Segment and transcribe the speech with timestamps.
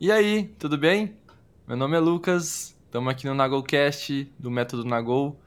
[0.00, 1.14] E aí, tudo bem?
[1.68, 5.38] Meu nome é Lucas, estamos aqui no Nagolcast do Método Nagol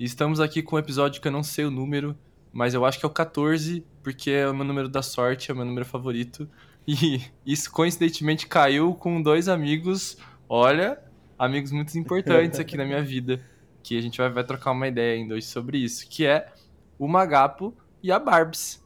[0.00, 2.16] e estamos aqui com um episódio que eu não sei o número,
[2.50, 5.52] mas eu acho que é o 14, porque é o meu número da sorte, é
[5.52, 6.48] o meu número favorito.
[6.86, 10.16] E isso coincidentemente caiu com dois amigos,
[10.48, 10.98] olha,
[11.38, 13.44] amigos muito importantes aqui na minha vida,
[13.82, 16.50] que a gente vai, vai trocar uma ideia ainda hoje sobre isso, que é
[16.98, 18.82] o Magapo e a Barbs.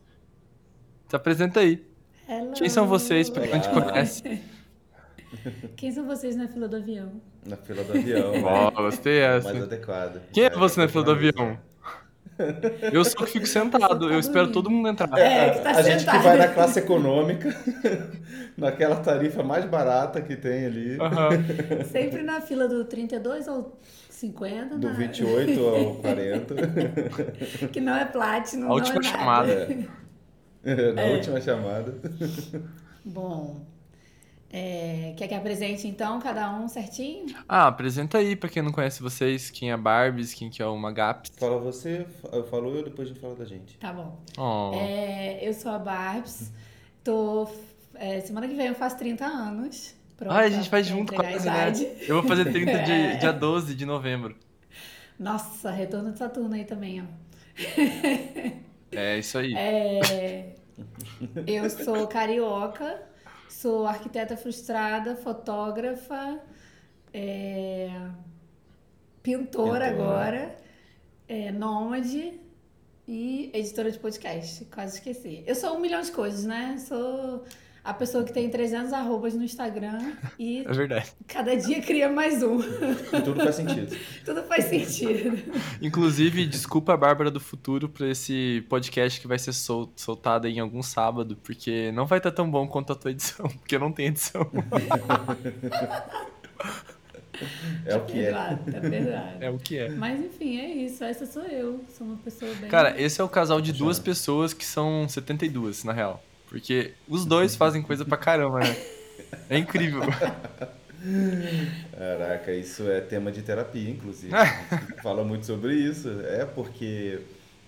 [1.07, 1.87] Se apresenta aí.
[2.29, 2.55] Hello.
[2.55, 4.43] Quem são vocês, pra quem não te conhece?
[5.77, 7.13] Quem são vocês na fila do avião?
[7.47, 8.33] Na fila do avião.
[8.45, 9.53] Ó, gostei essa.
[9.53, 10.21] Mais adequado.
[10.33, 11.59] Quem é você na fila do avião?
[12.93, 15.09] Eu sou que fico sentado, eu espero todo mundo entrar.
[15.19, 16.23] É, que tá a gente que sentado.
[16.23, 17.55] vai na classe econômica,
[18.57, 21.29] naquela tarifa mais barata que tem ali, Aham.
[21.85, 23.79] Sempre na fila do 32 ao
[24.09, 26.55] 50, do na- 28 ao 40,
[27.71, 29.69] que não é Platinum, A não última é chamada.
[30.65, 31.15] na É.
[31.15, 31.95] última chamada.
[33.05, 33.61] Bom,
[34.53, 37.27] é, quer que apresente então cada um certinho?
[37.49, 40.77] Ah, apresenta aí pra quem não conhece vocês, quem é Barbies, quem que é o
[40.77, 41.33] Magaps.
[41.39, 43.79] Fala você, eu falo eu, depois a gente fala da gente.
[43.79, 44.21] Tá bom.
[44.37, 44.73] Oh.
[44.75, 46.53] É, eu sou a Barbs,
[47.03, 47.49] tô,
[47.95, 49.95] é, semana que vem eu faço 30 anos.
[50.17, 51.53] Pronta Ah, a gente faz junto entregar a quase, né?
[51.55, 51.89] idade.
[52.07, 53.17] Eu vou fazer 30 de É.
[53.17, 54.37] dia 12 de novembro.
[55.19, 57.05] Nossa, retorno de Saturno aí também, ó.
[58.93, 59.55] É isso aí.
[59.55, 60.55] É,
[61.47, 63.01] eu sou carioca,
[63.53, 66.41] sou arquiteta frustrada, fotógrafa,
[67.13, 67.91] é,
[69.23, 69.91] pintora Pintora.
[69.91, 70.57] agora,
[71.29, 72.41] é, nômade
[73.07, 74.65] e editora de podcast.
[74.67, 75.45] Quase esqueci.
[75.47, 76.79] Eu sou um milhão de coisas, né?
[76.79, 77.45] Sou
[77.85, 81.13] a pessoa que tem 300 arrobas no Instagram e É verdade.
[81.27, 82.61] cada dia cria mais um.
[82.61, 83.97] E tudo faz sentido.
[84.25, 85.37] Tudo faz sentido.
[85.81, 90.61] Inclusive, desculpa a Bárbara do futuro por esse podcast que vai ser sol- soltado em
[90.61, 94.07] algum sábado, porque não vai estar tão bom quanto a tua edição, porque não tem
[94.07, 94.49] edição.
[97.85, 98.31] É o que é.
[98.31, 99.29] Tá perdoado.
[99.41, 99.89] É o que é.
[99.89, 101.03] Mas enfim, é isso.
[101.03, 101.81] Essa sou eu.
[101.97, 102.69] Sou uma pessoa bem.
[102.71, 106.23] Cara, esse é o casal de duas pessoas que são 72, na real.
[106.53, 108.77] Porque os dois fazem coisa pra caramba, né?
[109.49, 110.03] É incrível.
[111.97, 114.35] Caraca, isso é tema de terapia, inclusive.
[114.37, 116.11] A gente fala muito sobre isso.
[116.21, 117.21] É porque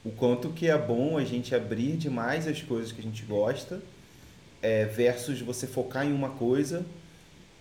[0.04, 3.80] o quanto que é bom a gente abrir demais as coisas que a gente gosta,
[4.60, 6.84] é, versus você focar em uma coisa,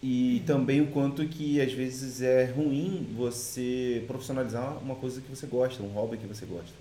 [0.02, 5.48] e também o quanto que às vezes é ruim você profissionalizar uma coisa que você
[5.48, 6.76] gosta, um hobby que você gosta.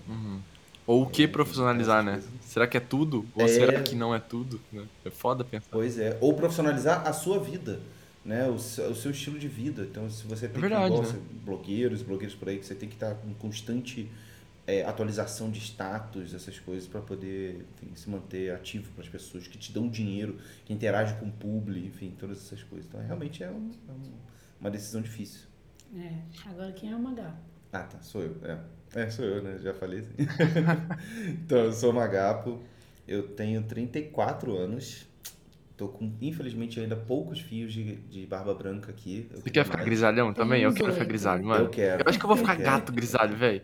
[0.85, 2.21] Ou o que É, profissionalizar, né?
[2.41, 3.25] Será que é tudo?
[3.35, 3.47] Ou É.
[3.47, 4.59] será que não é tudo?
[4.71, 4.85] né?
[5.05, 5.67] É foda pensar.
[5.71, 7.79] Pois é, ou profissionalizar a sua vida,
[8.25, 8.47] né?
[8.49, 9.83] O seu, o seu estilo de vida.
[9.83, 11.19] Então, se você tem verdade, que igual né?
[11.45, 14.09] blogueiros, blogueiros por aí, que você tem que estar com constante
[14.67, 19.45] é, atualização de status, essas coisas, para poder enfim, se manter ativo para as pessoas
[19.47, 22.87] que te dão dinheiro, que interagem com o publi, enfim, todas essas coisas.
[22.87, 24.13] Então, realmente é, um- é um-
[24.61, 25.41] uma decisão difícil.
[25.97, 26.13] É.
[26.49, 27.35] Agora quem é o Magá?
[27.73, 28.37] Ah, tá, sou eu.
[28.43, 28.57] É,
[28.95, 29.59] é sou eu, né?
[29.61, 30.13] Já falei assim.
[31.43, 32.61] então, eu sou Magapo,
[33.07, 35.05] eu tenho 34 anos.
[35.75, 39.27] Tô com, infelizmente, ainda poucos fios de, de barba branca aqui.
[39.31, 39.89] Eu Você quer ficar mais.
[39.89, 40.61] grisalhão também?
[40.61, 41.65] Eu quero ficar grisalho, mano.
[41.65, 42.03] Eu quero.
[42.03, 42.69] Eu acho que eu vou ficar quero.
[42.69, 43.61] gato grisalho, velho.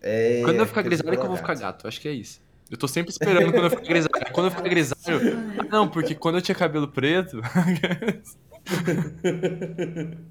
[0.00, 1.86] É, Quando eu ficar grisalho é que eu vou ficar gato.
[1.86, 2.40] Acho que é isso.
[2.70, 4.32] Eu tô sempre esperando quando eu ficar grisalho.
[4.32, 5.20] Quando eu ficar grisalho.
[5.70, 7.40] Não, porque quando eu tinha cabelo preto.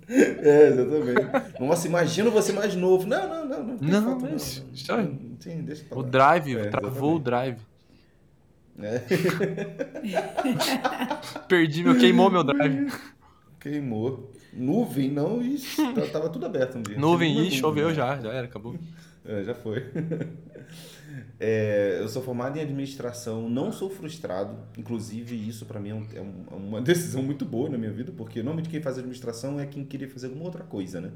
[0.08, 1.60] É, exatamente.
[1.60, 3.08] Nossa, imagina você mais novo.
[3.08, 3.64] Não, não, não.
[3.66, 5.20] Não, Não, foto, mas não.
[5.40, 7.58] Sim, deixa O drive, É, travou o drive.
[8.82, 9.00] É,
[11.50, 12.92] Perdi meu, queimou meu drive.
[13.60, 14.32] queimou.
[14.54, 16.98] Nuvem, não, ixi, tá- tava tudo aberto um dia.
[16.98, 17.94] Nuvem, uma choveu né?
[17.94, 18.76] já, já era, acabou.
[19.26, 19.84] É, já foi.
[21.40, 24.56] É, eu sou formado em administração, não sou frustrado.
[24.78, 28.12] Inclusive, isso pra mim é, um- é é uma decisão muito boa na minha vida,
[28.16, 31.12] porque normalmente quem faz administração é quem queria fazer alguma outra coisa, né?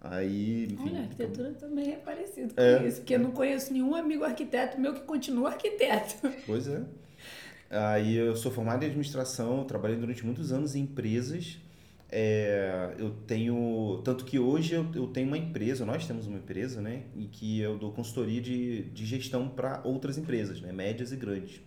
[0.00, 0.88] Aí, enfim.
[0.90, 2.86] Olha, a arquitetura também é parecido com É.
[2.86, 6.16] isso, porque eu não conheço nenhum amigo arquiteto meu que continua arquiteto.
[6.46, 6.82] Pois é.
[7.68, 11.58] Aí eu sou formado em administração, trabalhei durante muitos anos em empresas.
[12.08, 14.00] É, eu tenho.
[14.04, 17.04] Tanto que hoje eu, eu tenho uma empresa, nós temos uma empresa, né?
[17.16, 20.72] E que eu dou consultoria de, de gestão para outras empresas, né?
[20.72, 21.60] Médias e grandes.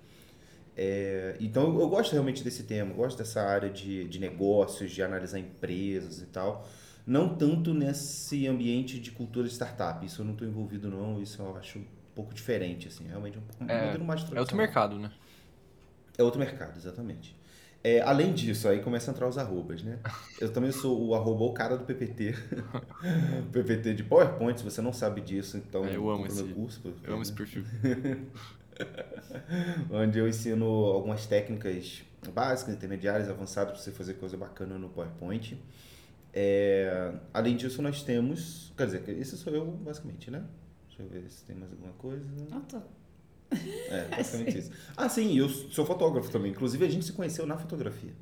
[0.77, 5.03] É, então eu, eu gosto realmente desse tema, gosto dessa área de, de negócios, de
[5.03, 6.67] analisar empresas e tal.
[7.05, 10.05] Não tanto nesse ambiente de cultura de startup.
[10.05, 11.21] Isso eu não estou envolvido, não.
[11.21, 11.85] Isso eu acho um
[12.15, 13.07] pouco diferente, assim.
[13.07, 15.11] Realmente é um pouco É, modelo mais É outro mercado, né?
[16.17, 17.38] É outro mercado, exatamente.
[17.83, 19.99] É, além disso, aí começa a entrar os arrobas, né?
[20.39, 22.35] Eu também sou o arroba o cara do PPT.
[23.53, 26.81] PPT de PowerPoint, se você não sabe disso, então É, eu amo esse- meu curso.
[26.81, 27.63] porque- Eu amo esse perfil.
[29.91, 32.03] onde eu ensino algumas técnicas
[32.33, 35.57] básicas, intermediárias, avançadas para você fazer coisa bacana no PowerPoint.
[36.33, 38.71] É, além disso, nós temos.
[38.77, 40.43] Quer dizer, esse sou eu, basicamente, né?
[40.87, 42.25] Deixa eu ver se tem mais alguma coisa.
[42.49, 42.81] Não tô.
[43.51, 44.71] É, basicamente isso.
[44.95, 46.51] Ah, sim, eu sou fotógrafo também.
[46.51, 48.13] Inclusive, a gente se conheceu na fotografia.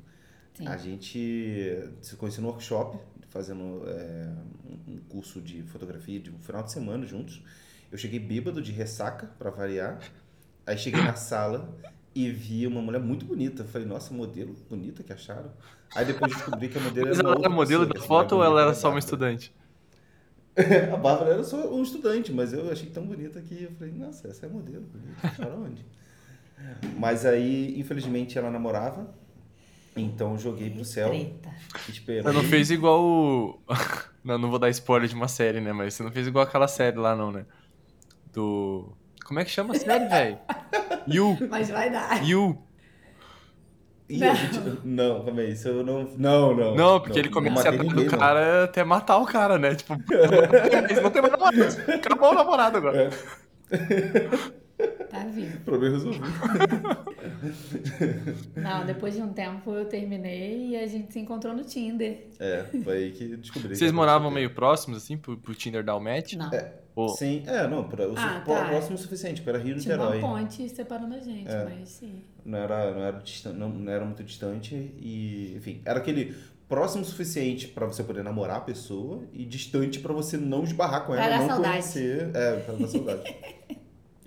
[0.54, 0.66] Sim.
[0.66, 2.98] A gente se conheceu no workshop,
[3.28, 4.32] fazendo é,
[4.86, 7.42] um curso de fotografia de um final de semana juntos.
[7.90, 10.00] Eu cheguei bêbado de ressaca, para variar.
[10.66, 11.74] Aí cheguei na sala
[12.14, 13.64] e vi uma mulher muito bonita.
[13.64, 15.50] Falei, nossa, modelo bonita que acharam.
[15.94, 18.44] Aí depois descobri que a modelo Mas era ela outra era modelo da foto ou
[18.44, 19.52] ela era só uma estudante?
[20.92, 24.28] A Bárbara era só um estudante, mas eu achei tão bonita que eu falei, nossa,
[24.28, 25.26] essa é modelo, bonita.
[25.26, 25.84] Acharam onde?
[26.98, 29.08] Mas aí, infelizmente, ela namorava.
[29.96, 31.50] Então eu joguei pro céu, Treta.
[31.88, 32.24] esperando.
[32.24, 33.60] Você não fez igual o.
[34.24, 35.72] Não, não vou dar spoiler de uma série, né?
[35.72, 37.46] Mas você não fez igual aquela série lá, não, né?
[38.30, 38.92] Do.
[39.24, 40.38] Como é que chama a série, velho?
[41.08, 41.38] You!
[41.48, 42.22] Mas vai dar.
[42.28, 42.58] You!
[44.08, 44.58] E a gente...
[44.84, 46.08] Não, calma aí, isso eu não.
[46.16, 46.74] Não, não.
[46.74, 48.06] Não, porque ele não começa a dar do não.
[48.06, 49.74] cara até matar o cara, né?
[49.74, 49.94] Tipo,
[50.88, 51.92] eles não tem mais namorado.
[51.92, 53.10] Acabou o namorado agora.
[55.10, 55.60] Tá vivo.
[55.60, 56.24] Problema resolvido.
[58.54, 62.28] Não, depois de um tempo eu terminei e a gente se encontrou no Tinder.
[62.38, 63.74] É, foi aí que descobri.
[63.74, 66.34] Vocês que moravam meio próximos, assim, pro, pro Tinder dar o match?
[66.34, 66.50] Não.
[67.00, 68.64] Ou- Sim, é, não, pra, sou Ah, tá.
[68.66, 70.20] próximo o suficiente, porque era Rio Tinha uma Niterói.
[70.20, 71.64] ponte separando a gente, É.
[71.64, 72.22] mas sim.
[72.44, 76.34] Não era, não, era distan- não, não era muito distante e, enfim, era aquele
[76.68, 81.06] próximo o suficiente pra você poder namorar a pessoa e distante pra você não esbarrar
[81.06, 81.72] com Pra ela, dar não saudade.
[81.74, 82.30] conhecer.
[82.34, 83.22] É, pra dar saudade.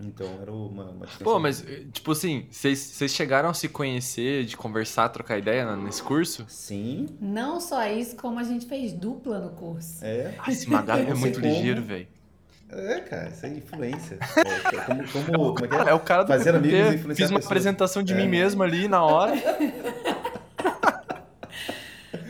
[0.04, 1.24] Então era uma, uma distância.
[1.24, 5.64] Pô, mas, eh, tipo assim, vocês vocês chegaram a se conhecer, de conversar, trocar ideia
[5.64, 6.44] na- nesse curso?
[6.48, 10.04] Sim, Não só isso, como a gente fez dupla no curso.
[10.04, 10.34] é.
[10.40, 11.54] Ah, esse Magali é muito como.
[11.54, 12.08] ligeiro, velho.
[12.74, 14.18] É, cara, isso é influência.
[14.38, 15.94] É, como, como, como é que É é?
[15.94, 17.46] o cara do Fazer amigos influenciar Fiz uma pessoas.
[17.46, 18.16] apresentação de É.
[18.18, 19.34] mim mesmo ali na hora.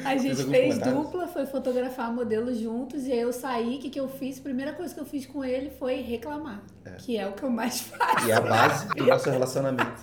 [0.03, 3.99] A gente fez dupla, foi fotografar modelo juntos, e aí eu saí, o que, que
[3.99, 4.39] eu fiz?
[4.39, 6.61] A primeira coisa que eu fiz com ele foi reclamar,
[6.99, 8.27] que é o que eu mais faço.
[8.27, 10.01] E a base do nosso relacionamento.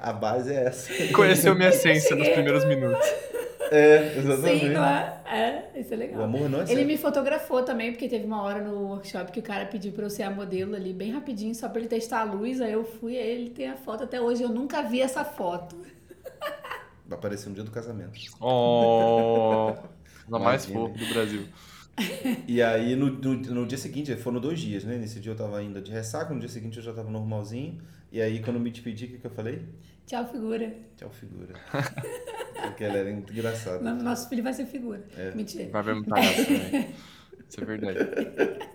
[0.00, 0.90] A base é essa.
[1.12, 3.06] Conheceu minha essência nos primeiros minutos.
[3.70, 4.60] É, exatamente.
[4.60, 5.20] Sim, não é?
[5.26, 6.20] É, isso é legal.
[6.20, 6.86] O amor não é Ele certo.
[6.86, 10.10] me fotografou também, porque teve uma hora no workshop que o cara pediu pra eu
[10.10, 12.60] ser a modelo ali, bem rapidinho, só pra ele testar a luz.
[12.60, 14.42] Aí eu fui, aí ele tem a foto até hoje.
[14.42, 15.76] Eu nunca vi essa foto.
[17.06, 18.18] Vai aparecer no dia do casamento.
[18.40, 19.72] Oh,
[20.32, 21.46] a mais fofa do Brasil.
[22.46, 24.96] E aí, no, no, no dia seguinte, foram dois dias, né?
[24.96, 27.80] Nesse dia eu tava ainda de ressaca, no dia seguinte eu já tava normalzinho.
[28.10, 29.62] E aí, quando eu me despedi, o que, que eu falei?
[30.10, 30.74] Tchau, figura.
[30.96, 31.54] Tchau, figura.
[32.62, 33.78] Porque ela era muito engraçada.
[33.78, 35.06] O nome do nosso filho vai ser figura.
[35.16, 35.30] É.
[35.36, 35.70] Mentira.
[35.70, 36.94] Vai ver muito palhaço também.
[37.48, 37.98] Isso é verdade.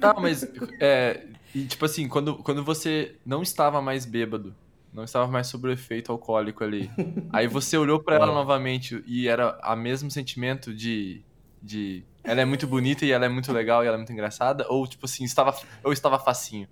[0.00, 0.42] Tá, mas,
[0.80, 4.52] é, e, tipo assim, quando, quando você não estava mais bêbado,
[4.92, 6.90] não estava mais sob o efeito alcoólico ali,
[7.32, 8.34] aí você olhou pra ela Ah.
[8.34, 11.22] novamente e era o mesmo sentimento de,
[11.62, 14.66] de ela é muito bonita e ela é muito legal e ela é muito engraçada?
[14.68, 15.54] Ou, tipo assim, estava,
[15.84, 16.66] ou estava facinho?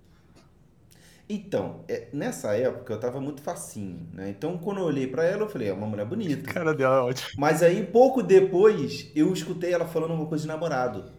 [1.31, 4.29] Então, é, nessa época eu tava muito facinho, né?
[4.31, 6.41] Então, quando eu olhei pra ela, eu falei, é uma mulher bonita.
[6.51, 7.29] cara dela é ótimo.
[7.37, 11.11] Mas aí, pouco depois, eu escutei ela falando alguma coisa de namorado.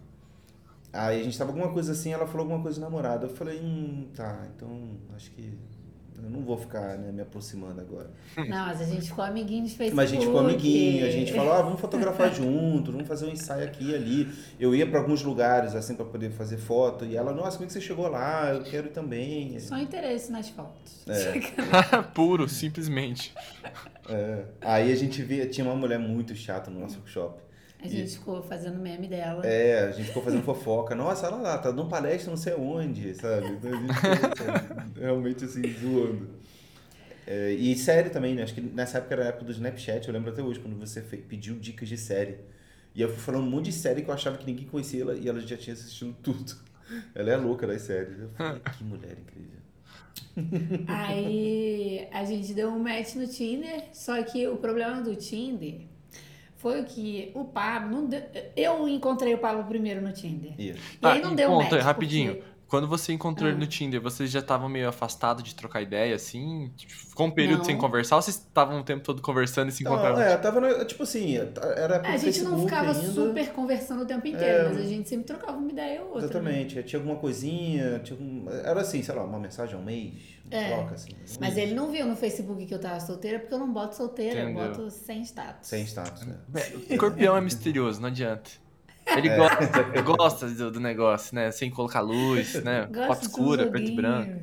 [0.92, 3.26] Aí a gente tava alguma coisa assim, ela falou alguma coisa de namorado.
[3.26, 5.56] Eu falei, hum, tá, então acho que
[6.22, 8.10] eu não vou ficar né, me aproximando agora.
[8.36, 9.94] Não, mas a gente ficou amiguinho de Facebook.
[9.96, 13.30] Mas a gente ficou amiguinho, a gente falou, ah, vamos fotografar junto, vamos fazer um
[13.30, 14.28] ensaio aqui e ali.
[14.58, 17.04] Eu ia pra alguns lugares, assim, pra poder fazer foto.
[17.04, 18.52] E ela, nossa, como é que você chegou lá?
[18.52, 19.58] Eu quero ir também.
[19.60, 21.06] Só interesse nas fotos.
[21.08, 21.40] É.
[22.14, 23.34] Puro, simplesmente.
[24.08, 24.44] É.
[24.60, 27.49] Aí a gente via, tinha uma mulher muito chata no nosso workshop.
[27.82, 29.46] A gente ficou fazendo meme dela.
[29.46, 30.94] É, a gente ficou fazendo fofoca.
[30.94, 33.48] Nossa, olha lá, tá dando palestra não sei onde, sabe?
[33.48, 36.28] Então a gente ficou, sabe, realmente assim, zoando.
[37.26, 38.42] É, e série também, né?
[38.42, 41.00] Acho que nessa época era a época do Snapchat, eu lembro até hoje, quando você
[41.00, 42.38] pediu dicas de série.
[42.94, 45.14] E eu fui falando um monte de série que eu achava que ninguém conhecia ela
[45.14, 46.56] e ela já tinha assistido tudo.
[47.14, 48.18] Ela é louca das séries.
[48.18, 49.60] Eu falei, que mulher incrível.
[50.88, 55.82] Aí a gente deu um match no Tinder, só que o problema do Tinder
[56.60, 57.90] foi que o Pablo.
[57.90, 58.22] Não deu-
[58.54, 60.52] eu encontrei o Pablo primeiro no Tinder.
[60.58, 61.84] E, E Tá, aí não e deu conta, match.
[61.84, 62.34] rapidinho.
[62.36, 63.60] porque- Quando você encontrou ele Ah.
[63.60, 66.70] no Tinder, vocês já estavam meio afastados de trocar ideia, assim?
[66.76, 67.64] Tipo, ficou um período Não.
[67.64, 70.22] sem conversar ou vocês estavam o tempo todo conversando e se Não, encontravam?
[70.22, 73.12] é, tava, na- tipo assim, era pelo A gente não Facebook ficava ainda.
[73.12, 74.68] super conversando o tempo inteiro, É.
[74.68, 76.20] mas a gente sempre trocava uma ideia ou outra.
[76.20, 76.26] né?
[76.26, 80.12] Exatamente, tinha alguma coisinha, tinha algum- era assim, sei lá, uma mensagem ao mês,
[80.44, 80.68] uma É.
[80.76, 81.10] troca assim.
[81.40, 84.42] Mas ele não viu no Facebook que eu tava solteira, porque eu não boto solteira,
[84.44, 84.62] Entendeu.
[84.62, 85.68] eu boto sem status.
[85.68, 86.36] Sem status, né?
[86.54, 88.48] É, o escorpião é misterioso, não adianta.
[89.06, 89.36] Ele É.
[89.36, 91.50] gosta, gosta do, do negócio, né?
[91.50, 92.88] Sem colocar luz, né?
[93.06, 94.40] Foto escura, preto e branco.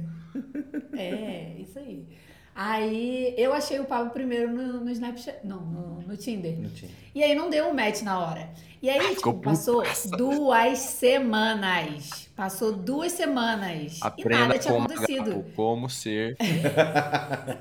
[0.93, 2.05] É, isso aí.
[2.53, 5.39] Aí eu achei o Pablo primeiro no, no Snapchat.
[5.45, 6.57] Não, no, no Tinder.
[6.59, 6.89] Não tinha.
[7.13, 8.49] E aí não deu um match na hora.
[8.81, 9.83] E aí, Ficou tipo, passou
[10.17, 12.26] duas semanas.
[12.37, 13.97] Passou duas semanas.
[13.97, 15.31] e Aprenda nada tinha como, acontecido.
[15.37, 16.37] Gapo, como ser.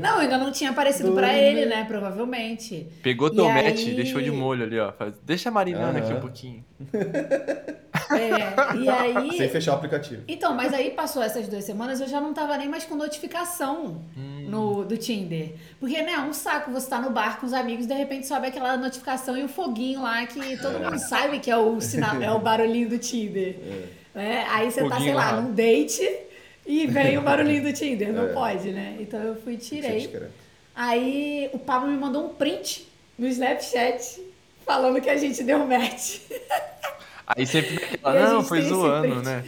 [0.00, 1.84] Não, ainda não tinha aparecido pra Doido, ele, né?
[1.84, 2.86] Provavelmente.
[3.02, 4.92] Pegou E teu aí- match e deixou de molho ali, ó.
[5.24, 6.18] Deixa marinando aqui Aham.
[6.18, 6.64] um pouquinho.
[8.12, 9.36] É, e aí.
[9.36, 10.22] Sem fechar o aplicativo.
[10.28, 14.02] Então, mas aí passou essas duas semanas, eu já não tava nem mais com notificação
[14.16, 14.33] Hum.
[14.48, 15.52] No, do Tinder.
[15.80, 18.46] Porque, né, é um saco você tá no bar com os amigos, de repente sobe
[18.48, 22.30] aquela notificação e o foguinho lá que todo mundo sabe que é o sinal, é
[22.30, 23.56] o barulhinho do Tinder.
[24.14, 24.46] né?
[24.50, 25.40] Aí você tá, sei Foguinho lá, lá.
[25.40, 26.08] num date
[26.66, 28.12] e vem o barulhinho do Tinder.
[28.12, 28.32] Não É.
[28.32, 28.96] pode, né?
[29.00, 30.10] Então eu fui e tirei.
[30.74, 34.20] Aí o Pablo me mandou um print no Snapchat
[34.66, 36.18] falando que a gente deu match.
[37.26, 39.44] Aí sempre fala, a não, gente foi zoando, né?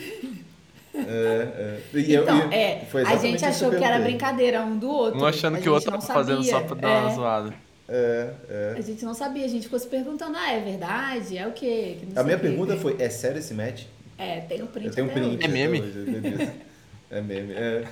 [0.99, 1.99] É, é.
[1.99, 4.89] E eu- Então, e é, foi a gente achou eu que era brincadeira um do
[4.91, 5.21] outro.
[5.21, 6.67] Um achando A que o outro gente tava não fazendo só sabia.
[6.69, 7.55] pra dar uma É, zoada.
[7.89, 8.75] É, é.
[8.79, 11.39] A gente não sabia, a gente ficou se perguntando, ah, é verdade?
[11.39, 11.99] É o quê?
[12.17, 12.43] A minha quê.
[12.49, 13.85] pergunta foi: é sério esse match?
[14.19, 15.45] É, tem um print Eu tenho um até print.
[15.45, 15.79] É meme?
[17.11, 17.53] É meme.
[17.55, 17.85] É,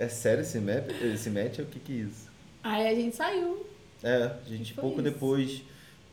[0.00, 0.90] é sério esse map?
[1.00, 1.60] Esse match?
[1.60, 2.26] O que que é isso?
[2.64, 3.64] Aí a gente saiu.
[4.02, 5.02] É, a gente, pouco isso.
[5.02, 5.62] depois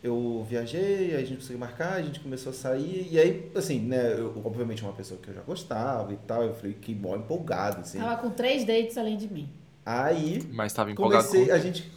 [0.04, 3.80] eu viajei, aí a gente conseguiu marcar, a gente começou a sair, e aí, assim,
[3.80, 7.16] né, eu, obviamente uma pessoa que eu já gostava e tal, eu falei que mó
[7.16, 8.00] empolgado, assim.
[8.00, 9.50] Tava com três dates além de mim.
[9.86, 11.54] Aí Mas tava empolgado comecei, com...
[11.54, 11.92] a gente.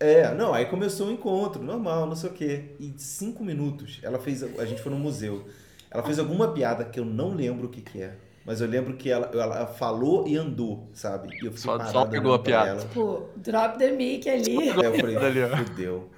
[0.00, 2.64] É, não, aí começou o encontro, normal, não sei o quê.
[2.80, 4.42] E em cinco minutos, ela fez.
[4.58, 5.46] A gente foi no museu.
[5.90, 8.16] Ela fez alguma piada que eu não lembro o que, que é.
[8.44, 11.28] Mas eu lembro que ela, ela falou e andou, sabe?
[11.40, 12.70] E eu fiquei Só- só pegou a piada.
[12.70, 12.80] ela.
[12.80, 14.58] Tipo, drop the mic ali.
[14.58, 15.16] Aí eu falei,
[15.64, 16.10] fudeu.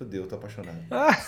[0.00, 0.78] Fudeu, tô apaixonado.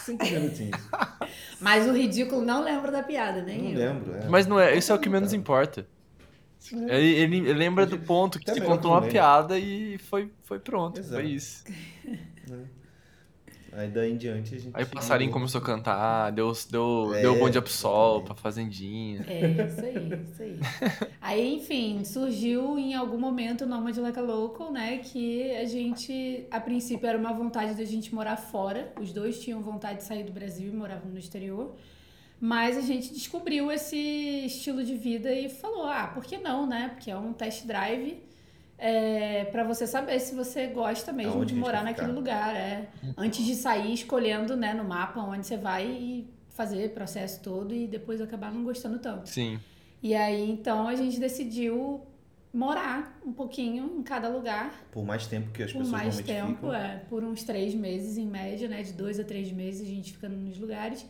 [0.02, 0.80] Cinco minutinhos.
[1.60, 3.92] Mas o ridículo não lembra da piada, nem Não eu.
[3.92, 4.14] lembro.
[4.14, 4.26] É.
[4.30, 5.86] Mas não é, isso é o que menos importa.
[6.72, 10.32] Ele, ele- ele lembra do ponto que Até você melhor contou uma piada e foi,
[10.44, 10.98] foi pronto.
[11.00, 11.20] Exato.
[11.22, 11.64] Foi isso.
[13.74, 14.70] Aí daí em diante a gente.
[14.74, 15.40] Aí o passarinho mudou.
[15.40, 18.26] começou a cantar, deu, deu, É, deu bom dia pro sol, exatamente.
[18.26, 19.24] pra fazendinha.
[19.26, 20.58] É, isso aí, isso aí.
[21.20, 24.98] Aí, enfim, surgiu em algum momento o Nomad Like a Local, né?
[24.98, 28.92] Que a gente, a princípio, era uma vontade da gente morar fora.
[29.00, 31.74] Os dois tinham vontade de sair do Brasil e moravam no exterior.
[32.38, 33.96] Mas a gente descobriu esse
[34.44, 36.90] estilo de vida e falou: ah, por que não, né?
[36.92, 38.20] Porque é um test drive
[38.84, 42.52] é, para você saber se você gosta mesmo Aonde de morar naquele lugar.
[42.56, 42.88] É.
[43.16, 47.72] Antes de sair escolhendo né, no mapa onde você vai e fazer o processo todo
[47.72, 49.28] e depois acabar não gostando tanto.
[49.28, 49.60] Sim.
[50.02, 52.00] E aí, então, a gente decidiu
[52.52, 56.54] morar um pouquinho em cada lugar Por mais tempo que as por pessoas mais tempo,
[56.54, 56.74] ficam.
[56.74, 58.82] é, por uns três meses em média, né?
[58.82, 61.06] De dois a três meses a gente fica nos lugares.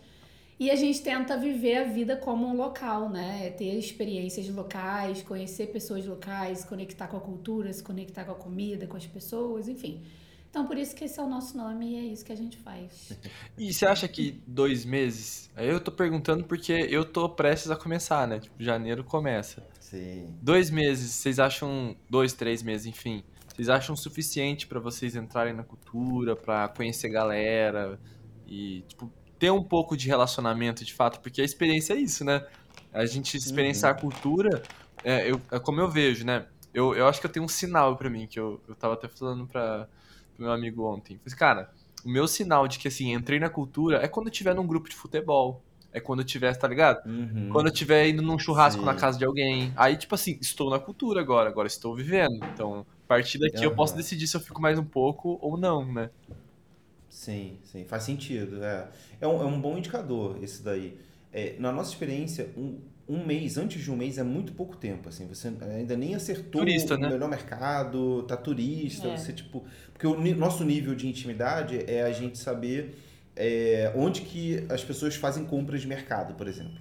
[0.62, 3.50] E a gente tenta viver a vida como um local, né?
[3.50, 8.36] Ter experiências locais, conhecer pessoas locais, se conectar com a cultura, se conectar com a
[8.36, 10.00] comida, com as pessoas, enfim.
[10.48, 12.56] Então, por isso que esse é o nosso nome e é isso que a gente
[12.58, 13.10] faz.
[13.58, 15.50] E você acha que dois meses?
[15.56, 18.38] Aí eu tô perguntando porque eu tô prestes a começar, né?
[18.38, 19.66] Tipo, janeiro começa.
[19.80, 20.32] Sim.
[20.40, 21.96] Dois meses, vocês acham.
[22.08, 23.24] Dois, três meses, enfim.
[23.48, 27.98] Vocês acham suficiente pra vocês entrarem na cultura, pra conhecer galera
[28.46, 29.10] e, tipo,
[29.42, 31.20] ter um pouco de relacionamento de fato?
[31.20, 32.46] Porque a experiência é isso, né?
[32.92, 34.62] A gente experienciar a cultura,
[35.02, 36.46] é, eu, é como eu vejo, né?
[36.72, 39.08] Eu, eu acho que eu tenho um sinal pra mim, que eu, eu tava até
[39.08, 39.88] falando pra,
[40.32, 41.18] pro meu amigo ontem.
[41.24, 41.70] Falei, cara,
[42.04, 44.88] o meu sinal de que, assim, entrei na cultura é quando eu tiver num grupo
[44.88, 45.60] de futebol.
[45.92, 47.04] É quando eu tiver, tá ligado?
[47.04, 47.48] Uhum.
[47.50, 48.86] Quando eu estiver indo num churrasco Sim.
[48.86, 49.72] na casa de alguém.
[49.76, 52.36] Aí, tipo assim, estou na cultura agora, agora estou vivendo.
[52.54, 53.76] Então, a partir daqui eu Aham.
[53.76, 56.10] posso decidir se eu fico mais um pouco ou não, né?
[57.12, 58.64] Sim, sim, faz sentido.
[58.64, 58.88] É,
[59.20, 60.96] é, um, é um bom indicador esse daí.
[61.30, 65.10] É, na nossa experiência, um, um mês, antes de um mês, é muito pouco tempo.
[65.10, 67.10] Assim, você ainda nem acertou Turista, o né?
[67.10, 69.16] melhor mercado, tá turista, É.
[69.18, 69.62] você tipo.
[69.92, 72.96] Porque o nosso nível de intimidade é a gente saber
[73.36, 76.80] é, onde que as pessoas fazem compras de mercado, por exemplo.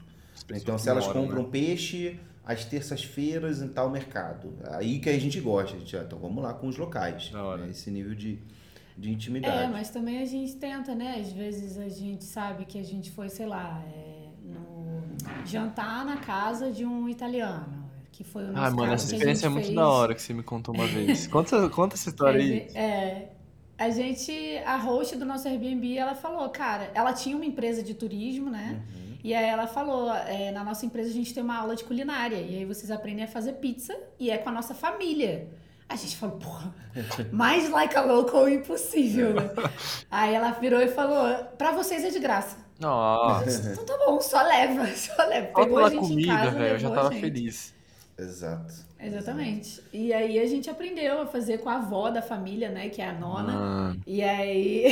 [0.53, 1.49] Então, se elas moram, compram né?
[1.51, 5.75] peixe às terças-feiras em tal mercado, aí que a gente gosta.
[5.75, 7.31] A gente, ah, então vamos lá com os locais.
[7.31, 7.69] Né?
[7.69, 8.39] Esse nível de,
[8.97, 9.71] de É, intimidade.
[9.71, 11.17] mas também a gente tenta, né?
[11.19, 16.17] Às vezes a gente sabe que a gente foi, sei lá, é, no jantar na
[16.17, 17.81] casa de um italiano.
[18.11, 19.75] Que foi o nosso Ah, mano, caso, essa experiência é muito fez.
[19.75, 21.27] da hora que você me contou uma vez.
[21.27, 22.67] Conta, conta essa história aí.
[22.75, 23.29] É,
[23.77, 24.31] a gente,
[24.65, 28.81] a host do nosso Airbnb, ela falou, cara, ela tinha uma empresa de turismo, né?
[28.93, 29.15] Uhum.
[29.23, 32.37] E aí ela falou, é, na nossa empresa a gente tem uma aula de culinária.
[32.37, 35.47] E aí vocês aprendem a fazer pizza e é com a nossa família.
[35.91, 36.73] A gente falou, porra,
[37.33, 39.49] mais like a local impossível, né?
[40.09, 42.55] Aí ela virou e falou, pra vocês é de graça.
[42.79, 43.71] Nossa.
[43.73, 45.47] Então tá bom, só leva, só leva.
[45.53, 47.21] Pegou a gente em comida, casa, velho, eu já tava gente.
[47.21, 47.73] feliz.
[48.17, 48.73] Exato.
[48.99, 49.81] Exatamente.
[49.91, 52.87] E aí a gente aprendeu a fazer com a avó da família, né?
[52.89, 53.51] Que é a nona.
[53.53, 54.85] Mano, E aí.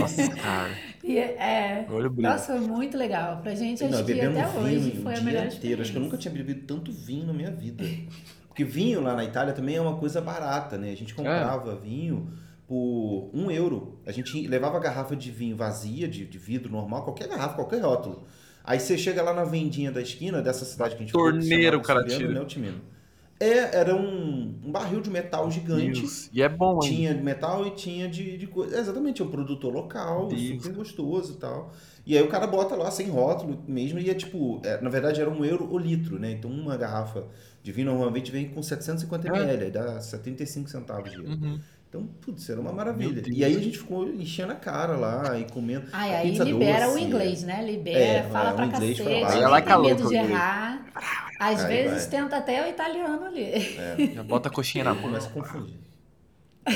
[0.00, 0.70] nossa, cara.
[1.04, 1.86] e é.
[1.90, 2.28] Olho brilho.
[2.28, 3.36] Nossa, foi muito legal.
[3.42, 5.82] Pra gente, acho Não, que até hoje o foi a dia melhor inteiro.
[5.82, 7.84] Acho que eu nunca tinha bebido tanto vinho na minha vida.
[8.50, 10.90] Porque vinho lá na Itália também é uma coisa barata, né?
[10.90, 12.28] A gente comprava vinho
[12.66, 14.00] por um euro.
[14.04, 17.80] A gente levava a garrafa de vinho vazia, de, de vidro normal, qualquer garrafa, qualquer
[17.80, 18.26] rótulo.
[18.64, 21.76] Aí você chega lá na vendinha da esquina dessa cidade que a gente Torneira chamava
[21.76, 22.28] o cara tira.
[22.28, 22.80] né?
[23.40, 26.02] É, era um, um barril de metal gigante.
[26.02, 26.28] Deus.
[26.30, 26.90] E é bom, hein?
[26.90, 28.76] Tinha de metal e tinha de, de coisa.
[28.76, 30.62] É, exatamente, é um produtor local, Isso.
[30.62, 31.72] super gostoso e tal.
[32.04, 35.22] E aí o cara bota lá sem rótulo mesmo, e é tipo, é, na verdade
[35.22, 36.32] era um euro o litro, né?
[36.32, 37.24] Então uma garrafa
[37.62, 39.30] de vinho normalmente vem com 750 É.
[39.30, 41.30] ml, aí dá 75 centavos de euro.
[41.30, 41.60] Uhum.
[41.90, 43.20] Então, putz, era uma maravilha.
[43.26, 45.88] E aí a gente ficou enchendo a cara lá e comendo.
[45.92, 46.96] Ai, aí pizza libera doce.
[46.96, 47.64] o inglês, né?
[47.64, 49.60] Libera, É, fala é, pra inglês cacete, fala lá.
[49.60, 50.86] tem medo de errar.
[51.40, 52.20] Às Aí vezes vai.
[52.22, 54.14] tenta até o italiano ali.
[54.14, 55.02] Já bota a coxinha na mão.
[55.02, 55.80] começa a confundir.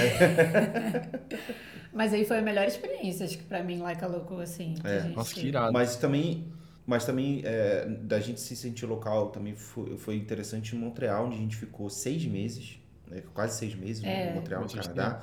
[1.92, 4.74] Mas aí foi a melhor experiência, acho que pra mim, Like a Loco, assim.
[4.74, 5.02] que É.
[5.02, 5.72] gente Nossa, que irado.
[5.72, 6.44] Mas também,
[6.84, 11.36] mas também é, da gente se sentir local também foi, foi interessante em Montreal, onde
[11.36, 12.78] a gente ficou seis meses,
[13.14, 14.30] né, quase seis meses É.
[14.30, 15.20] em Montreal, no Bastante Canadá.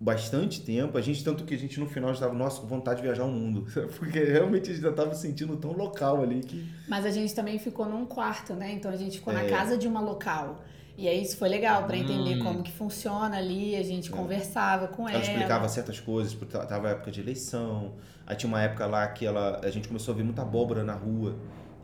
[0.00, 3.02] Bastante tempo, a gente, tanto que a gente no final estava, nossa, com vontade de
[3.02, 3.66] viajar o mundo.
[3.98, 6.64] Porque realmente a gente já estava se sentindo tão local ali que.
[6.88, 8.70] Mas a gente também ficou num quarto, né?
[8.72, 9.48] Então a gente ficou na É.
[9.48, 10.62] casa de uma local.
[10.96, 12.44] E aí isso foi legal pra entender Hum.
[12.44, 15.12] como que funciona ali, a gente conversava com É.
[15.14, 15.32] Ela ela.
[15.32, 17.94] explicava certas coisas, porque ta- tava a época de eleição.
[18.24, 20.94] Aí tinha uma época lá que ela, a gente começou a ver muita abóbora na
[20.94, 21.34] rua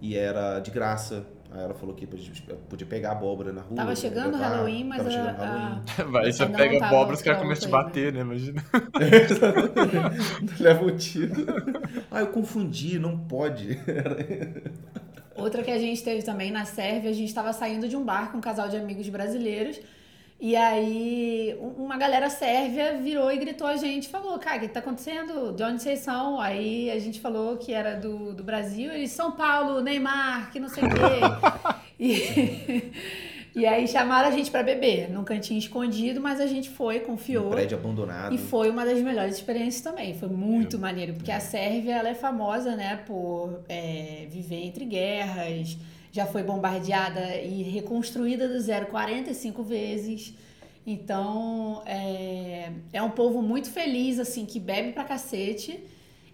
[0.01, 1.27] e era de graça.
[1.57, 2.33] Aí ela falou que podia
[2.69, 3.77] podia pegar abóbora na rua.
[3.77, 4.49] Tava chegando o levar.
[4.49, 5.83] Halloween, mas Tava a- chegando a- Halloween.
[6.11, 7.89] Vai, você pega abóbora, os caras começam a ainda.
[7.89, 8.21] bater, né?
[8.23, 8.65] Imagina.
[10.59, 11.33] Leva um tiro.
[12.11, 13.79] Ah, eu confundi, não pode.
[15.37, 18.31] Outra que a gente teve também na Sérvia, a gente estava saindo de um bar
[18.31, 19.81] com um casal de amigos brasileiros.
[20.47, 24.69] E aí, um- uma galera sérvia virou e gritou a gente, falou, cara, o que
[24.69, 25.53] tá acontecendo?
[25.57, 26.39] De onde vocês são?
[26.39, 30.69] Aí a gente falou que era do, do Brasil, eles, São Paulo, Neymar, que não
[30.69, 31.81] sei o quê.
[31.99, 32.93] e,
[33.61, 37.05] e aí chamaram a gente pra beber, num cantinho escondido, mas a gente foi, Um
[37.07, 37.49] confiou.
[37.49, 38.35] prédio abandonado.
[38.35, 40.13] E foi uma das melhores experiências também.
[40.13, 45.79] Foi muito maneiro, porque a Sérvia ela é famosa, né, por é, viver entre guerras.
[46.15, 50.33] Já foi bombardeada e reconstruída do zero 45 vezes.
[50.87, 55.83] Então, é, é um povo muito feliz, assim, que bebe pra cacete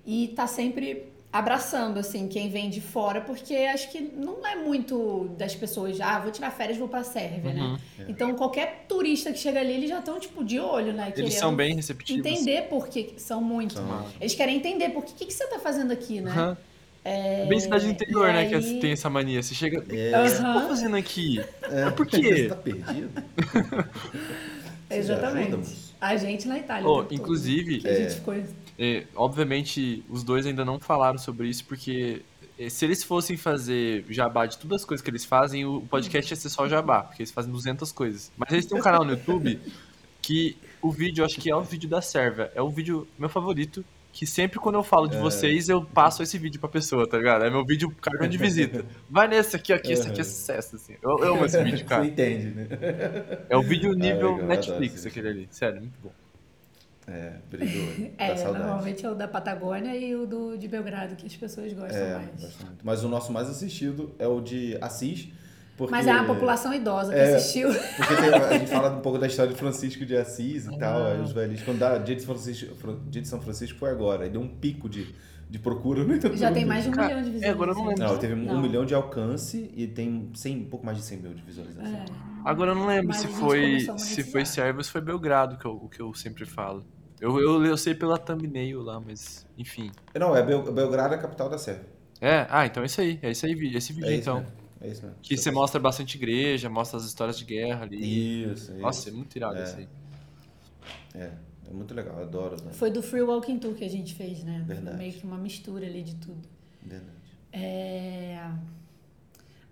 [0.05, 5.31] e tá sempre abraçando, assim, quem vem de fora, porque acho que não é muito
[5.38, 7.62] das pessoas, ah, vou tirar férias, vou pra Sérvia, né?
[7.62, 7.79] Uhum.
[8.07, 11.11] Então, qualquer turista que chega ali, eles já estão, tipo, de olho, né?
[11.16, 12.27] Eles são bem receptivos.
[12.27, 13.77] entender por que são muito.
[13.77, 14.07] São.
[14.21, 16.57] Eles querem entender por que, que, que você tá fazendo aqui, né?
[17.05, 17.49] Aham.
[17.49, 18.49] Bem cidade do interior, e né?
[18.49, 19.43] Que aí- tem essa mania.
[19.43, 19.79] Você chega.
[19.81, 20.29] O que É.
[20.29, 21.41] você tá fazendo aqui?
[21.63, 21.91] É.
[21.91, 22.23] Por quê?
[22.23, 23.11] Você tá perdido?
[24.91, 25.91] Exatamente.
[26.01, 26.89] A gente na Itália.
[26.89, 28.35] Oh, inclusive, Que a gente ficou.
[28.79, 32.23] É, obviamente, os dois ainda não falaram sobre isso, porque
[32.59, 36.33] é, se eles fossem fazer jabá de todas as coisas que eles fazem, o podcast
[36.33, 38.33] ia ser só jabá, porque eles fazem 200 coisas.
[38.37, 39.61] Mas eles têm um canal no YouTube
[40.23, 43.85] que o vídeo, acho que é o vídeo da Sérvia, é o vídeo meu favorito,
[44.12, 47.44] que sempre quando eu falo de vocês, eu passo esse vídeo pra pessoa, tá ligado?
[47.44, 48.85] É meu vídeo cartão de visita.
[49.09, 50.96] Vai nesse aqui, aqui, esse aqui é sucesso, assim.
[51.03, 52.03] Eu, eu amo esse vídeo, cara.
[52.05, 52.66] Você entende, né?
[53.49, 55.49] É o vídeo nível legal, eu adoro Netflix, aquele ali.
[55.51, 56.11] Sério, muito bom.
[57.07, 57.88] É, brilhou.
[58.18, 58.64] É, saudade.
[58.64, 62.14] normalmente é o da Patagônia e o do, de Belgrado, que as pessoas gostam É,
[62.14, 62.27] mais.
[62.40, 62.85] muito.
[62.85, 65.29] Mas o nosso mais assistido é o de Assis.
[65.87, 65.93] Porque...
[65.93, 67.37] Mas é uma população idosa que É.
[67.37, 67.69] assistiu.
[67.97, 71.03] Porque tem- a gente fala um pouco da história de Francisco de Assis e tal,
[71.03, 71.12] Ah.
[71.12, 71.62] aí os velhos.
[71.62, 74.49] Quando dá dia de, Francisco, Fran- dia de São Francisco foi agora, aí deu um
[74.49, 75.14] pico de,
[75.49, 76.37] de procura no YouTube.
[76.37, 77.55] Já tem mais de um Cara, milhão de é, visualizações.
[77.55, 78.05] agora eu não lembro.
[78.05, 78.61] Não, teve um Não.
[78.61, 81.90] milhão de alcance e tem 100, um pouco mais de 100 mil de visualização.
[81.97, 82.05] É.
[82.45, 85.01] Agora eu não lembro Mas se a foi a se foi Sérvia ou se foi
[85.01, 86.85] Belgrado, que eu, o que eu sempre falo.
[87.21, 89.90] Eu, eu, eu sei pela thumbnail lá, mas enfim.
[90.19, 91.87] Não, é Bel- Belgrado é a capital da Sérvia.
[92.23, 93.19] É, ah, então é isso aí.
[93.23, 94.40] É isso aí, esse vídeo É então.
[94.40, 94.60] mesmo.
[94.81, 95.19] É isso mesmo.
[95.23, 98.45] Que você mostra bastante igreja, mostra as histórias de guerra ali.
[98.45, 98.75] Isso, isso.
[98.81, 99.64] Nossa, é muito irado É.
[99.64, 99.88] isso aí.
[101.14, 101.31] É,
[101.69, 102.57] é muito legal, eu adoro.
[102.64, 102.73] Né?
[102.73, 104.62] Foi do Free Walking Tour que a gente fez, né?
[104.66, 104.97] Foi Verdade.
[104.97, 106.49] meio que uma mistura ali de tudo.
[106.83, 107.11] Verdade.
[107.53, 108.51] É...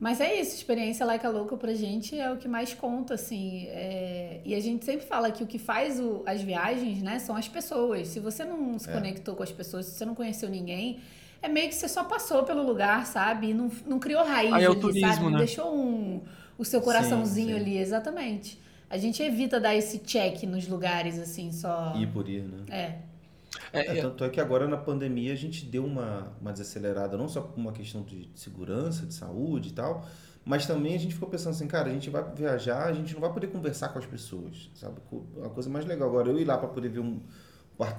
[0.01, 3.65] Mas é isso, experiência Like a Louca pra gente é o que mais conta, assim.
[3.69, 7.35] é, E a gente sempre fala que o que faz o- as viagens, né, são
[7.35, 8.07] as pessoas.
[8.09, 8.93] Se você não se É.
[8.93, 11.01] conectou com as pessoas, se você não conheceu ninguém,
[11.41, 13.51] é meio que você só passou pelo lugar, sabe?
[13.51, 15.23] E não, não criou raiz Aí é o ali, turismo, sabe?
[15.23, 15.39] Não né?
[15.39, 16.23] deixou um,
[16.57, 17.61] o seu coraçãozinho sim.
[17.61, 18.61] ali, exatamente.
[18.91, 21.95] A gente evita dar esse check nos lugares, assim, só...
[21.97, 22.65] Ir por ir, né?
[22.69, 22.99] É,
[23.73, 27.29] É, É, tanto é que agora na pandemia a gente deu uma, uma desacelerada, não
[27.29, 30.07] só por uma questão de segurança, de saúde e tal,
[30.45, 33.21] Mas também a gente ficou pensando assim, cara, a gente vai viajar, a gente não
[33.21, 34.97] vai poder conversar com as pessoas, sabe?
[35.45, 37.21] A coisa mais legal agora, eu ir lá para poder ver um,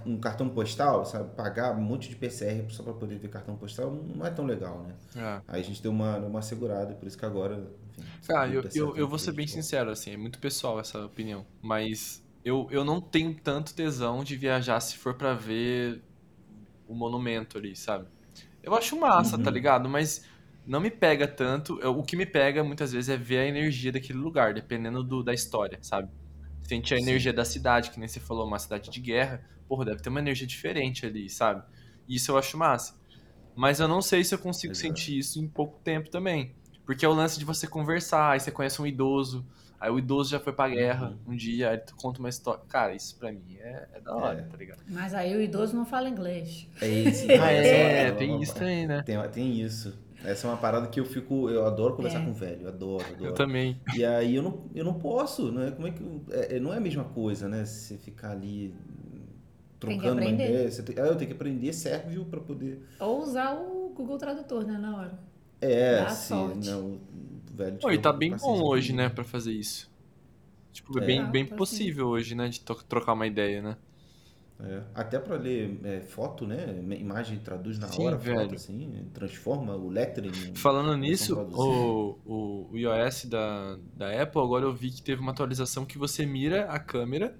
[0.06, 1.34] um cartão postal, sabe?
[1.36, 4.84] Pagar um monte de PCR só para poder ver cartão postal não é tão legal,
[4.84, 4.96] né?
[5.16, 5.42] É.
[5.48, 7.66] Aí a gente deu uma, uma segurada, por isso que agora.
[7.98, 11.46] Enfim, ah, eu, eu, eu vou ser bem sincero, assim, é muito pessoal essa opinião,
[11.62, 16.02] mas eu, eu não tenho tanto tesão de viajar se for para ver
[16.88, 18.06] o monumento ali, sabe?
[18.64, 19.44] Eu acho massa, tá uhum.
[19.44, 19.88] tá ligado?
[19.88, 20.26] Mas
[20.66, 21.76] não me pega tanto.
[21.88, 25.34] O que me pega muitas vezes é ver a energia daquele lugar, dependendo do, da
[25.34, 26.10] história, sabe?
[26.62, 27.04] Sente a Sim.
[27.04, 29.44] energia da cidade, que nem você falou, uma cidade de guerra.
[29.70, 31.64] Porra, deve ter uma energia diferente ali, sabe?
[32.08, 33.00] Isso eu acho massa.
[33.56, 34.88] Mas eu não sei se eu consigo Exato.
[34.88, 36.56] sentir isso em pouco tempo também.
[36.86, 39.46] Porque é o lance de você conversar, aí você conhece um idoso,
[39.80, 41.34] aí o idoso já foi pra guerra uhum.
[41.34, 42.64] um dia, aí tu conta uma história.
[42.68, 44.42] Cara, isso pra mim é, é da hora, é.
[44.42, 44.80] tá ligado?
[44.88, 46.68] Mas aí o idoso não fala inglês.
[46.82, 47.28] É isso.
[47.30, 49.04] ah, é, é, tem isso também, né?
[49.04, 49.94] Tem, tem isso.
[50.24, 51.50] Essa é uma parada que eu fico.
[51.50, 52.26] Eu adoro conversar é.
[52.26, 53.26] com velho, adoro, adoro.
[53.26, 53.80] Eu também.
[53.96, 55.72] E aí eu não, eu não posso, né?
[55.72, 56.04] Como é que.
[56.32, 57.66] É, é não é a mesma coisa, né?
[57.66, 58.74] Você ficar ali
[59.80, 60.70] trocando uma ideia.
[60.70, 62.84] Você tem, ah, eu tenho que aprender sérvio para poder.
[63.00, 65.20] Ou usar o Google Tradutor, né, na hora.
[65.62, 66.54] É, Dá sim.
[66.66, 67.00] Não,
[67.54, 67.80] velho.
[67.84, 69.90] Oh, e tá bem bom hoje, né, para fazer isso.
[70.72, 72.14] Tipo, é bem, bem tá possível assim.
[72.14, 73.78] hoje, né, de trocar uma ideia, né?
[74.62, 76.84] É, até para ler é, foto, né?
[77.00, 78.42] Imagem traduz na Sim, hora, velho.
[78.42, 80.54] foto, assim, transforma o lettering.
[80.54, 85.32] Falando nisso, o, o, o iOS da, da Apple, agora eu vi que teve uma
[85.32, 87.38] atualização que você mira a câmera,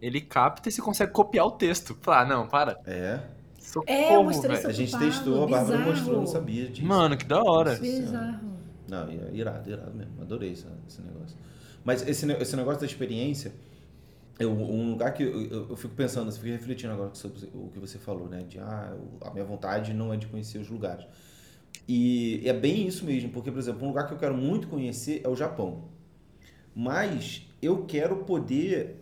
[0.00, 1.96] ele capta e você consegue copiar o texto.
[2.00, 2.80] Falar, ah, não, para.
[2.86, 3.20] É.
[3.58, 6.86] Socorro, é, eu mostrei A gente testou, a Bárbara mostrou, não sabia disso.
[6.86, 7.76] Mano, que da hora.
[7.76, 8.50] Bizarro.
[8.88, 10.20] Não, irado, irado mesmo.
[10.20, 11.36] Adorei esse, esse negócio.
[11.84, 13.52] Mas esse, esse negócio da experiência
[14.40, 17.68] eu, um lugar que eu, eu, eu, fico pensando, eu fico refletindo agora sobre o
[17.68, 18.42] que você falou, né?
[18.42, 21.04] De ah, a minha vontade não é de conhecer os lugares.
[21.86, 25.20] E é bem isso mesmo, porque, por exemplo, um lugar que eu quero muito conhecer
[25.22, 25.84] é o Japão.
[26.74, 28.99] Mas eu quero poder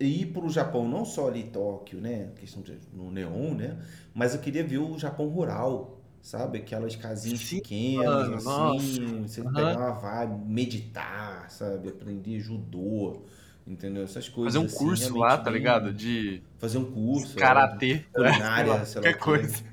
[0.00, 2.30] ir para o Japão, não só ali Tóquio, né?
[2.36, 3.78] Questão de, no neon, né?
[4.14, 6.58] Mas eu queria ver o Japão rural, sabe?
[6.58, 9.00] Aquelas casinhas Sim, pequenas, mano, assim.
[9.00, 9.28] Nossa.
[9.28, 9.52] Você uhum.
[9.52, 11.88] pegar uma vibe, meditar, sabe?
[11.88, 13.22] Aprender judô
[13.66, 14.02] entendeu?
[14.02, 14.54] Essas coisas.
[14.54, 15.92] Fazer um assim, curso lá, tá ligado?
[15.92, 16.42] De.
[16.58, 17.36] Fazer um curso.
[17.36, 18.04] Karatê.
[18.12, 19.08] Culinária, é, sei lá.
[19.08, 19.64] Qualquer coisa.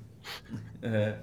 [0.81, 1.17] É.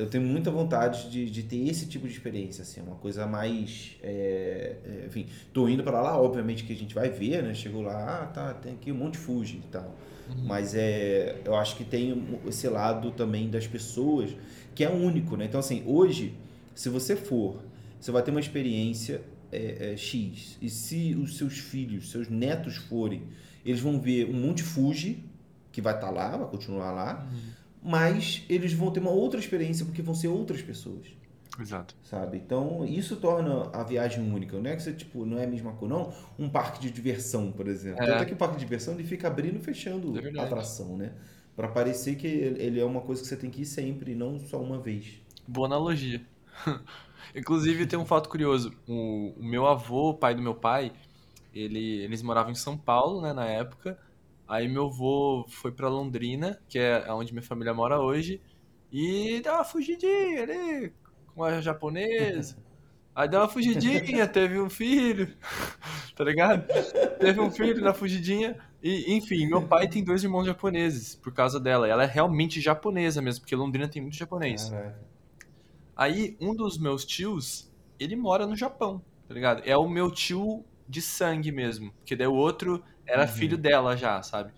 [0.00, 3.96] Eu tenho muita vontade de, de ter esse tipo de experiência, assim, uma coisa mais.
[4.02, 7.54] É, é, enfim, tô indo para lá, obviamente que a gente vai ver, né?
[7.54, 9.94] Chegou lá, ah, tá, tem aqui um monte de Fuji e tal.
[10.28, 10.44] Uhum.
[10.44, 14.30] Mas é, eu acho que tem esse lado também das pessoas
[14.74, 15.44] que é único, né?
[15.44, 16.34] Então, assim, hoje,
[16.74, 17.62] se você for,
[18.00, 19.20] você vai ter uma experiência
[19.52, 20.56] é, é, X.
[20.60, 23.24] E se os seus filhos, seus netos forem,
[23.64, 25.24] eles vão ver um Monte Fuji,
[25.72, 27.38] que vai estar tá lá, vai continuar lá, uhum.
[27.82, 31.06] Mas eles vão ter uma outra experiência porque vão ser outras pessoas.
[31.58, 31.94] Exato.
[32.02, 32.38] Sabe?
[32.38, 34.58] Então, isso torna a viagem única.
[34.58, 36.12] Não é que você, tipo, não é a mesma coisa, não.
[36.38, 38.02] Um parque de diversão, por exemplo.
[38.02, 38.06] É.
[38.06, 40.96] Tanto é que o parque de diversão ele fica abrindo e fechando é a atração,
[40.96, 41.12] né?
[41.54, 44.60] Para parecer que ele é uma coisa que você tem que ir sempre, não só
[44.60, 45.20] uma vez.
[45.46, 46.22] Boa analogia.
[47.34, 48.72] Inclusive, tem um fato curioso.
[48.88, 50.92] O, o, meu avô, o pai do meu pai,
[51.54, 53.98] ele, eles moravam em São Paulo, né, na época.
[54.50, 58.40] Aí meu avô foi para Londrina, que é onde minha família mora hoje,
[58.90, 60.92] e deu uma fugidinha ali
[61.28, 62.56] com a japonesa.
[63.14, 65.36] Aí deu uma fugidinha, teve um filho,
[66.16, 66.66] tá ligado?
[67.20, 68.58] Teve um filho na fugidinha.
[68.82, 71.86] E, enfim, meu pai tem dois irmãos japoneses por causa dela.
[71.86, 74.68] Ela é realmente japonesa mesmo, porque Londrina tem muito japonês.
[74.68, 74.98] Caraca.
[75.94, 79.62] Aí, um dos meus tios, ele mora no Japão, tá ligado?
[79.64, 81.92] É o meu tio de sangue mesmo.
[81.98, 83.28] Porque daí o outro era uhum.
[83.28, 84.52] filho dela já, sabe?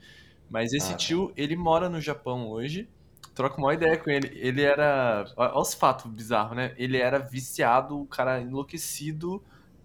[0.49, 2.89] Mas esse ah, tio, ele mora no Japão hoje.
[3.35, 4.31] Troca uma ideia com ele.
[4.35, 5.25] Ele era.
[5.37, 6.75] Olha os fatos bizarros, né?
[6.77, 9.43] Ele era viciado, o cara enlouquecido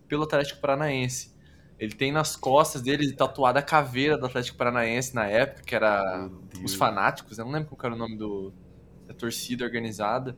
[0.07, 1.33] pelo Atlético Paranaense.
[1.79, 6.29] Ele tem nas costas dele tatuada a caveira do Atlético Paranaense na época, que era
[6.63, 7.37] os fanáticos.
[7.37, 8.51] Eu não lembro qual era o nome do,
[9.05, 10.35] da torcida organizada.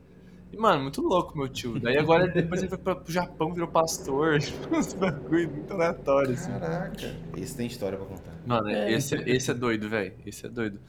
[0.52, 1.78] E, mano, muito louco, meu tio.
[1.78, 4.38] Daí agora, depois ele foi pra, pro Japão, virou pastor.
[4.72, 6.50] Uns bagulho muito aleatório, assim.
[6.50, 7.16] Caraca.
[7.36, 8.32] Esse tem história pra contar.
[8.44, 8.92] Mano, é.
[8.92, 10.12] esse, esse é doido, velho.
[10.26, 10.80] Esse é doido.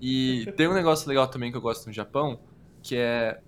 [0.00, 2.40] E tem um negócio legal também que eu gosto no Japão,
[2.82, 3.40] que é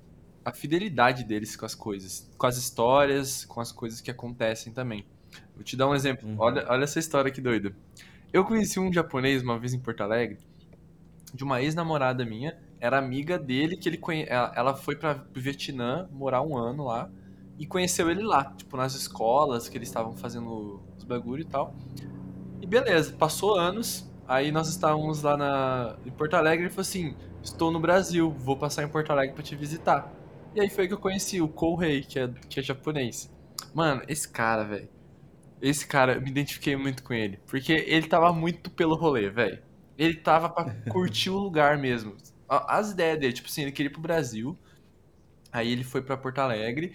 [0.44, 2.28] a fidelidade deles com as coisas.
[2.36, 5.06] Com as histórias, com as coisas que acontecem também.
[5.54, 6.28] Vou te dar um exemplo.
[6.28, 6.36] Uhum.
[6.38, 7.74] Olha, olha essa história que doida.
[8.32, 10.38] Eu conheci um japonês uma vez em Porto Alegre,
[11.32, 14.26] de uma ex-namorada minha, era amiga dele, que ele conhe...
[14.28, 17.08] ela foi para Vietnã morar um ano lá
[17.56, 21.76] e conheceu ele lá, tipo, nas escolas que eles estavam fazendo os bagulho e tal.
[22.60, 25.96] E beleza, passou anos, aí nós estávamos lá na...
[26.04, 29.32] em Porto Alegre e ele falou assim: Estou no Brasil, vou passar em Porto Alegre
[29.32, 30.12] para te visitar.
[30.52, 33.32] E aí foi que eu conheci o Kourei, que é, que é japonês.
[33.72, 34.88] Mano, esse cara, velho.
[35.60, 37.38] Esse cara, eu me identifiquei muito com ele.
[37.46, 39.62] Porque ele tava muito pelo rolê, velho.
[39.96, 42.16] Ele tava pra curtir o lugar mesmo.
[42.68, 44.56] As ideias dele, tipo assim, ele queria ir pro Brasil.
[45.50, 46.92] Aí ele foi pra Porto Alegre.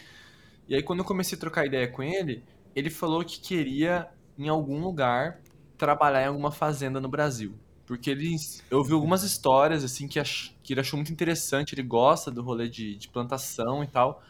[0.67, 2.43] E aí quando eu comecei a trocar ideia com ele,
[2.75, 5.41] ele falou que queria, em algum lugar,
[5.77, 7.57] trabalhar em alguma fazenda no Brasil.
[7.85, 8.35] Porque ele,
[8.69, 11.73] eu vi algumas histórias, assim, que, ach, que ele achou muito interessante.
[11.73, 14.21] Ele gosta do rolê de, de plantação e tal.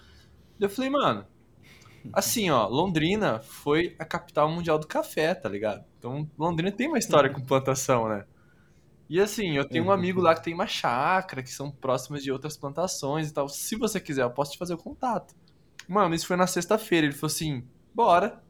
[0.60, 1.26] Eu falei, mano,
[2.14, 5.84] assim, ó, Londrina foi a capital mundial do café, tá ligado?
[5.98, 8.26] Então, Londrina tem uma história com plantação, né?
[9.10, 12.32] E assim, eu tenho um amigo lá que tem uma chácara, que são próximas de
[12.32, 13.48] outras plantações e tal.
[13.48, 15.34] Se você quiser, eu posso te fazer o contato.
[15.88, 17.08] Mano, isso foi na sexta-feira.
[17.08, 18.44] Ele falou assim: bora.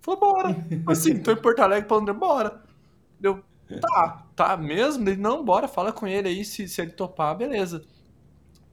[0.00, 0.56] Falou, bora.
[0.86, 2.62] Assim, tô em Porto Alegre pra Londrina, bora.
[3.22, 3.42] Eu,
[3.80, 5.08] tá, tá mesmo?
[5.08, 7.84] Ele, não, bora, fala com ele aí, se, se ele topar, beleza.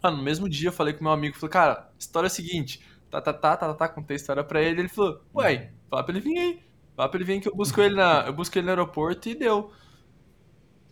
[0.02, 2.82] Mano, no mesmo dia eu falei com meu amigo, falei, cara, história é a seguinte,
[3.10, 6.16] tá, tá, tá, tá, tá, contei a história pra ele, ele falou, ué, fala pra
[6.16, 6.64] ele vir aí,
[6.96, 9.36] fala pra ele vir que eu busco ele na, eu busco ele no aeroporto e
[9.36, 9.72] deu.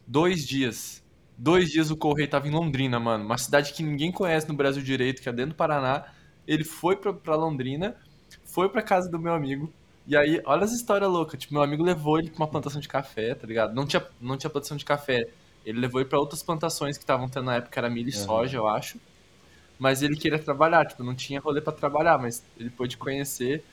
[0.08, 1.04] Dois dias.
[1.38, 3.26] Dois dias o Correio tava em Londrina, mano.
[3.26, 6.06] Uma cidade que ninguém conhece no Brasil direito, que é dentro do Paraná.
[6.48, 7.96] Ele foi pra, pra Londrina,
[8.46, 9.72] foi pra casa do meu amigo.
[10.08, 11.40] E aí, olha as histórias loucas.
[11.40, 13.74] Tipo, meu amigo levou ele pra uma plantação de café, tá ligado?
[13.74, 15.28] Não tinha, não tinha plantação de café.
[15.66, 18.24] Ele levou ele pra outras plantações que estavam tendo na época, era milho e uhum.
[18.24, 19.00] soja, eu acho.
[19.80, 23.64] Mas ele queria trabalhar, tipo, não tinha rolê pra trabalhar, mas ele pôde conhecer.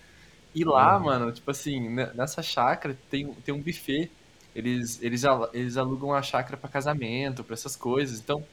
[0.55, 1.05] E lá, uhum.
[1.05, 4.11] mano, tipo assim, nessa chácara tem, tem um buffet
[4.55, 8.21] eles, eles, eles alugam a chácara para casamento, para essas coisas.
[8.21, 8.45] Então,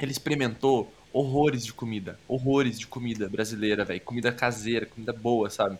[0.00, 5.78] ele experimentou horrores de comida, horrores de comida brasileira, velho, comida caseira, comida boa, sabe?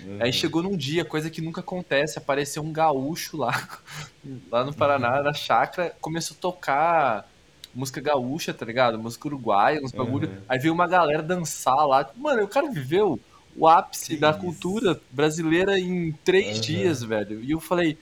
[0.00, 0.18] Uhum.
[0.20, 3.68] Aí chegou num dia, coisa que nunca acontece, apareceu um gaúcho lá,
[4.50, 5.24] lá no Paraná, uhum.
[5.24, 7.30] na chácara, começou a tocar
[7.74, 8.98] música gaúcha, tá ligado?
[8.98, 10.28] Música uruguaia, uns bagulho.
[10.28, 10.36] Uhum.
[10.48, 12.08] Aí veio uma galera dançar lá.
[12.16, 13.18] Mano, o cara viveu
[13.56, 14.40] o ápice que da isso.
[14.40, 17.42] cultura brasileira em três dias, velho.
[17.42, 17.98] E eu falei,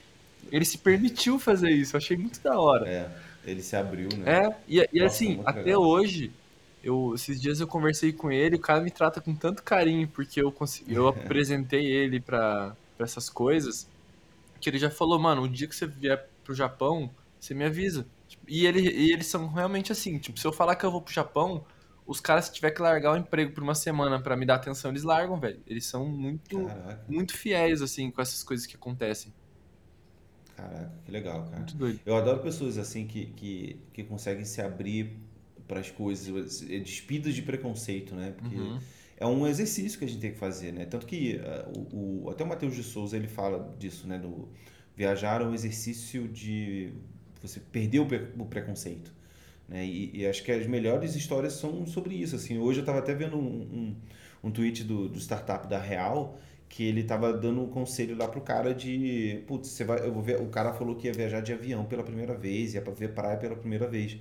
[0.53, 2.87] ele se permitiu fazer isso, eu achei muito da hora.
[2.87, 3.11] É,
[3.43, 4.45] ele se abriu, né?
[4.45, 5.83] É, e, e assim, até legal.
[5.83, 6.31] hoje,
[6.85, 10.43] eu, esses dias eu conversei com ele, o cara me trata com tanto carinho, porque
[10.43, 13.89] eu, consegui, eu apresentei ele para essas coisas,
[14.61, 17.11] que ele já falou, mano, o dia que você vier pro Japão,
[17.41, 18.07] você me avisa.
[18.47, 21.15] E, ele, e eles são realmente assim, tipo, se eu falar que eu vou pro
[21.15, 21.65] Japão,
[22.07, 24.91] os caras, se tiver que largar o emprego por uma semana para me dar atenção,
[24.91, 25.61] eles largam, velho.
[25.67, 26.69] Eles são muito,
[27.09, 29.33] muito fiéis, assim, com essas coisas que acontecem.
[30.57, 31.59] Caraca, que legal, cara.
[31.59, 32.01] Muito doido.
[32.05, 35.19] Eu adoro pessoas assim que, que, que conseguem se abrir
[35.67, 38.35] para as coisas, despidas de preconceito, né?
[38.37, 38.79] Porque uhum.
[39.17, 40.85] é um exercício que a gente tem que fazer, né?
[40.85, 44.19] Tanto que uh, o, o, até o Matheus de Souza ele fala disso, né?
[44.19, 44.49] Do
[44.95, 46.93] viajar é um exercício de
[47.41, 49.13] você perder o, o preconceito.
[49.69, 49.87] Né?
[49.87, 52.37] E, e, acho que as melhores histórias são sobre isso.
[52.37, 53.97] Assim, hoje eu estava até vendo um,
[54.43, 56.39] um, um tweet do, do startup da Real
[56.73, 60.23] que ele tava dando um conselho lá pro cara de, putz, você vai, eu vou
[60.23, 63.11] ver, o cara falou que ia viajar de avião pela primeira vez, ia para ver
[63.13, 64.17] praia pela primeira vez.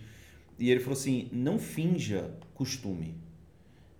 [0.59, 3.15] E ele falou assim: "Não finja costume.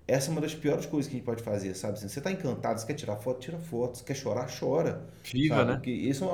[0.05, 1.93] Essa é uma das piores coisas que a gente pode fazer, sabe?
[1.93, 5.07] Assim, você tá encantado, você quer tirar foto, tira foto, você quer chorar, chora.
[5.23, 5.69] Viva, sabe?
[5.69, 5.75] né?
[5.77, 6.25] Porque isso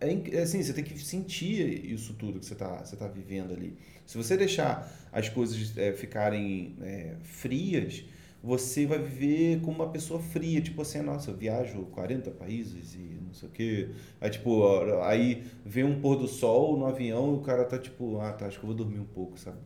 [0.00, 3.06] é, é, é, assim, você tem que sentir isso tudo que você tá, você tá
[3.06, 3.78] vivendo ali.
[4.04, 8.04] Se você deixar as coisas é, ficarem é, frias,
[8.42, 13.20] você vai viver como uma pessoa fria, tipo assim, nossa, eu viajo 40 países e
[13.22, 13.90] não sei o quê.
[14.20, 14.62] Aí, tipo,
[15.02, 18.46] aí vem um pôr do sol no avião e o cara tá tipo, ah, tá,
[18.46, 19.58] acho que eu vou dormir um pouco, sabe?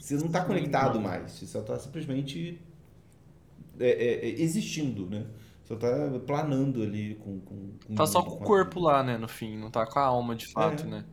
[0.00, 2.60] Você não tá conectado mais, você só tá simplesmente
[3.78, 5.26] é, é, é existindo, né?
[5.64, 5.88] Só tá
[6.24, 7.40] planando ali com.
[7.40, 10.04] com, com tá só com o corpo lá, né, no fim, não tá com a
[10.04, 10.86] alma de fato, é.
[10.86, 11.04] né?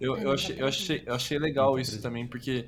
[0.00, 2.66] Eu, eu, achei, eu, achei, eu achei legal isso também, porque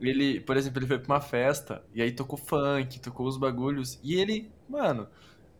[0.00, 3.98] ele, por exemplo, ele foi pra uma festa e aí tocou funk, tocou os bagulhos.
[4.02, 5.08] E ele, mano,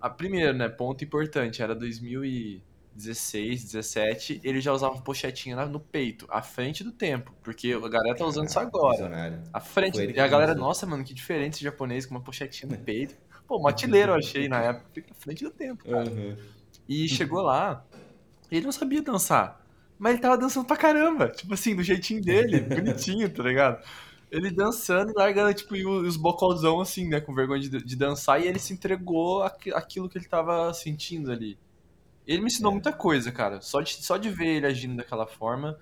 [0.00, 6.42] a primeira, né, ponto importante, era 2016, 17, ele já usava pochetinha no peito, à
[6.42, 8.96] frente do tempo, porque a galera tá usando isso agora.
[8.96, 9.42] Visionário.
[9.52, 9.98] À frente.
[9.98, 13.16] E a galera, nossa, mano, que diferente esse japonês com uma pochetinha no peito.
[13.46, 16.10] Pô, matileiro eu achei na época, à frente do tempo, cara.
[16.10, 16.36] Uhum.
[16.88, 17.84] E chegou lá,
[18.50, 19.64] ele não sabia dançar.
[19.98, 21.28] Mas ele tava dançando pra caramba.
[21.28, 23.82] Tipo assim, do jeitinho dele, bonitinho, tá ligado?
[24.34, 27.20] Ele dançando e largando, tipo, os bocalzão, assim, né?
[27.20, 28.42] Com vergonha de, de dançar.
[28.42, 31.56] E ele se entregou aquilo que ele tava sentindo ali.
[32.26, 32.74] Ele me ensinou é.
[32.74, 33.60] muita coisa, cara.
[33.60, 35.78] Só de, só de ver ele agindo daquela forma,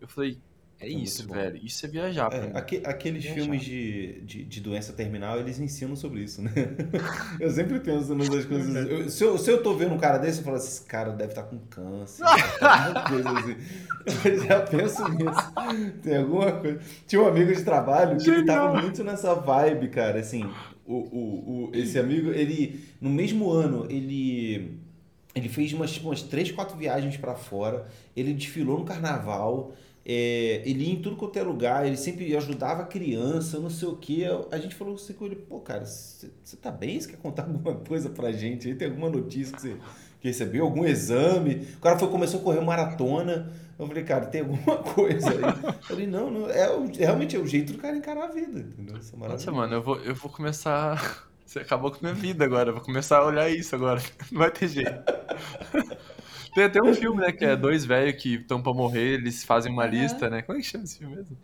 [0.00, 0.36] eu falei,
[0.78, 1.58] É É isso, velho.
[1.64, 2.52] Isso é viajar É,
[2.84, 3.40] aqueles Viajar.
[3.40, 6.52] filmes de, de, de doença terminal, eles ensinam sobre isso, né?
[7.40, 8.74] Eu sempre penso nas coisas.
[8.90, 11.12] eu- se, eu, se eu tô vendo um cara desse, eu falo assim: esse cara
[11.12, 12.24] deve estar com câncer,
[12.58, 13.56] com alguma coisa assim.
[14.28, 15.52] Eu já penso nisso.
[16.02, 16.78] Tem alguma coisa.
[17.06, 20.20] Tinha um amigo de trabalho que ele tava muito nessa vibe, cara.
[20.20, 20.44] Assim,
[20.86, 24.78] o, o, o, esse amigo, ele, no mesmo ano, ele.
[25.34, 27.86] Ele fez umas, tipo, umas três, quatro viagens pra fora.
[28.16, 29.74] Ele desfilou no carnaval.
[30.08, 31.84] É, ele ia em tudo quanto é lugar.
[31.84, 34.24] Ele sempre ajudava a criança, não sei o quê.
[34.52, 36.30] A gente falou assim com ele: pô, cara, você
[36.62, 37.00] tá bem?
[37.00, 38.68] Você quer contar alguma coisa pra gente?
[38.68, 39.76] Aí tem alguma notícia que você
[40.20, 40.64] que recebeu?
[40.64, 41.66] Algum exame?
[41.76, 43.52] O cara foi, começou a correr maratona.
[43.76, 45.40] Eu falei, cara, tem alguma coisa aí?
[45.40, 48.60] Eu falei, não, não é, realmente é o jeito do cara encarar a vida.
[48.60, 48.96] Entendeu?
[48.96, 51.26] Isso é Nossa, mano, eu vou, eu vou começar.
[51.44, 52.70] Você acabou com a minha vida agora.
[52.70, 54.00] Eu vou começar a olhar isso agora.
[54.32, 55.02] Não vai ter jeito.
[56.56, 57.30] Tem até um filme, né?
[57.32, 59.90] Que é dois velhos que estão pra morrer, eles fazem uma Aham.
[59.92, 60.40] lista, né?
[60.40, 61.36] Como é que chama esse filme mesmo?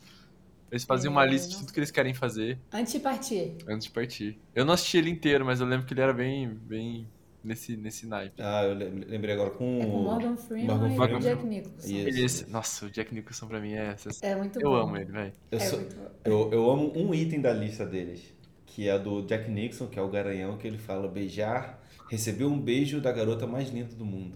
[0.70, 3.56] Eles fazem uma lista de tudo que eles querem fazer Antes de partir.
[3.68, 4.38] antes de partir.
[4.54, 7.06] Eu não assisti ele inteiro, mas eu lembro que ele era bem, bem
[7.44, 8.40] nesse, nesse naipe.
[8.40, 10.02] Ah, eu lem- lembrei agora com É com o.
[10.04, 11.20] Morgan Freeman Morgan e Freeman.
[11.20, 11.88] Jack Nicholson.
[11.94, 13.94] Ele, esse- nossa, o Jack Nicholson pra mim é.
[14.22, 14.76] É muito Eu bom.
[14.76, 15.32] amo ele, velho.
[15.50, 16.08] Eu, é sou- muito bom.
[16.24, 18.32] eu, eu amo um item da lista deles,
[18.74, 22.58] que é do Jack Nixon, que é o garanhão, que ele fala beijar, receber um
[22.58, 24.34] beijo da garota mais linda do mundo.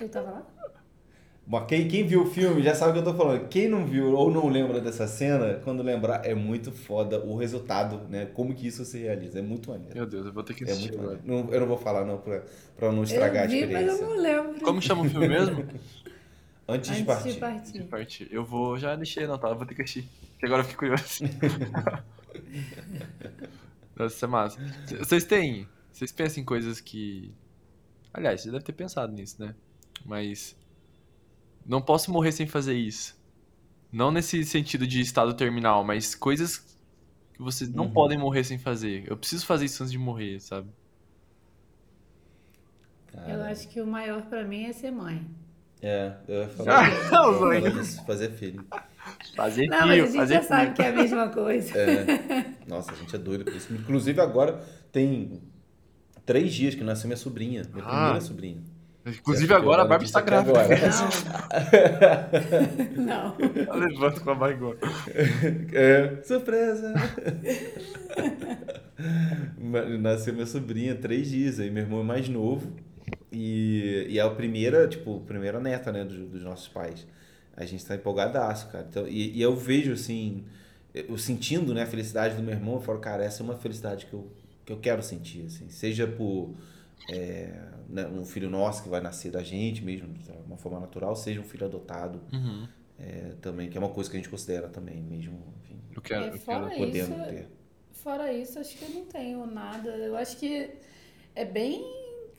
[0.00, 0.46] Ele tava lá?
[1.46, 3.48] Mas quem, quem viu o filme já sabe o que eu tô falando.
[3.48, 8.02] Quem não viu ou não lembra dessa cena, quando lembrar, é muito foda o resultado,
[8.08, 8.26] né?
[8.34, 9.38] Como que isso se realiza.
[9.40, 9.94] É muito maneiro.
[9.94, 11.18] Meu Deus, eu vou ter que É assistir muito agora.
[11.26, 11.44] maneiro.
[11.46, 12.42] Não, eu não vou falar não, pra,
[12.76, 13.92] pra não estragar eu vi, a experiência.
[13.92, 14.60] mas eu não lembro.
[14.60, 15.64] Como chama o filme mesmo?
[16.68, 17.32] Antes, de Antes partir.
[17.32, 17.72] de partir.
[17.72, 18.28] De partir.
[18.30, 18.78] Eu vou.
[18.78, 20.08] Já deixei anotado, vou ter que assistir.
[20.32, 21.24] Porque agora eu fiquei curioso.
[23.96, 24.60] Nossa, isso é massa.
[24.98, 25.68] Vocês têm.
[25.92, 27.34] Vocês pensam em coisas que.
[28.12, 29.54] Aliás, você deve ter pensado nisso, né?
[30.04, 30.56] Mas.
[31.66, 33.18] Não posso morrer sem fazer isso.
[33.92, 36.58] Não nesse sentido de estado terminal, mas coisas
[37.34, 37.92] que vocês não Uhum.
[37.92, 39.04] podem morrer sem fazer.
[39.08, 40.70] Eu preciso fazer isso antes de morrer, sabe?
[43.12, 45.26] Cara, Eu acho que o maior pra mim é ser mãe.
[45.82, 47.72] É, eu ia falar, Ah, eu ia falar mãe.
[47.72, 48.64] disso, fazer filho.
[49.36, 50.48] Fazer Não, mas fio, a gente fazer já fio.
[50.48, 51.78] sabe que é a mesma coisa.
[51.78, 52.44] É.
[52.66, 53.72] Nossa, a gente é doido por isso.
[53.72, 54.60] Inclusive agora
[54.92, 55.40] tem
[56.26, 57.88] três dias que nasceu minha sobrinha, minha Ah.
[57.96, 58.58] primeira sobrinha.
[59.06, 60.60] Inclusive agora a Barbie está aqui grávida.
[62.96, 63.36] Não.
[63.66, 64.76] Ela levanta com a barriga.
[65.72, 66.92] É, surpresa!
[70.00, 72.72] Nasceu minha sobrinha, três dias, aí meu irmão é mais novo.
[73.32, 77.06] E, e é a primeira, tipo, a primeira neta, né, dos, dos nossos pais.
[77.62, 78.86] A gente tá empolgadaço, cara.
[78.88, 80.44] Então, e, e eu vejo, assim,
[80.94, 84.06] eu sentindo, né, a felicidade do meu irmão, eu falo, cara, essa é uma felicidade
[84.06, 84.30] que eu,
[84.64, 85.68] que eu quero sentir, assim.
[85.70, 86.54] Seja por
[87.08, 87.52] é,
[87.88, 91.40] né, um filho nosso que vai nascer da gente mesmo, de uma forma natural, seja
[91.40, 92.68] um filho adotado Uhum.
[92.98, 96.24] é, também, que é uma coisa que a gente considera também, mesmo, enfim, Eu quero,
[96.26, 96.76] É, eu fora quero.
[96.76, 97.48] podendo isso, ter.
[97.92, 99.90] Fora isso, acho que eu não tenho nada.
[99.96, 100.70] Eu acho que
[101.34, 101.82] é bem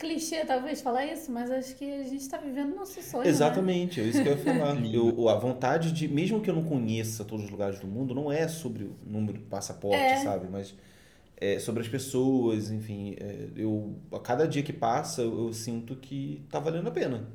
[0.01, 3.23] clichê, talvez, falar isso, mas acho que a gente tá vivendo nosso sonho.
[3.23, 3.29] Né?
[3.29, 4.75] Exatamente, é isso que eu ia falar.
[4.93, 8.31] Eu, a vontade de, mesmo que eu não conheça todos os lugares do mundo, não
[8.31, 10.17] é sobre o número de passaporte, É.
[10.23, 10.47] sabe?
[10.51, 10.73] Mas
[11.37, 13.15] é sobre as pessoas, enfim.
[13.19, 17.27] é, eu, a cada dia que passa, eu, eu sinto que tá valendo a pena,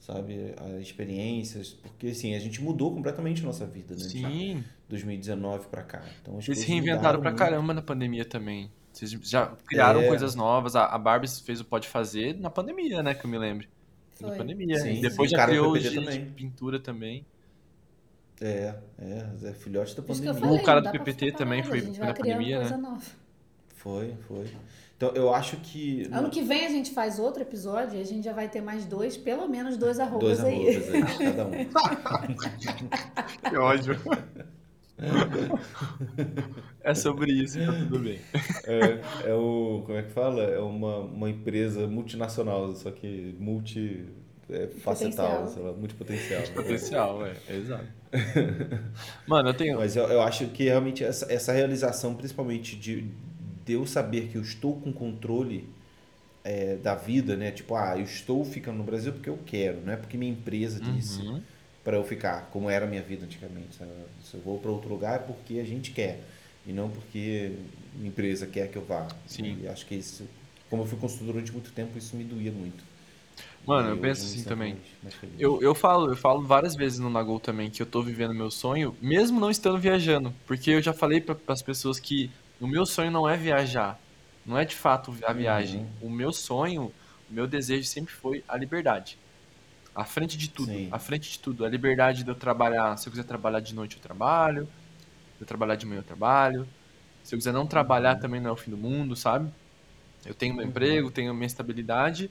[0.00, 0.54] sabe?
[0.58, 4.08] As experiências, porque assim, a gente mudou completamente a nossa vida, né?
[4.08, 4.64] De Sim.
[4.88, 6.16] 2019 pra cá.
[6.22, 7.38] Então, as Vocês se coisas reinventaram pra muito.
[7.38, 8.70] caramba na pandemia também.
[8.92, 10.08] Vocês já criaram É.
[10.08, 10.74] coisas novas.
[10.74, 13.14] A, a Barbie fez o Pode Fazer na pandemia, né?
[13.14, 13.66] Que eu me lembro.
[14.20, 14.36] Na Foi.
[14.38, 14.78] pandemia.
[14.80, 15.36] Sim, e depois sim.
[15.36, 16.24] já criou de, também.
[16.24, 17.24] de pintura também.
[18.40, 20.34] É, é, é filhote da pandemia.
[20.34, 22.82] falei, O cara do PPT também foi- na pandemia, coisa né?
[22.82, 23.02] nova.
[23.76, 24.46] Foi, foi.
[24.96, 26.08] Então, eu acho que...
[26.10, 28.84] Ano que vem a gente faz outro episódio e a gente já vai ter mais
[28.84, 30.76] dois, pelo menos dois arrobas Dois aí.
[30.76, 31.50] arrobas aí, cada um.
[33.50, 33.96] Que ódio.
[36.82, 38.20] é sobre isso, tá tudo bem.
[38.64, 39.82] É, é o.
[39.86, 40.42] Como é que fala?
[40.42, 44.06] É uma, uma empresa multinacional, só que multi.
[44.50, 45.48] É, facetal, Potencial.
[45.48, 46.42] sei lá, multipotencial.
[46.54, 47.86] Potencial, é, é exato.
[49.26, 49.78] Mano, eu tenho.
[49.78, 53.10] Mas eu, eu acho que realmente essa, essa realização, principalmente de,
[53.64, 55.68] de eu saber que eu estou com controle
[56.44, 57.50] é, da vida, né?
[57.50, 60.80] Tipo, ah, eu estou ficando no Brasil porque eu quero, não é porque minha empresa
[60.80, 61.42] disse Uhum.
[61.88, 63.76] Para eu ficar, como era a minha vida antigamente.
[63.76, 63.90] sabe?
[64.22, 66.20] Se eu vou para outro lugar é porque a gente quer,
[66.66, 67.52] e não porque
[67.94, 69.08] minha empresa quer que eu vá.
[69.26, 69.56] Sim.
[69.62, 70.28] E acho que isso,
[70.68, 72.84] como eu fui consultor durante muito tempo, isso me doía muito.
[73.66, 74.74] Mano, eu hoje penso assim também.
[74.74, 75.40] mais- mais feliz.
[75.40, 78.50] Eu, eu falo, eu falo várias vezes no Nagol também que eu tô vivendo meu
[78.50, 80.34] sonho, mesmo não estando viajando.
[80.46, 82.30] Porque eu já falei para as pessoas que
[82.60, 83.98] o meu sonho não é viajar.
[84.44, 85.86] Não é de fato a viagem.
[86.02, 86.92] O meu sonho,
[87.30, 89.18] o meu desejo sempre foi a liberdade.
[89.98, 90.70] À frente de tudo.
[90.70, 90.88] Sim.
[90.92, 91.64] À frente de tudo.
[91.64, 92.96] A liberdade de eu trabalhar.
[92.96, 94.68] Se eu quiser trabalhar de noite, eu trabalho.
[95.36, 96.68] Se eu trabalhar de manhã, eu trabalho.
[97.24, 99.50] Se eu quiser não trabalhar, também não é o fim do mundo, sabe?
[100.24, 102.30] Eu tenho meu emprego, tenho minha estabilidade.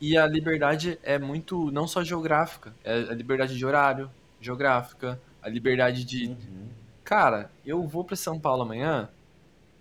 [0.00, 5.48] E a liberdade é muito, não só geográfica, é a liberdade de horário, geográfica, a
[5.48, 6.68] liberdade de, Uhum.
[7.02, 9.08] cara, eu vou pra São Paulo amanhã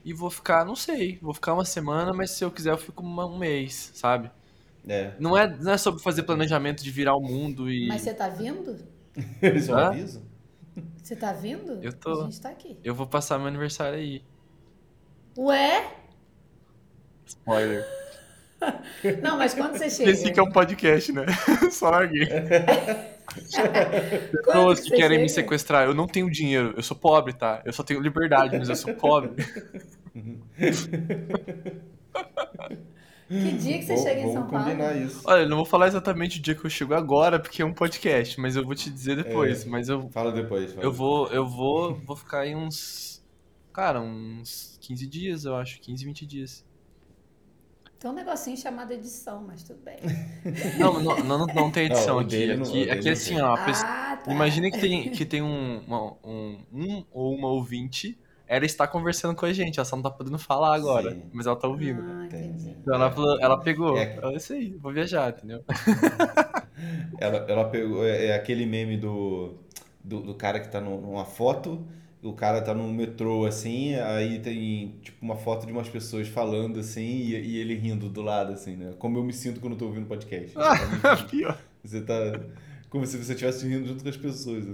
[0.03, 3.03] e vou ficar, não sei, vou ficar uma semana, mas se eu quiser eu fico
[3.03, 4.31] uma- um mês, sabe?
[4.87, 5.13] É.
[5.19, 8.29] Não é, não é sobre fazer planejamento de virar o mundo e Mas você tá
[8.29, 8.77] vindo?
[9.67, 9.87] Não Hã?
[9.87, 10.23] avisam?
[11.03, 11.79] Você tá vindo?
[11.81, 12.21] Eu tô.
[12.21, 12.77] A gente tá aqui.
[12.83, 14.23] eu vou passar meu aniversário aí.
[15.37, 15.91] Ué?
[17.25, 17.85] Spoiler.
[19.21, 20.11] Não, mas quando você chega?
[20.11, 21.25] Esse que é um podcast, né?
[21.71, 22.27] Só larguei.
[24.31, 25.41] Pessoas que querem me chega?
[25.41, 25.85] sequestrar.
[25.85, 26.73] Eu não tenho dinheiro.
[26.75, 27.61] Eu sou pobre, tá?
[27.65, 29.31] Eu só tenho liberdade, mas eu sou pobre.
[33.27, 34.65] Que dia que você Vou- chega em São Paulo?
[34.65, 35.21] combinar isso.
[35.25, 37.73] Olha, eu não vou falar exatamente o dia que eu chego agora, porque é um
[37.73, 39.65] podcast, mas eu vou te dizer depois.
[39.65, 39.69] É.
[39.69, 40.71] Mas eu, Fala depois.
[40.73, 43.21] Fala eu vou, eu vou, vou ficar aí uns.
[43.73, 45.79] Cara, uns 15 dias, eu acho.
[45.81, 46.65] 15, 20 dias.
[47.99, 49.97] Tem um negocinho chamado edição, mas tudo bem.
[50.79, 52.29] Não, não, não, não tem edição Não, aqui.
[52.29, 53.57] dele aqui, aqui dele assim, ó.
[53.65, 54.31] pessoa- Ah, tá.
[54.31, 58.17] Imagina que tem, que tem um, uma- um, um ou uma ouvinte.
[58.47, 61.23] Ela está conversando com a gente, ela só não tá podendo falar agora, Sim.
[61.33, 62.01] mas ela tá ouvindo.
[62.01, 62.69] Ah, entendi.
[62.81, 63.97] Então ela, falou, ela pegou.
[63.97, 64.17] É.
[64.23, 65.63] É isso aí, vou viajar, entendeu?
[67.19, 68.05] Ela, ela pegou.
[68.05, 69.55] É, é aquele meme do,
[70.03, 71.85] do, do cara que tá no- numa foto.
[72.21, 76.79] O cara tá num metrô assim, aí tem tipo uma foto de umas pessoas falando
[76.79, 78.93] assim e, e ele rindo do lado, assim, né?
[78.97, 80.53] Como eu me sinto quando eu tô ouvindo podcast.
[81.29, 81.57] Pior.
[81.83, 82.13] Você tá.
[82.89, 84.65] Como se você estivesse rindo junto com as pessoas.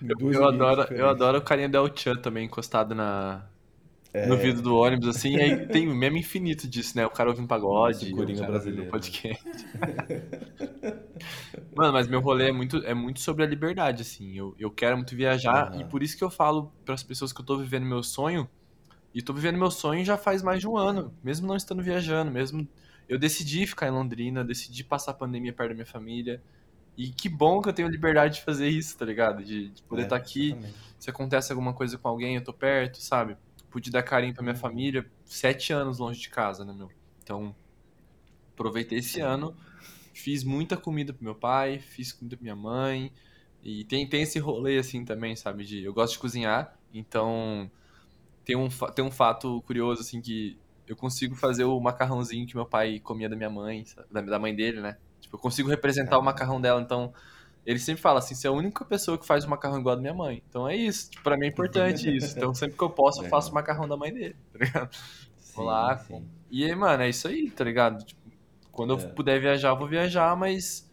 [0.00, 3.42] dois Eu ambientes adoro, eu adoro o carinha do El Chan também, encostado na,
[4.12, 4.28] É.
[4.28, 7.06] no vidro do ônibus, assim, e aí tem o meme infinito disso, né?
[7.06, 8.90] O cara ouvindo pagode, Nossa, o cara brasileiro.
[8.90, 9.44] podcast.
[11.76, 14.36] Mano, mas meu rolê é muito, é muito sobre a liberdade, assim.
[14.36, 15.80] Eu, eu quero muito viajar, Aham.
[15.80, 18.48] e por isso que eu falo pras pessoas que eu tô vivendo meu sonho,
[19.14, 22.30] e tô vivendo meu sonho já faz mais de um ano, mesmo não estando viajando,
[22.30, 22.66] mesmo.
[23.08, 26.42] Eu decidi ficar em Londrina, eu decidi passar a pandemia perto da minha família.
[26.96, 29.44] E que bom que eu tenho liberdade de fazer isso, tá ligado?
[29.44, 30.94] De, de poder É, estar aqui, exatamente.
[30.98, 33.36] se acontece alguma coisa com alguém, eu tô perto, sabe?
[33.70, 36.92] Pude dar carinho pra minha família, sete anos longe de casa, né, meu?
[37.22, 37.56] Então,
[38.52, 39.56] aproveitei esse ano,
[40.12, 43.12] fiz muita comida pro meu pai, fiz comida pra minha mãe,
[43.62, 45.64] e tem, tem esse rolê assim também, sabe?
[45.64, 47.70] De, eu gosto de cozinhar, então
[48.44, 52.66] tem um, tem um fato curioso, assim, que eu consigo fazer o macarrãozinho que meu
[52.66, 54.98] pai comia da minha mãe, da, da mãe dele, né?
[55.34, 57.12] Eu consigo representar o macarrão dela, então
[57.66, 59.96] ele sempre fala assim, você é a única pessoa que faz o macarrão igual a
[59.96, 60.42] da minha mãe.
[60.48, 62.36] Então é isso, tipo, pra mim é importante isso.
[62.36, 64.90] Então sempre que eu posso, eu faço o macarrão da mãe dele, tá ligado?
[65.38, 66.24] Sim, Vou lá, sim.
[66.50, 68.04] E aí, mano, é isso aí, tá ligado?
[68.04, 68.20] Tipo,
[68.70, 69.08] quando eu É.
[69.08, 70.88] puder viajar, eu vou viajar, mas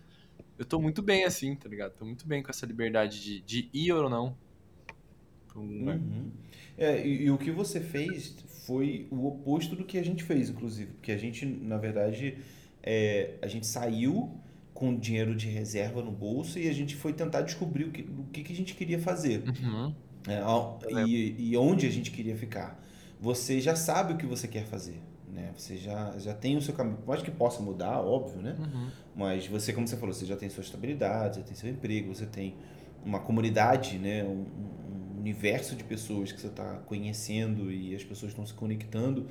[0.58, 1.94] eu tô muito bem assim, tá ligado?
[1.94, 4.36] Tô muito bem com essa liberdade de, de ir ou não.
[5.56, 5.90] um.
[5.90, 6.32] Uhum.
[6.78, 8.36] É, e, e o que você fez
[8.66, 10.94] foi o oposto do que a gente fez, inclusive.
[10.94, 12.38] Porque a gente, na verdade,
[12.84, 14.32] é, a gente saiu
[14.74, 18.24] com dinheiro de reserva no bolso e a gente foi tentar descobrir o que, o
[18.32, 19.44] que, que a gente queria fazer.
[19.48, 19.94] Uhum.
[20.28, 22.80] É, ao- e, e onde a gente queria ficar.
[23.20, 25.02] Você já sabe o que você quer fazer.
[25.32, 25.52] Né?
[25.56, 26.98] Você já, já tem o seu caminho.
[27.06, 28.56] Pode que possa mudar, óbvio, né?
[28.60, 28.90] Uhum.
[29.16, 32.26] Mas você, como você falou, você já tem sua estabilidade, você tem seu emprego, você
[32.26, 32.56] tem
[33.04, 34.24] uma comunidade, né?
[34.24, 39.28] um, um universo de pessoas que você está conhecendo e as pessoas estão se conectando.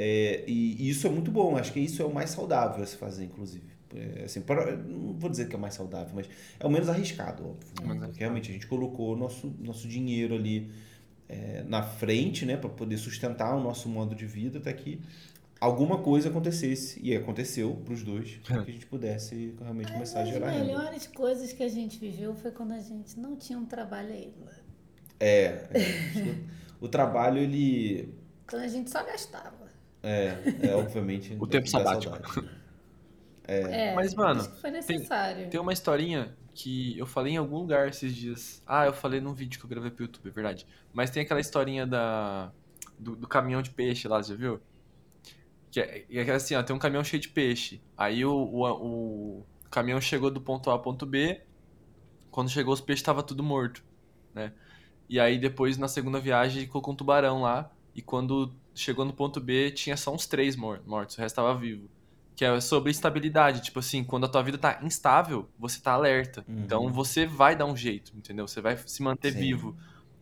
[0.00, 2.86] É, e, e isso é muito bom, acho que isso é o mais saudável a
[2.86, 3.64] se fazer, inclusive.
[3.94, 6.28] É, assim, para- não vou dizer que é mais saudável, mas
[6.60, 7.94] é o menos arriscado, óbvio.
[7.94, 8.06] né?
[8.06, 10.70] Porque realmente a gente colocou nosso, nosso dinheiro ali
[11.28, 15.00] é, na frente, né, para poder sustentar o nosso modo de vida até que
[15.60, 20.20] alguma coisa acontecesse, e aconteceu para os dois, para que a gente pudesse realmente começar
[20.20, 20.64] a As gerar renda.
[20.64, 24.52] melhores coisas que a gente viveu foi quando a gente não tinha um trabalho ainda.
[25.18, 26.38] É, é,
[26.80, 28.14] o trabalho, ele,
[28.48, 29.57] Quando a gente só gastava.
[30.02, 31.36] É, é obviamente...
[31.40, 32.16] O tempo sabático.
[32.16, 32.58] saudade.
[33.50, 35.48] É, Mas, mano, necessário.
[35.48, 38.62] Tem uma historinha que eu falei em algum lugar esses dias.
[38.66, 40.66] Ah, eu falei num vídeo que eu gravei pro YouTube, é verdade.
[40.92, 42.52] Mas tem aquela historinha da
[42.98, 44.60] do, do caminhão de peixe lá, você já viu?
[45.70, 47.80] Que é, é assim, ó, tem um caminhão cheio de peixe.
[47.96, 51.40] Aí o, o, o caminhão chegou do ponto A ao ponto B.
[52.30, 53.84] Quando chegou os peixes tava tudo morto,
[54.34, 54.52] né?
[55.08, 57.70] E aí depois na segunda viagem colocou um tubarão lá.
[57.94, 61.54] E quando chegou no ponto B tinha só uns três mor- mortos, o resto tava
[61.54, 61.88] vivo.
[62.34, 63.60] Que é sobre estabilidade.
[63.60, 66.44] Tipo assim, quando a tua vida tá instável, você tá alerta.
[66.48, 66.62] Uhum.
[66.64, 68.46] Então você vai dar um jeito, entendeu?
[68.46, 69.40] Você vai se manter Sim.
[69.40, 69.76] vivo.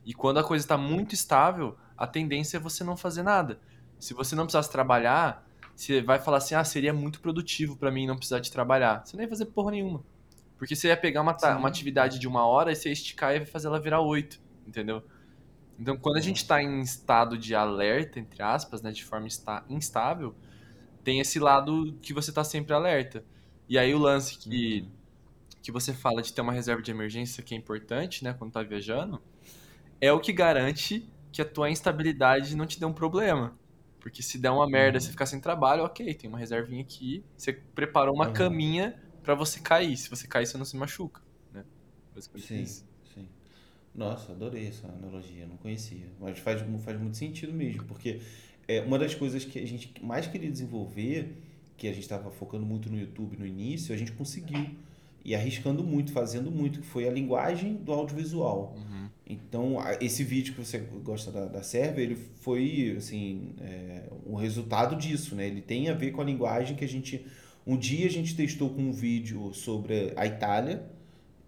[0.04, 3.61] E quando a coisa tá muito estável, a tendência é você não fazer nada.
[3.98, 8.07] Se você não precisasse trabalhar, você vai falar assim: ah, seria muito produtivo pra mim
[8.07, 9.04] não precisar de trabalhar.
[9.04, 10.02] Você nem ia fazer porra nenhuma.
[10.57, 13.40] Porque você ia pegar uma, uma atividade de uma hora e você ia esticar e
[13.40, 15.02] ia fazer ela virar oito, entendeu?
[15.79, 19.29] Então, quando a gente está em estado de alerta, entre aspas, né, de forma
[19.68, 20.35] instável,
[21.05, 23.24] tem esse lado que você está sempre alerta.
[23.68, 24.91] E aí o lance que, uhum.
[25.62, 28.62] que você fala de ter uma reserva de emergência que é importante, né, quando tá
[28.62, 29.20] viajando,
[30.01, 33.57] é o que garante que a tua instabilidade não te dê um problema.
[34.01, 35.01] Porque se der uma merda, uhum.
[35.01, 38.33] você ficar sem trabalho, ok, tem uma reservinha aqui, você preparou uma uhum.
[38.33, 39.97] caminha para você cair.
[39.97, 41.20] Se você cair, você não se machuca,
[41.53, 41.64] né?
[42.37, 42.87] Sim, sim.
[43.97, 46.07] Nossa, adorei essa analogia, não conhecia.
[46.20, 48.20] Mas faz, faz muito sentido mesmo, porque
[48.68, 51.38] é uma das coisas que a gente mais queria desenvolver,
[51.76, 54.70] que a gente estava focando muito no YouTube no início, a gente conseguiu.
[55.24, 58.76] E arriscando muito, fazendo muito, que foi a linguagem do audiovisual.
[58.76, 59.09] Uhum.
[59.26, 64.94] Então, esse vídeo que você gosta da, da Sérvia, ele foi, assim, é, um resultado
[64.94, 65.49] disso, né?
[65.49, 67.26] Ele tem a ver com a linguagem que a gente
[67.66, 70.84] um dia a gente testou com um vídeo sobre a Itália,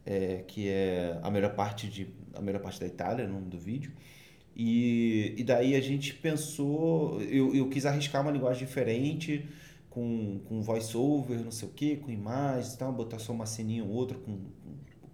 [0.05, 3.59] é, que é a melhor parte de a melhor parte da Itália, o nome do
[3.59, 3.93] vídeo.
[4.57, 9.47] E, e daí a gente pensou, eu, eu quis arriscar uma linguagem diferente,
[9.89, 13.85] com, com voice-over, não sei o que, com imagens e tal, botar só uma ceninha
[13.85, 14.39] ou outra com,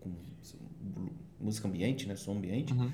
[0.01, 0.11] com,
[0.91, 1.11] com
[1.41, 2.73] música ambiente, né, som ambiente.
[2.73, 2.91] Uhum.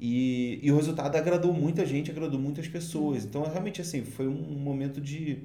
[0.00, 3.24] E, e o resultado agradou muita gente, agradou muitas pessoas.
[3.24, 5.42] Então, realmente, assim, foi um momento de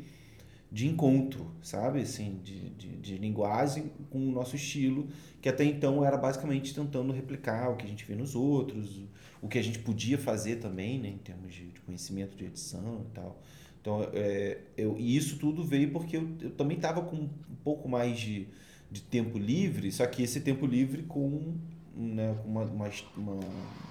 [0.71, 2.01] de encontro, sabe?
[2.01, 5.07] Assim, de, de, de, linguagem com o nosso estilo,
[5.41, 9.01] que até então era basicamente tentando replicar o que a gente vê nos outros,
[9.41, 11.09] o que a gente podia fazer também, né?
[11.09, 13.41] Em termos de, de conhecimento de edição e tal.
[13.79, 17.29] Então, é, eu, e isso tudo veio porque eu, eu também estava com um
[17.63, 18.47] pouco mais de,
[18.91, 21.55] de tempo livre, só que esse tempo livre com
[21.95, 23.33] né, uma, uma, uma,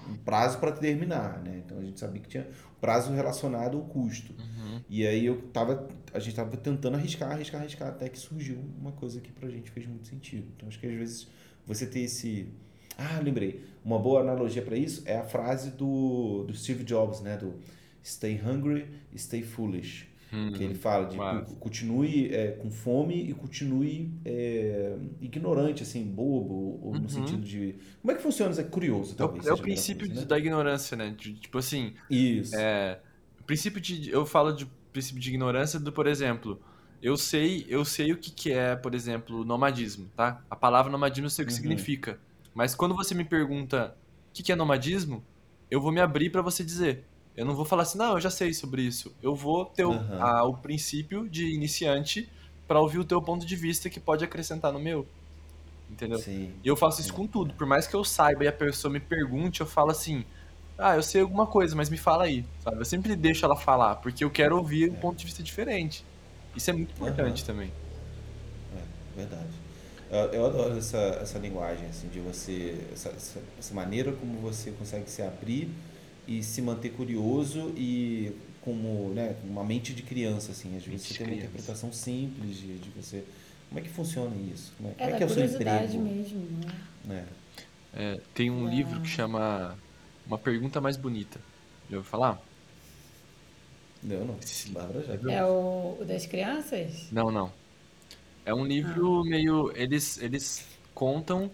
[0.09, 1.63] um prazo para terminar, né?
[1.65, 2.47] Então a gente sabia que tinha
[2.81, 4.35] prazo relacionado ao custo.
[4.39, 4.81] Uhum.
[4.89, 8.93] E aí eu tava, a gente tava tentando arriscar, arriscar, arriscar, até que surgiu uma
[8.93, 10.47] coisa que pra gente fez muito sentido.
[10.57, 11.29] Então acho que às vezes
[11.67, 12.49] você ter esse
[12.97, 13.65] ah, lembrei.
[13.85, 17.37] Uma boa analogia para isso é a frase do, do Steve Jobs, né?
[17.37, 17.55] Do
[18.05, 18.87] Stay hungry,
[19.17, 20.07] stay foolish.
[20.35, 21.53] Hum, que ele fala de mas...
[21.61, 26.99] continue é, com fome e continue é, ignorante, assim, bobo, ou uhum.
[26.99, 27.77] no sentido de.
[28.03, 28.61] Como é que funciona isso?
[28.61, 29.47] É curioso, talvez.
[29.47, 30.27] É o, é o princípio coisa, né?
[30.27, 31.15] da ignorância, né?
[31.17, 31.95] De, tipo assim.
[32.11, 32.57] Isso.
[32.57, 32.99] É,
[33.47, 34.11] princípio de.
[34.11, 36.61] Eu falo de princípio de ignorância do, por exemplo.
[37.01, 40.43] Eu sei, eu sei o que, que é, por exemplo, nomadismo, tá?
[40.51, 41.61] A palavra nomadismo eu sei o que uhum.
[41.61, 42.19] significa.
[42.55, 43.95] Mas quando você me pergunta
[44.31, 45.23] o que, que é nomadismo,
[45.71, 47.05] eu vou me abrir para você dizer.
[47.37, 49.13] Eu não vou falar assim, não, eu já sei sobre isso.
[49.23, 49.97] Eu vou ter uhum.
[49.97, 52.29] o, a, o princípio de iniciante
[52.67, 55.07] para ouvir o teu ponto de vista que pode acrescentar no meu.
[55.91, 56.19] Entendeu?
[56.19, 56.53] Sim.
[56.63, 57.55] E eu faço isso com tudo.
[57.55, 60.25] Por mais que eu saiba e a pessoa me pergunte, eu falo assim:
[60.79, 62.45] ah, eu sei alguma coisa, mas me fala aí.
[62.63, 62.79] Sabe?
[62.79, 66.05] Eu sempre deixo ela falar, porque eu quero ouvir um ponto de vista diferente.
[66.57, 67.47] Isso é muito importante uhum.
[67.47, 67.73] também.
[68.77, 69.65] É, verdade.
[70.33, 72.87] Eu, adoro essa, essa linguagem, assim, de você.
[72.93, 73.13] Essa,
[73.59, 75.69] essa maneira como você consegue se abrir
[76.27, 81.15] e se manter curioso e como né, uma mente de criança assim às vezes você
[81.15, 83.25] tem uma interpretação simples de, de você.
[83.69, 84.73] Como é que funciona isso?
[84.77, 85.99] Como é, como é que é o seu emprego?
[85.99, 86.49] mesmo
[87.05, 87.27] né?
[87.93, 88.75] É, tem um é.
[88.75, 89.77] livro que chama
[90.27, 91.41] uma pergunta mais bonita.
[91.91, 92.41] Já ouviu falar?
[94.03, 94.37] Não não.
[94.69, 97.09] Bárbara já é o, o das crianças?
[97.11, 97.53] Não não.
[98.45, 99.25] É um livro ah.
[99.25, 101.51] meio eles eles contam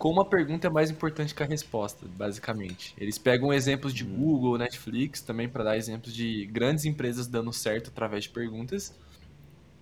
[0.00, 2.94] como a pergunta é mais importante que a resposta, basicamente.
[2.96, 4.16] Eles pegam exemplos de hum.
[4.16, 8.98] Google, Netflix, também para dar exemplos de grandes empresas dando certo através de perguntas.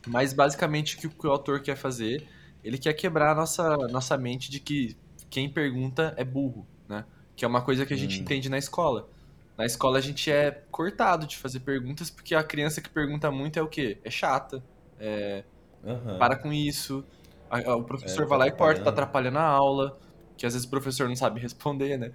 [0.05, 2.27] Mas basicamente o que o autor quer fazer,
[2.65, 4.97] ele quer quebrar a nossa, nossa mente de que
[5.31, 7.05] quem pergunta é burro, né?
[7.37, 8.23] Que é uma coisa que a gente hum.
[8.23, 9.09] entende na escola.
[9.57, 13.57] Na escola a gente é cortado de fazer perguntas porque a criança que pergunta muito
[13.57, 13.99] é o quê?
[14.03, 14.65] É chata,
[14.99, 15.45] é...
[15.85, 16.19] Uhum.
[16.19, 17.05] para com isso.
[17.49, 19.97] O professor é, vai lá e corta, tá atrapalhando a aula
[20.39, 22.13] que às vezes o professor não sabe responder, né?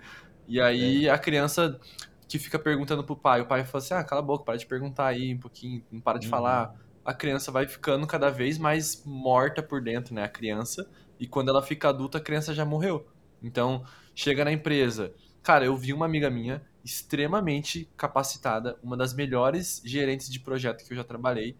[0.47, 1.11] E aí é.
[1.11, 1.79] a criança
[2.27, 4.65] que fica perguntando pro pai, o pai fala assim: ah, cala a boca, para de
[4.65, 6.31] perguntar aí um pouquinho, não para de uhum.
[6.31, 6.73] falar.
[7.05, 10.23] A criança vai ficando cada vez mais morta por dentro, né?
[10.23, 10.89] A criança.
[11.19, 13.05] E quando ela fica adulta, a criança já morreu.
[13.41, 13.83] Então,
[14.15, 15.13] chega na empresa.
[15.43, 20.93] Cara, eu vi uma amiga minha extremamente capacitada, uma das melhores gerentes de projeto que
[20.93, 21.57] eu já trabalhei,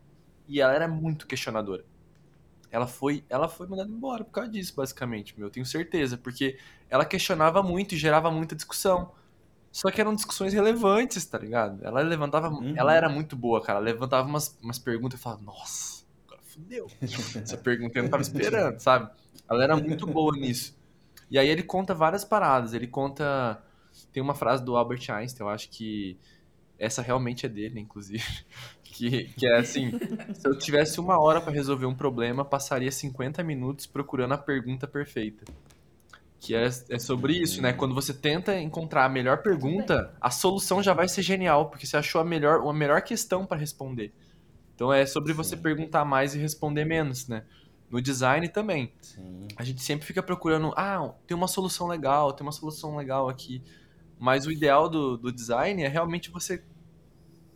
[0.47, 1.86] e ela era muito questionadora.
[2.74, 6.57] Ela foi, ela foi mandada embora por causa disso, basicamente, meu, eu tenho certeza, porque
[6.89, 9.11] ela questionava muito e gerava muita discussão.
[9.71, 11.86] Só que eram discussões relevantes, tá ligado?
[11.86, 12.74] Ela levantava, uhum.
[12.76, 16.88] ela era muito boa, cara, ela levantava umas, umas perguntas e falava, nossa, agora fudeu.
[17.01, 19.11] Essa pergunta eu não tava esperando, sabe?
[19.47, 20.76] Ela era muito boa nisso.
[21.30, 23.63] E aí ele conta várias paradas, ele conta
[24.11, 26.17] tem uma frase do Albert Einstein, eu acho que
[26.80, 28.24] essa realmente é dele, inclusive.
[28.94, 29.91] Que, que é assim:
[30.34, 34.88] se eu tivesse uma hora para resolver um problema, passaria 50 minutos procurando a pergunta
[34.88, 35.44] perfeita.
[36.39, 37.74] Que é, é sobre isso, né?
[37.74, 41.98] Quando você tenta encontrar a melhor pergunta, a solução já vai ser genial, porque você
[41.98, 44.14] achou a melhor, uma melhor questão para responder.
[44.76, 45.62] Então é sobre você Sim.
[45.62, 47.46] perguntar mais e responder menos, né?
[47.89, 48.94] No design também.
[49.02, 49.48] Sim.
[49.56, 53.64] A gente sempre fica procurando, ah, tem uma solução legal, tem uma solução legal aqui.
[54.20, 56.64] Mas o ideal do, do design é realmente você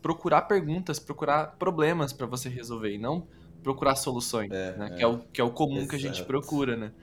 [0.08, 3.28] procurar perguntas, procurar problemas para você resolver e não
[3.64, 4.90] procurar soluções, É, né?
[4.92, 4.98] é.
[4.98, 6.28] Que, é o, que é o comum que a gente Exato.
[6.28, 6.94] procura, né?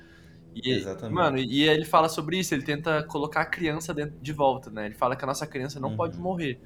[0.54, 1.12] E, Exatamente.
[1.12, 4.86] Mano, e ele fala sobre isso, ele tenta colocar a criança dentro, de volta, né?
[4.86, 5.96] Ele fala que a nossa criança não Uhum.
[5.96, 6.62] pode morrer,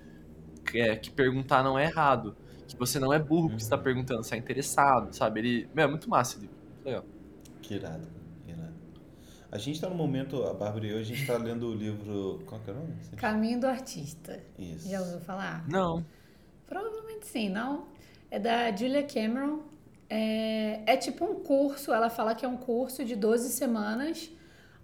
[0.66, 3.82] que, é, que perguntar não é errado, que você não é burro que está Uhum.
[3.82, 5.40] perguntando, você é interessado, sabe?
[5.40, 6.50] Ele, meu, é muito massa ele.
[6.84, 7.04] Legal.
[7.62, 8.08] Que irado,
[8.44, 8.74] que irado.
[9.50, 12.42] A gente tá no momento, a Bárbara e eu, a gente tá lendo o livro.
[12.46, 12.96] Qual que é o nome?
[13.16, 14.42] Caminho do Artista.
[14.58, 14.88] Isso.
[14.88, 15.66] Já ouviu falar?
[15.66, 16.04] Não,
[16.68, 17.86] Provavelmente sim, não?
[18.30, 19.60] É da Julia Cameron.
[20.10, 24.30] É, é tipo um curso, ela fala que é um curso de 12 semanas,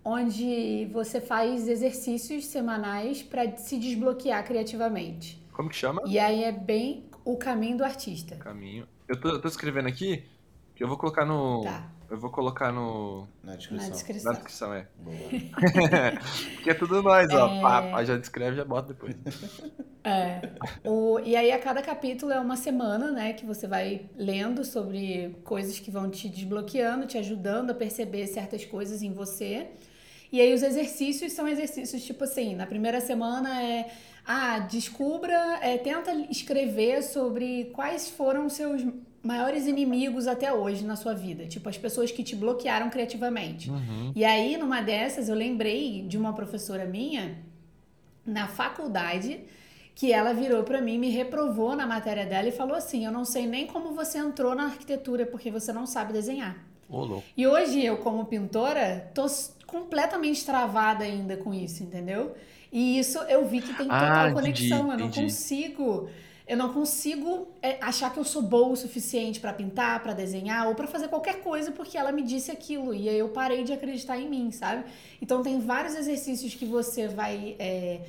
[0.05, 5.43] onde você faz exercícios semanais para se desbloquear criativamente.
[5.53, 6.03] como que chama?
[6.07, 8.37] E aí é bem o caminho do artista.
[8.37, 8.87] Caminho.
[9.09, 10.25] Eu tô, eu tô escrevendo aqui,
[10.75, 11.63] que eu vou colocar no.
[11.63, 13.27] Tá, Eu vou colocar no.
[13.43, 13.85] Na descrição.
[13.85, 14.33] na Na descrição.
[14.33, 14.87] descrição, é.
[14.99, 15.17] Boa.
[16.55, 17.49] Porque é tudo nós, ó.
[17.49, 17.61] É.
[17.63, 19.15] Pá, pá, já descreve, já bota depois.
[20.07, 20.43] É.
[20.85, 25.35] O, e aí a cada capítulo é uma semana, né, que você vai lendo sobre
[25.45, 29.69] coisas que vão te desbloqueando, te ajudando a perceber certas coisas em você.
[30.31, 33.91] E aí os exercícios são exercícios tipo assim, na primeira semana é
[34.27, 38.83] ah, descubra, é, tenta escrever sobre quais foram os seus
[39.25, 43.71] maiores inimigos até hoje na sua vida, tipo as pessoas que te bloquearam criativamente.
[43.71, 44.13] Uhum.
[44.15, 47.39] E aí, numa dessas, eu lembrei de uma professora minha
[48.27, 49.41] na faculdade
[49.95, 53.25] que ela virou pra mim, me reprovou na matéria dela e falou assim: Eu não
[53.25, 56.57] sei nem como você entrou na arquitetura porque você não sabe desenhar.
[57.37, 59.25] E hoje eu, como pintora, tô
[59.67, 62.35] completamente travada ainda com isso, entendeu?
[62.71, 64.93] E isso eu vi que tem total Ah, entendi, conexão.
[64.93, 65.23] Eu não entendi.
[65.23, 66.09] consigo.
[66.47, 70.69] Eu não consigo é, achar que eu sou boa o suficiente pra pintar, pra desenhar
[70.69, 72.95] ou pra fazer qualquer coisa porque ela me disse aquilo.
[72.95, 74.85] E aí eu parei de acreditar em mim, sabe?
[75.23, 77.57] Então tem vários exercícios que você vai.
[77.59, 78.01] é,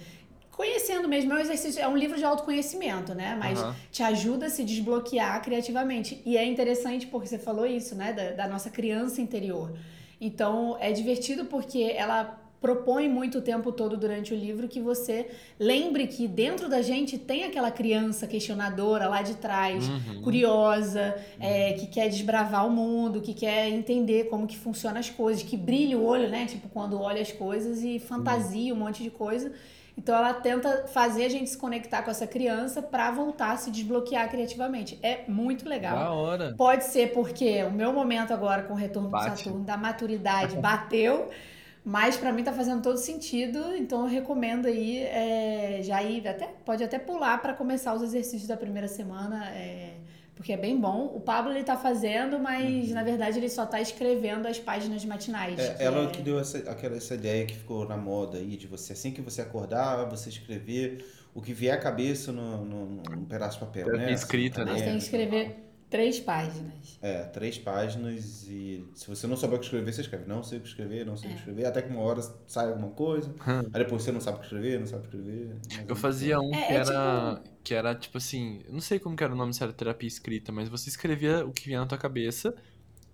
[0.51, 3.35] Conhecendo mesmo, é um exercício, é um livro de autoconhecimento, né?
[3.37, 3.75] Mas Aham.
[3.91, 6.21] te ajuda a se desbloquear criativamente.
[6.25, 8.13] E é interessante porque você falou isso, né?
[8.13, 9.77] Da, da nossa criança interior.
[10.19, 15.27] Então é divertido porque ela propõe muito o tempo todo durante o livro que você
[15.59, 20.21] lembre que dentro da gente tem aquela criança questionadora lá de trás, Uhum.
[20.23, 25.43] curiosa, é, que quer desbravar o mundo, que quer entender como que funcionam as coisas,
[25.43, 26.45] que brilha o olho, né?
[26.47, 29.51] Tipo, quando olha as coisas e fantasia um monte de coisa.
[29.97, 33.71] Então ela tenta fazer a gente se conectar com essa criança pra voltar a se
[33.71, 34.99] desbloquear criativamente.
[35.01, 35.95] É muito legal.
[35.97, 36.53] Da hora.
[36.57, 39.29] Pode ser porque o meu momento agora com o retorno Bate.
[39.29, 41.29] do Saturno da maturidade bateu,
[41.85, 46.47] mas pra mim tá fazendo todo sentido, então eu recomendo aí é, já ir até
[46.65, 49.93] pode até pular pra começar os exercícios da primeira semana, é,
[50.35, 51.05] porque é bem bom.
[51.15, 55.59] O Pablo ele tá fazendo, mas na verdade ele só tá escrevendo as páginas matinais.
[55.59, 58.57] É, que ela é- que deu essa, aquela, essa ideia que ficou na moda aí,
[58.57, 61.05] de você, assim que você acordar, você escrever
[61.35, 64.11] o que vier à cabeça no, no, num pedaço de papel, né?
[64.11, 64.71] escrita, Assim, né?
[64.73, 66.97] Mas tem que escrever três páginas.
[67.01, 70.25] É, três páginas e se você não souber o que escrever, você escreve.
[70.27, 71.65] Não sei o que escrever, não sei o que escrever.
[71.65, 73.33] Até que uma hora sai alguma coisa.
[73.73, 75.55] aí depois você não sabe o que escrever, não sabe o que escrever.
[75.87, 77.41] Eu é fazia um É, que é era.
[77.63, 78.61] Que era tipo assim.
[78.69, 81.51] Não sei como que era o nome se era terapia escrita, mas você escrevia o
[81.51, 82.55] que vinha na tua cabeça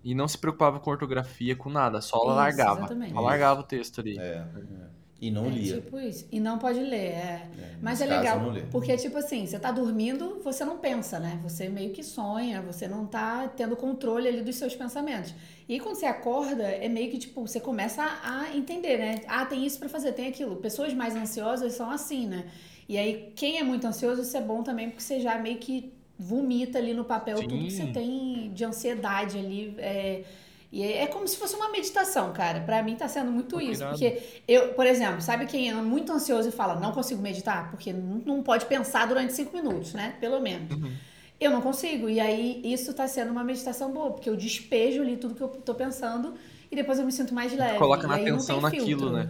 [0.04, 2.80] e não se preocupava com ortografia, com nada, só Isso, largava.
[2.80, 3.12] exatamente.
[3.12, 4.18] Só largava o texto ali.
[4.18, 5.01] É, é.
[5.22, 5.74] E não é lia.
[5.76, 6.26] tipo isso.
[6.32, 7.48] E não pode ler, é.
[7.56, 8.40] É, Mas é legal,
[8.72, 11.38] porque, tipo assim, você tá dormindo, você não pensa, né?
[11.44, 15.32] Você meio que sonha, você não tá tendo controle ali dos seus pensamentos.
[15.68, 19.20] E quando você acorda, é meio que, tipo, você começa a entender, né?
[19.28, 20.56] Ah, tem isso pra fazer, tem aquilo.
[20.56, 22.46] Pessoas mais ansiosas são assim, né?
[22.88, 25.92] E aí, quem é muito ansioso, isso é bom também, porque você já meio que
[26.18, 27.92] vomita ali no papel tudo que você Sim.
[27.92, 29.76] tem de ansiedade ali.
[29.78, 30.24] É...
[30.72, 32.60] E é é como se fosse uma meditação, cara.
[32.60, 33.86] Pra mim tá sendo muito que isso.
[33.86, 37.70] Porque eu, por exemplo, sabe quem é muito ansioso e fala, não consigo meditar?
[37.70, 40.16] Porque não, pode pensar durante cinco minutos, né?
[40.18, 40.74] Pelo menos.
[40.74, 40.90] Uhum.
[41.38, 42.08] Eu não consigo.
[42.08, 45.48] E aí, isso tá sendo uma meditação boa, porque eu despejo ali tudo que eu
[45.48, 46.34] tô pensando
[46.70, 47.78] e depois eu me sinto mais leve.
[47.78, 49.12] Coloca na atenção naquilo, filtro.
[49.12, 49.28] né?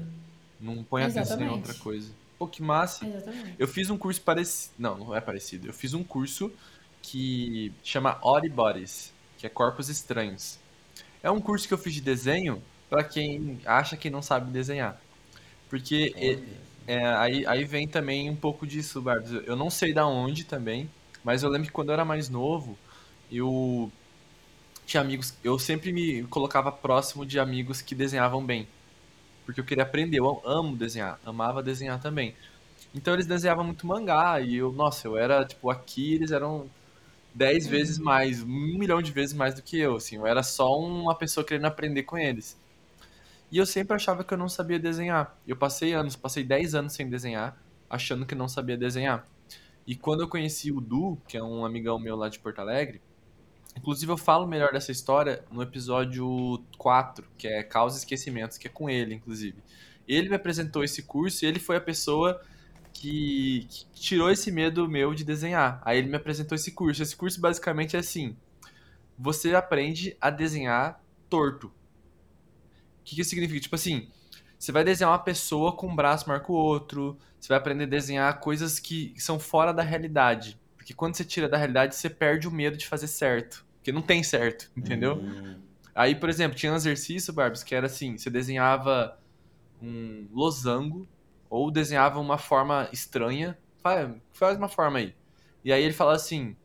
[0.60, 1.54] Não põe atenção em Exatamente.
[1.56, 2.08] outra coisa.
[2.38, 3.04] Pô, que massa.
[3.04, 3.54] Exatamente.
[3.58, 4.74] Eu fiz um curso parecido.
[4.78, 5.66] Não, não é parecido.
[5.66, 6.52] Eu fiz um curso
[7.02, 10.61] que chama Odd Bodies, que é Corpos Estranhos.
[11.22, 15.00] É um curso que eu fiz de desenho pra quem acha que não sabe desenhar.
[15.68, 16.40] Porque e-
[16.86, 19.30] É, aí, aí vem também um pouco disso, Barbs.
[19.46, 20.90] Eu não sei da onde também,
[21.24, 22.78] mas eu lembro que quando eu era mais novo,
[23.30, 23.92] eu
[24.86, 28.68] tinha amigos, eu sempre me colocava próximo de amigos que desenhavam bem,
[29.44, 32.36] porque eu queria aprender, eu amo desenhar, amava desenhar também.
[32.94, 36.70] Então eles desenhavam muito mangá e eu, nossa, eu era tipo aqui, eles eram
[37.34, 40.78] dez vezes mais, um milhão de vezes mais do que eu, assim, eu era só
[40.78, 42.60] uma pessoa querendo aprender com eles.
[43.50, 45.36] E eu sempre achava que eu não sabia desenhar.
[45.46, 47.56] Eu passei anos, passei 10 anos sem desenhar,
[47.88, 49.26] achando que não sabia desenhar.
[49.86, 53.02] E quando eu conheci o Du, que é um amigão meu lá de Porto Alegre,
[53.76, 58.68] inclusive eu falo melhor dessa história no episódio 4, que é Causa e Esquecimentos, que
[58.68, 59.58] é com ele, inclusive.
[60.08, 62.40] Ele me apresentou esse curso e ele foi a pessoa
[62.92, 65.80] que, que tirou esse medo meu de desenhar.
[65.84, 67.02] Aí ele me apresentou esse curso.
[67.02, 68.36] Esse curso basicamente é assim:
[69.18, 71.68] você aprende a desenhar torto.
[71.68, 71.72] O
[73.04, 73.60] que, que significa?
[73.60, 74.08] Tipo assim,
[74.58, 77.84] você vai desenhar uma pessoa com um braço maior que o outro, você vai aprender
[77.84, 80.60] a desenhar coisas que são fora da realidade.
[80.76, 83.64] Porque quando você tira da realidade, você perde o medo de fazer certo.
[83.76, 85.16] Porque não tem certo, entendeu?
[85.16, 85.56] Hum,
[85.94, 89.18] Aí, por exemplo, tinha um exercício, Barbs, que era assim: você desenhava
[89.82, 91.06] um losango
[91.52, 93.58] ou desenhava uma forma estranha.
[93.82, 95.14] Faz, uma forma aí.
[95.62, 96.56] E aí ele fala assim: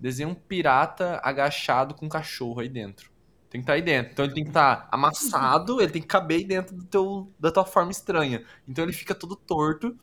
[0.00, 3.10] desenha um pirata agachado com um cachorro aí dentro.
[3.50, 4.12] Tem que estar aí dentro.
[4.12, 7.52] Então ele tem que estar amassado, ele tem que caber aí dentro do teu, da
[7.52, 8.42] tua forma estranha.
[8.66, 9.94] Então ele fica todo torto.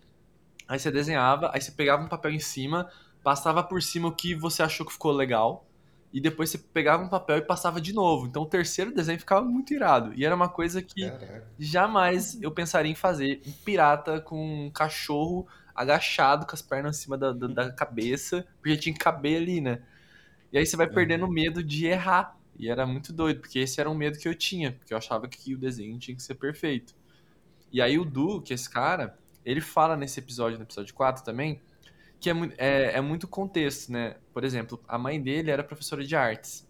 [0.68, 2.88] Aí você desenhava, aí você pegava um papel em cima,
[3.24, 5.66] passava por cima o que você achou que ficou legal.
[6.12, 8.26] E depois você pegava um papel e passava de novo.
[8.26, 10.12] Então o terceiro desenho ficava muito irado.
[10.16, 11.48] E era uma coisa que caraca.
[11.60, 13.42] jamais eu pensaria em fazer.
[13.46, 18.46] Um pirata com um cachorro agachado com as pernas em cima da, da, da cabeça,
[18.60, 19.82] porque tinha que caber ali, né?
[20.52, 22.38] E aí você vai perdendo o medo de errar.
[22.58, 25.28] E era muito doido, porque esse era um medo que eu tinha, porque eu achava
[25.30, 26.94] que o desenho tinha que ser perfeito.
[27.72, 31.24] E aí o Du, que é esse cara, ele fala nesse episódio, no episódio 4
[31.24, 31.62] também,
[32.20, 34.16] que é, é, é muito contexto, né?
[34.34, 36.68] Por exemplo, a mãe dele era professora de artes.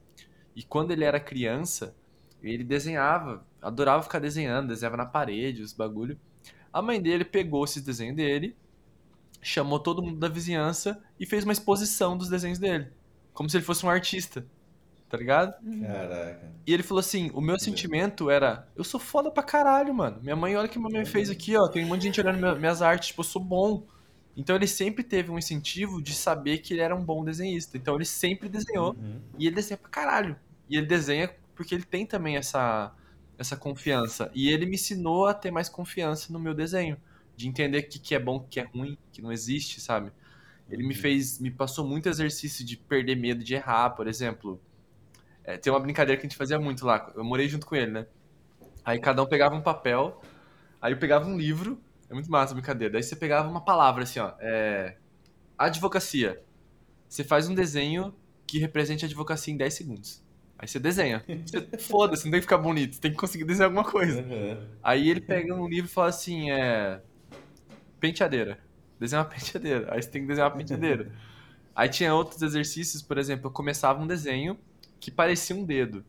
[0.56, 1.96] E quando ele era criança,
[2.42, 6.20] ele desenhava, adorava ficar desenhando, desenhava na parede, os bagulho.
[6.72, 8.56] A mãe dele pegou esses desenhos dele,
[9.42, 12.90] chamou todo mundo da vizinhança e fez uma exposição dos desenhos dele.
[13.34, 14.46] Como se ele fosse um artista,
[15.10, 15.54] tá ligado?
[15.82, 16.52] Caraca.
[16.68, 20.20] E ele falou assim: o meu sentimento era, eu sou foda pra caralho, mano.
[20.22, 21.68] Minha mãe, olha o que minha mãe fez aqui, ó.
[21.68, 23.88] Tem um monte de gente olhando minha- minhas artes, tipo, eu sou bom.
[24.40, 27.78] Então ele sempre teve um incentivo de saber que ele era um bom desenhista.
[27.78, 29.22] Então ele sempre desenhou Uhum.
[29.38, 30.40] e ele desenha pra caralho.
[30.70, 32.96] E ele desenha porque ele tem também essa,
[33.38, 34.32] essa confiança.
[34.34, 36.98] E ele me ensinou a ter mais confiança no meu desenho.
[37.36, 40.12] De entender o que, que é bom, o que é ruim, que não existe, sabe?
[40.70, 41.02] Ele me Uhum.
[41.02, 44.62] fez, me passou muito exercício de perder medo de errar, por exemplo.
[45.44, 47.12] É, tem uma brincadeira que a gente fazia muito lá.
[47.16, 48.08] Eu morei junto com ele, né?
[48.86, 50.22] Aí cada um pegava um papel,
[50.82, 51.82] aí eu pegava um livro.
[52.10, 52.94] É muito massa a brincadeira.
[52.94, 54.34] Daí você pegava uma palavra assim, ó.
[54.40, 54.98] É...
[55.58, 56.42] Advocacia.
[57.08, 58.14] Você faz um desenho
[58.48, 60.24] que represente a advocacia em 10 segundos.
[60.58, 61.24] Aí você desenha.
[61.46, 64.22] Você- Foda-se, não tem que ficar bonito, você tem que conseguir desenhar alguma coisa.
[64.22, 64.58] Uhum.
[64.84, 67.02] Aí ele pega um livro e fala assim, é...
[68.00, 68.60] Penteadeira.
[69.00, 69.94] Desenha uma penteadeira.
[69.94, 71.12] Aí você tem que desenhar uma penteadeira.
[71.76, 74.60] Aí tinha outros exercícios, por exemplo, eu começava um desenho
[75.00, 76.04] que parecia um dedo.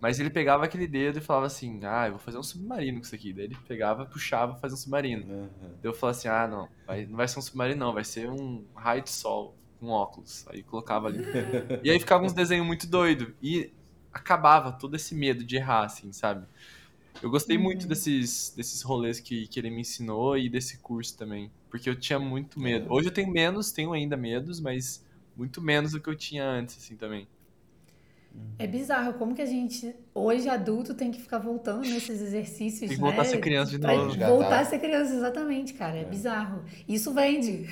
[0.00, 3.04] Mas ele pegava aquele dedo e falava assim, ah, eu vou fazer um submarino com
[3.04, 3.32] isso aqui.
[3.32, 5.24] Daí ele pegava, puxava, fazia um submarino.
[5.24, 5.48] Uhum.
[5.60, 8.30] Daí eu falava assim, ah, não, vai- não vai ser um submarino não, vai ser
[8.30, 10.46] um raio de sol com óculos.
[10.48, 11.18] Aí colocava ali.
[11.82, 13.72] E aí ficava uns desenhos muito doido E
[14.12, 16.46] acabava todo esse medo de errar, assim, sabe?
[17.22, 21.50] Eu gostei muito desses, desses rolês que, que ele me ensinou e desse curso também.
[21.70, 22.86] Porque eu tinha muito medo.
[22.92, 25.04] Hoje eu tenho menos, tenho ainda medos, mas
[25.36, 27.28] muito menos do que eu tinha antes, assim, também.
[28.60, 32.88] É bizarro como que a gente, hoje adulto, tem que ficar voltando nesses exercícios, Tem
[32.88, 33.00] que né?
[33.00, 34.08] voltar a ser criança de Pra novo.
[34.08, 34.32] Resgatar.
[34.32, 35.98] Voltar a ser criança, exatamente, cara.
[35.98, 36.64] É, bizarro.
[36.88, 37.66] Isso vende.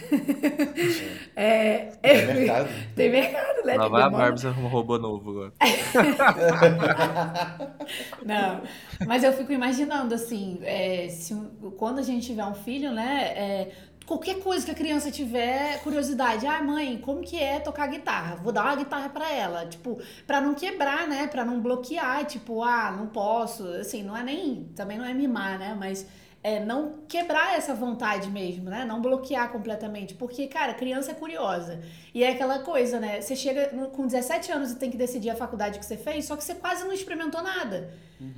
[1.35, 2.69] É, É é- mercado.
[2.95, 3.75] tem mercado, né?
[3.75, 4.11] Lá Tem vai a.
[4.11, 5.53] Barbie arruma um robô novo agora.
[8.25, 8.63] Não,
[9.07, 11.35] mas eu fico imaginando assim, é, se,
[11.77, 13.69] quando a gente tiver um filho, né?
[14.07, 18.37] Qualquer coisa que a criança tiver curiosidade, ah, mãe, como que é tocar guitarra?
[18.37, 21.27] Vou dar uma guitarra pra ela, tipo, pra não quebrar, né?
[21.27, 25.59] Pra não bloquear, tipo, ah, não posso, assim, não é nem, também não é mimar,
[25.59, 25.77] né?
[25.79, 26.07] Mas
[26.47, 28.85] é não quebrar essa vontade mesmo, né?
[28.85, 31.81] Não bloquear completamente, porque, cara, criança é curiosa.
[32.15, 33.21] E é aquela coisa, né?
[33.21, 36.37] Você chega com 17 anos e tem que decidir a faculdade que você fez, só
[36.37, 37.93] que você quase não experimentou nada,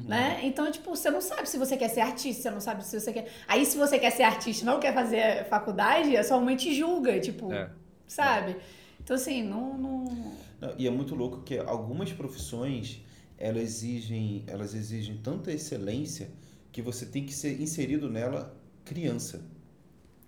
[0.07, 0.41] né?
[0.43, 3.13] Então, tipo, você não sabe se você quer ser artista, você não sabe se você
[3.13, 3.27] quer...
[3.47, 6.75] Aí, se você quer ser artista e não quer fazer faculdade, a sua mãe te
[6.75, 7.69] julga, tipo, É.
[8.07, 8.57] sabe?
[9.03, 9.77] Então, assim, não...
[9.77, 10.05] não...
[10.59, 13.03] Não, e é muito louco que algumas profissões
[13.37, 16.31] elas exigem, elas exigem tanta excelência
[16.73, 19.41] que você tem que ser inserido nela criança.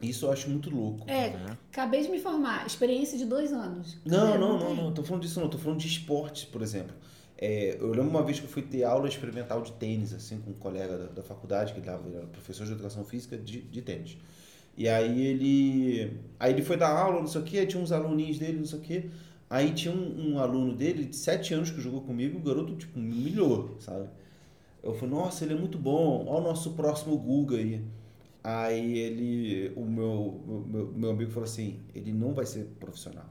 [0.01, 1.09] Isso eu acho muito louco.
[1.09, 1.59] É, né?
[1.71, 2.67] acabei de me formar.
[2.67, 3.99] Experiência de dois anos.
[4.05, 6.95] Não, não, não, não, tô falando disso não, tô falando de esportes, por exemplo.
[7.37, 10.51] É, eu lembro uma vez que eu fui ter aula experimental de tênis, assim, com
[10.51, 14.17] um colega da, da faculdade, que ele era professor de educação física de, de tênis.
[14.77, 16.19] E aí ele.
[16.39, 18.67] Aí ele foi dar aula, não sei o quê, aí tinha uns aluninhos dele, não
[18.67, 19.11] sei o quê.
[19.49, 22.99] Aí tinha um, um aluno dele de 7 anos que jogou comigo, o garoto, tipo,
[22.99, 24.09] me humilhou, sabe?
[24.83, 27.85] Eu falei, nossa, ele é muito bom, olha o nosso próximo Guga aí.
[28.43, 33.27] Aí ele, o meu, meu, meu amigo falou assim, ele não vai ser profissional.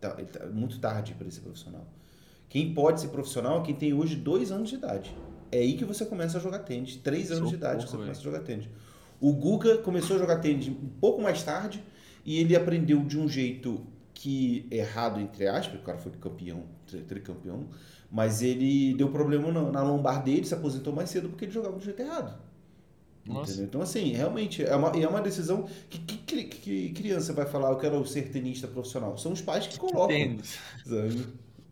[0.00, 1.86] Tá, tá muito tarde para ele ser profissional.
[2.48, 5.14] Quem pode ser profissional é quem tem hoje dois anos de idade.
[5.52, 6.96] É aí que você começa a jogar tênis.
[6.96, 8.68] Três anos de idade que você começa a jogar tênis.
[9.20, 11.82] O Guga começou a jogar tênis um pouco mais tarde
[12.24, 13.86] e ele aprendeu de um jeito
[14.20, 17.68] que errado, entre aspas, o cara foi campeão, tri- tricampeão,
[18.10, 21.76] mas ele deu problema na, na lombar dele, se aposentou mais cedo porque ele jogava
[21.78, 22.38] do jeito errado.
[23.62, 27.70] Então, assim, realmente, é uma, é uma decisão que, que, que- que criança vai falar,
[27.70, 29.16] eu quero ser tenista profissional?
[29.18, 30.06] São os pais que colocam.
[30.16, 30.62] Tênis.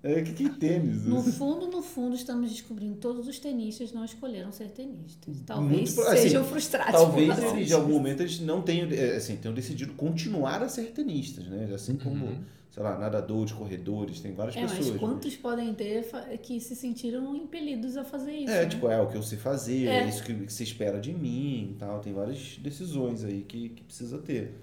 [0.07, 1.05] É, que, que tênis?
[1.05, 5.35] No fundo, no fundo, estamos descobrindo que todos os tenistas não escolheram ser tenistas.
[5.45, 6.93] Talvez Muito assim, sejam frustrados.
[6.93, 10.93] Talvez eles, de algum momento, eles não tenham, é, assim, tenham decidido continuar a ser
[10.93, 11.69] tenistas, né?
[11.75, 12.39] Assim como, Uhum.
[12.71, 14.79] sei lá, nadadores, corredores, tem várias É, pessoas.
[14.81, 14.99] mas né?
[15.01, 16.07] quantos podem ter
[16.43, 18.53] que se sentiram impelidos a fazer isso?
[18.53, 18.67] É, né?
[18.69, 20.09] tipo, é o que eu sei fazer, é, É.
[20.09, 21.99] isso que, que se espera de mim e tal.
[21.99, 24.55] Tem várias decisões aí que, que precisa ter.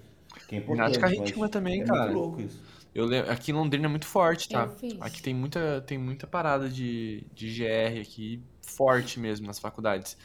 [0.48, 2.04] Que é importante, Ginástica também, é cara.
[2.06, 2.58] muito louco isso.
[2.94, 4.64] Eu lembro, aqui em Londrina é muito forte, tá?
[4.64, 4.96] Eu fiz.
[5.00, 10.16] Aqui tem muita, tem muita parada de, de GR aqui, forte mesmo nas faculdades.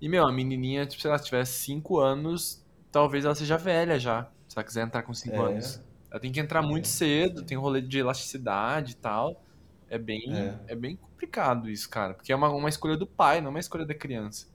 [0.00, 4.30] E, meu, a menininha, tipo, se ela tiver 5 anos, talvez ela seja velha já,
[4.48, 5.38] se ela quiser entrar com 5 É.
[5.38, 5.80] anos.
[6.10, 9.42] Ela tem que entrar muito cedo, tem um rolê de elasticidade e tal.
[9.88, 10.58] É bem, É.
[10.68, 10.74] é.
[10.74, 13.94] bem complicado isso, cara, porque é uma, uma escolha do pai, não uma escolha da
[13.94, 14.46] criança.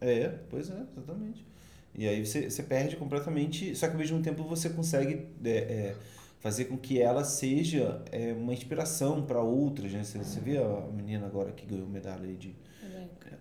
[0.00, 1.46] É, pois é, exatamente.
[1.94, 5.96] E aí você, você perde completamente, só que ao mesmo tempo você consegue é, é,
[6.46, 10.04] fazer com que ela seja é, uma inspiração para outras, né?
[10.04, 12.54] Você, você vê a menina agora que ganhou medalha aí de.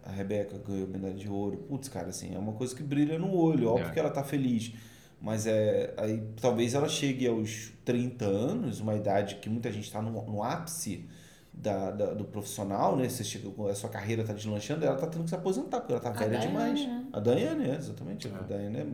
[0.03, 1.57] A Rebeca ganhou medalha de ouro.
[1.69, 3.69] Putz, cara, assim, é uma coisa que brilha no olho.
[3.69, 3.91] Óbvio É.
[3.91, 4.73] que ela tá feliz.
[5.21, 10.01] Mas é, aí talvez ela chegue aos 30 anos, uma idade que muita gente está
[10.01, 11.07] no, no ápice
[11.53, 13.07] da, da- do profissional, né?
[13.07, 16.01] Você chega, a sua carreira tá deslanchando, ela tá tendo que se aposentar, porque ela
[16.01, 16.79] tá velha Daiane, demais.
[16.87, 17.05] né?
[17.13, 18.27] A Daiane, é, exatamente.
[18.27, 18.87] A Daiane é-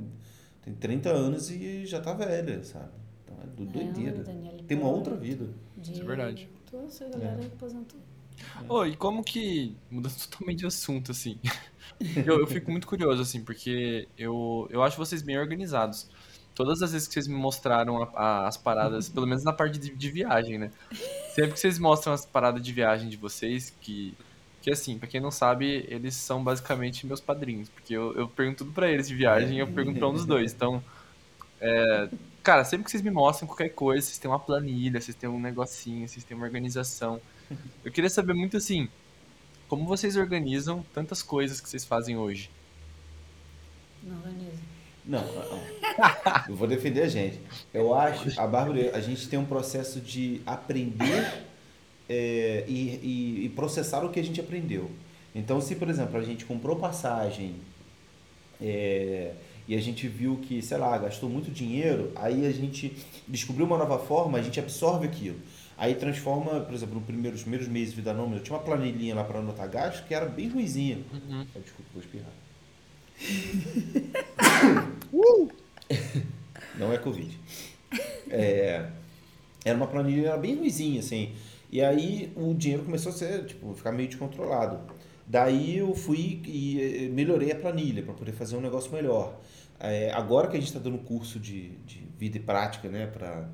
[0.64, 2.92] tem 30 anos e já tá velha, sabe?
[3.64, 4.24] Então do- doideira.
[4.68, 5.48] Tem uma Paola, outra vida.
[5.78, 6.50] de- Isso é verdade.
[6.70, 7.46] Toda essa galera É.
[7.46, 8.00] aposentou.
[8.68, 9.76] Ô, e como que.
[9.90, 11.38] Mudando totalmente de assunto, assim.
[12.26, 16.10] eu, eu fico muito curioso, assim, porque eu, eu acho vocês bem organizados.
[16.56, 19.78] Todas as vezes que vocês me mostraram a- a- as paradas, pelo menos na parte
[19.80, 20.72] de, de viagem, né?
[21.36, 24.14] Sempre que vocês mostram as paradas de viagem de vocês, que.
[24.62, 27.68] Que assim, pra quem não sabe, eles são basicamente meus padrinhos.
[27.68, 30.24] Porque eu, eu pergunto tudo pra eles de viagem e eu pergunto pra um dos
[30.26, 30.54] dois.
[30.54, 30.84] Então.
[31.62, 32.10] É,
[32.44, 35.40] cara, sempre que vocês me mostram qualquer coisa, vocês têm uma planilha, vocês têm um
[35.40, 37.22] negocinho, vocês têm uma organização.
[37.86, 38.90] Eu queria saber muito assim,
[39.68, 42.50] como vocês organizam tantas coisas que vocês fazem hoje?
[44.04, 44.72] Não organiza.
[45.06, 45.60] Não, não.
[46.50, 47.40] eu vou defender a gente.
[47.74, 51.44] Eu acho, a Bárbara, a gente tem um processo de aprender
[52.10, 54.92] é, e, e- e processar o que a gente aprendeu.
[55.34, 57.56] Então, se, por exemplo, a gente comprou passagem
[58.62, 59.34] é,
[59.72, 62.94] e a gente viu que, sei lá, gastou muito dinheiro, aí a gente
[63.26, 65.40] descobriu uma nova forma, a gente absorve aquilo.
[65.78, 68.64] Aí transforma, por exemplo, no primeiro, nos primeiros meses de vida nômade, eu tinha uma
[68.66, 70.98] planilhinha lá para anotar gasto que era bem ruizinha.
[71.14, 71.46] Uhum.
[71.64, 72.34] Desculpa, vou espirrar.
[76.78, 77.40] Não é Covid.
[78.30, 78.90] É,
[79.64, 81.32] era uma planilha era bem ruizinha, assim.
[81.72, 84.82] E aí o dinheiro começou a ser, tipo, ficar meio descontrolado.
[85.32, 89.40] Daí eu fui e eh, melhorei a planilha para poder fazer um negócio melhor.
[89.84, 93.50] É, agora que a gente está dando curso de, de vida e prática, né, para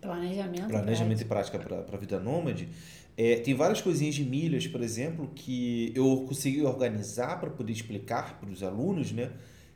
[0.00, 0.68] Planejamento.
[0.68, 1.58] planejamento e prático.
[1.58, 2.68] prática para a vida nômade,
[3.16, 8.38] é, tem várias coisinhas de milhas, por exemplo, que eu consegui organizar para poder explicar
[8.38, 9.32] para os alunos, né?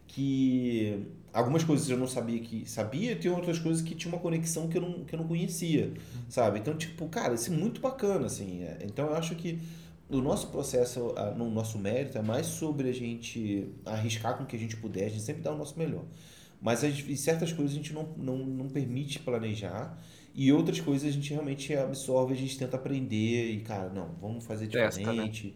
[0.07, 4.21] Que algumas coisas eu não sabia que sabia, e tem outras coisas que tinha uma
[4.21, 5.93] conexão que eu não, que eu não conhecia,
[6.29, 6.61] sabe?
[6.61, 8.63] Então, tipo, cara, isso é muito bacana, assim.
[8.63, 8.79] é.
[8.85, 9.59] Então, eu acho que
[10.13, 14.47] o nosso processo, a- no nosso mérito, é mais sobre a gente arriscar com o
[14.47, 16.05] que a gente puder, a gente sempre dá o nosso melhor.
[16.61, 19.99] Mas as, certas coisas a gente não, não, não permite planejar
[20.35, 24.45] e outras coisas a gente realmente absorve, a gente tenta aprender e, cara, não, vamos
[24.45, 25.11] fazer Testa, né?
[25.11, 25.55] diferente,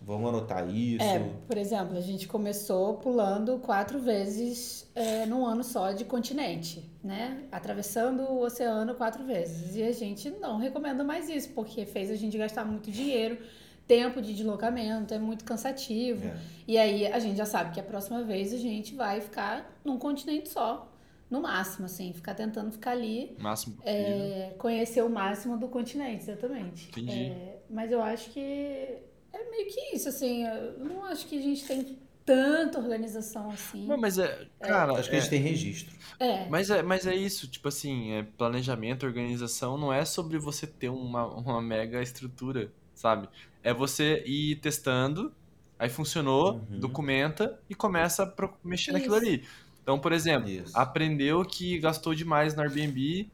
[0.00, 1.02] vamos anotar isso.
[1.02, 6.88] É, por exemplo, a gente começou pulando quatro vezes é, num ano só de continente,
[7.02, 7.42] né?
[7.50, 9.74] Atravessando o oceano quatro vezes.
[9.74, 13.38] E a gente não recomenda mais isso, porque fez a gente gastar muito dinheiro,
[13.86, 16.26] tempo de deslocamento, é muito cansativo.
[16.26, 16.36] É.
[16.66, 19.98] E aí a gente já sabe que a próxima vez a gente vai ficar num
[19.98, 20.90] continente só,
[21.30, 26.88] no máximo, assim, ficar tentando ficar ali, Máximo é, conhecer o máximo do continente, exatamente.
[26.88, 27.10] Entendi.
[27.12, 31.42] É, mas eu acho que é meio que isso, assim, eu não acho que a
[31.42, 33.86] gente tem tanta organização assim.
[33.86, 35.94] Não, mas é, cara, Acho que a gente é- tem registro.
[36.18, 40.66] É, Mas é, mas é isso, tipo assim, é planejamento, organização, não é sobre você
[40.66, 43.28] ter uma, uma mega estrutura, sabe?
[43.62, 45.36] É você ir testando,
[45.78, 46.70] aí funcionou, Uhum.
[46.74, 48.34] documenta e começa a
[48.64, 49.16] mexer naquilo Isso.
[49.16, 49.46] ali.
[49.82, 50.72] Então, por exemplo, Isso.
[50.72, 53.32] aprendeu que gastou demais no Airbnb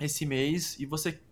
[0.00, 1.22] esse mês e você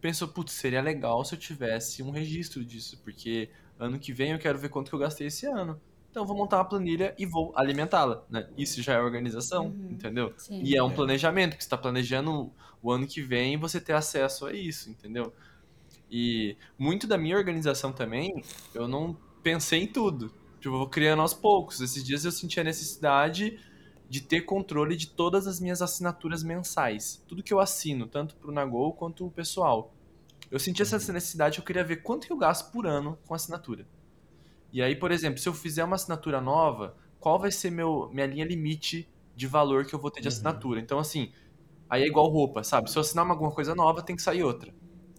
[0.00, 4.38] pensou, putz, seria legal se eu tivesse um registro disso, porque ano que vem eu
[4.38, 5.80] quero ver quanto que eu gastei esse ano.
[6.10, 8.48] Então eu vou montar uma planilha e vou alimentá-la, né?
[8.56, 9.90] Isso já é organização, Uhum.
[9.90, 10.34] entendeu?
[10.36, 10.60] sim.
[10.60, 10.94] E é um É.
[10.94, 15.34] planejamento, que você está planejando o ano que vem você ter acesso a isso, entendeu?
[16.16, 20.28] E muito da minha organização também, eu não pensei em tudo.
[20.60, 21.80] Tipo, eu vou criando aos poucos.
[21.80, 23.58] Esses dias eu senti a necessidade
[24.08, 27.20] de ter controle de todas as minhas assinaturas mensais.
[27.26, 29.92] Tudo que eu assino, tanto pro Nagol quanto o pessoal.
[30.52, 33.84] Eu senti essa necessidade, eu queria ver quanto que eu gasto por ano com assinatura.
[34.72, 38.26] E aí, por exemplo, se eu fizer uma assinatura nova, qual vai ser meu, minha
[38.26, 40.32] linha limite de valor que eu vou ter de Uhum.
[40.32, 40.78] assinatura?
[40.78, 41.32] Então, assim,
[41.90, 42.88] aí é igual roupa, sabe?
[42.88, 44.72] Se eu assinar uma- alguma coisa nova, tem que sair outra.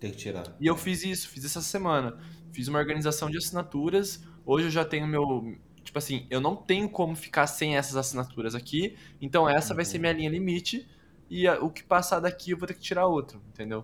[0.06, 0.56] Tem que tirar.
[0.60, 2.16] E eu fiz isso, fiz essa semana.
[2.52, 4.22] Fiz uma organização de assinaturas.
[4.46, 5.58] Hoje eu já tenho meu.
[5.84, 8.96] Tipo assim, eu não tenho como ficar sem essas assinaturas aqui.
[9.20, 10.02] Então essa vai ser Uhum.
[10.02, 10.88] minha linha limite.
[11.28, 13.84] E a- o que passar daqui eu vou ter que tirar outro, entendeu?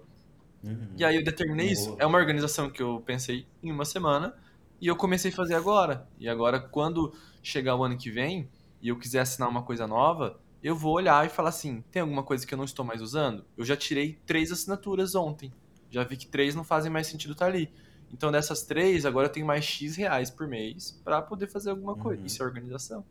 [0.64, 0.90] Uhum.
[0.96, 1.74] E aí eu determinei Boa.
[1.74, 1.96] isso.
[1.98, 4.36] É uma organização que eu pensei em uma semana.
[4.80, 6.08] E eu comecei a fazer agora.
[6.20, 8.48] E agora, quando chegar o ano que vem
[8.80, 12.22] e eu quiser assinar uma coisa nova, eu vou olhar e falar assim: tem alguma
[12.22, 13.44] coisa que eu não estou mais usando?
[13.58, 15.52] Eu já tirei três assinaturas ontem.
[15.92, 17.72] Já vi que três não fazem mais sentido estar ali.
[18.12, 21.96] Então, dessas três, agora eu tenho mais X reais por mês pra poder fazer alguma
[21.96, 22.20] coisa.
[22.22, 22.26] Uhum.
[22.28, 23.06] Isso é organização.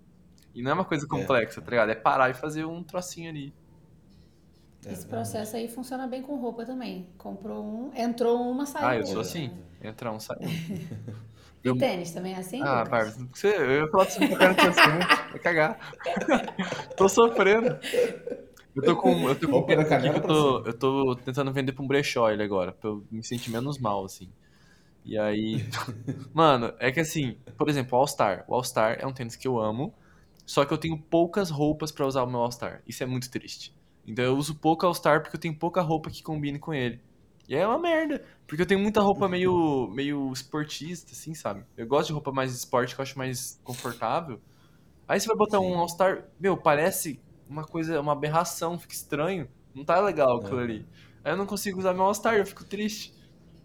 [0.55, 1.91] E não é uma coisa complexa, tá ligado?
[1.91, 3.55] É parar e fazer um trocinho ali.
[4.85, 5.09] É Esse verdade.
[5.09, 7.07] processo aí funciona bem com roupa também.
[7.19, 9.13] Comprou um, entrou uma, saiu Ah, eu outra.
[9.13, 9.53] sou assim.
[9.83, 11.21] Entra um, sai um.
[11.63, 12.63] E Eu- tênis também é assim?
[12.63, 12.85] Ah?
[12.87, 15.79] Bárbara, você, eu ia falar assunto, vai cagar.
[16.97, 17.79] tô sofrendo.
[18.75, 19.29] Eu tô com.
[19.29, 22.43] Eu tô com canela que eu tô, eu tô tentando vender pra um brechó ele
[22.43, 24.31] agora, pra eu me sentir menos mal, assim.
[25.05, 25.65] E aí.
[26.33, 28.45] Mano, é que assim, por exemplo, o All-Star.
[28.47, 29.93] O All-Star é um tênis que eu amo,
[30.47, 32.83] só que eu tenho poucas roupas pra usar o meu All-Star.
[32.87, 33.75] Isso é muito triste.
[34.07, 37.01] Então eu uso pouco All-Star porque eu tenho pouca roupa que combine com ele.
[37.49, 41.65] E é uma merda, porque eu tenho muita roupa meio, meio esportista, assim, sabe?
[41.77, 44.41] Eu gosto de roupa mais esporte, que eu acho mais confortável.
[45.09, 45.65] Aí você vai botar Sim.
[45.65, 47.21] um All-Star, meu, parece
[47.51, 49.49] uma coisa, uma aberração, fica estranho.
[49.75, 50.65] Não tá legal aquilo É.
[50.65, 50.89] ali.
[51.25, 53.15] Aí eu não consigo usar meu All-Star, eu fico triste.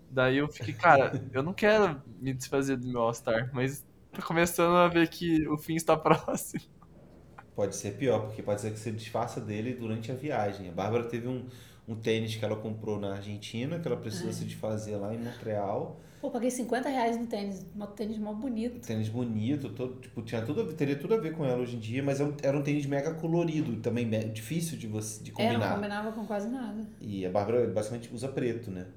[0.10, 4.76] Daí eu fiquei, cara, eu não quero me desfazer do meu All-Star, mas tô começando
[4.78, 6.62] a ver que o fim está próximo.
[7.56, 10.68] Pode ser pior, porque pode ser que você desfaça dele durante a viagem.
[10.70, 11.48] A Bárbara teve um,
[11.88, 16.02] um tênis que ela comprou na Argentina, que ela precisou se desfazer lá em Montreal.
[16.26, 17.64] Pô, paguei 50 reais no tênis.
[17.80, 18.80] Um tênis mó bonito.
[18.80, 21.80] Tênis bonito, todo, tipo, tinha tudo, a- teria tudo a ver com ela hoje em
[21.80, 25.34] dia, mas é um- era um tênis mega colorido, também difícil de você de É,
[25.34, 25.76] não combinar.
[25.76, 26.82] combinava com quase nada.
[27.00, 28.88] E a Bárbara basicamente usa preto, né?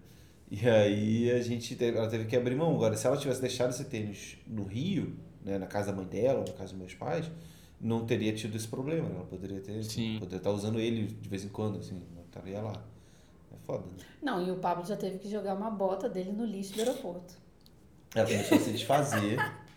[0.50, 2.74] E aí a gente teve, ela teve que abrir mão.
[2.74, 5.14] Agora, se ela tivesse deixado esse tênis no Rio,
[5.44, 7.30] né, na casa da mãe dela, ou na casa dos meus pais,
[7.78, 9.06] não teria tido esse problema.
[9.06, 9.16] né?
[9.16, 10.16] Ela poderia ter, Sim.
[10.18, 12.82] poderia estar usando ele de vez em quando, assim, estaria lá.
[13.68, 14.04] É foda, né?
[14.22, 17.34] Não, e o Pablo já teve que jogar uma bota dele no lixo do aeroporto.
[18.14, 19.38] Ela começou a se desfazer.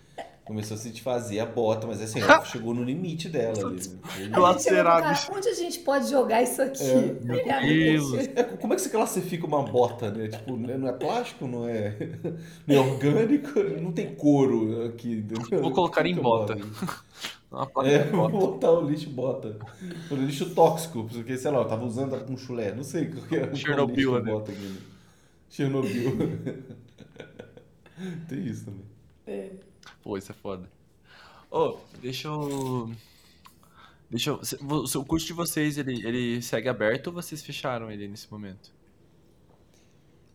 [0.44, 3.88] Começou a se desfazer a bota, mas assim, ela chegou no limite dela ali.
[3.88, 4.32] né?
[4.34, 6.84] Ela- cara, onde a gente pode jogar isso aqui?
[6.84, 8.12] É, Deus.
[8.12, 8.32] deixa.
[8.36, 10.28] É, como é que você classifica uma bota, né?
[10.28, 11.96] Tipo, né, não é plástico, não é,
[12.68, 15.24] não é orgânico, não tem couro aqui.
[15.62, 16.58] Vou colocar em bota.
[17.84, 18.32] É, bota.
[18.32, 19.60] botar o lixo bota.
[20.10, 23.36] O lixo tóxico, porque, sei lá, eu tava usando com chulé, não sei qual que
[23.36, 24.32] é o Chernobyl, lixo que eu né?
[24.32, 24.62] boto aqui.
[24.62, 24.78] né?
[25.50, 26.12] Chernobyl.
[28.30, 28.86] tem isso também.
[29.28, 29.52] É.
[30.02, 30.70] Pô, isso é foda.
[31.50, 32.90] Ô, deixa eu.
[34.10, 34.40] Deixa eu.
[35.00, 38.74] O curso de vocês, ele, ele segue aberto ou vocês fecharam ele nesse momento?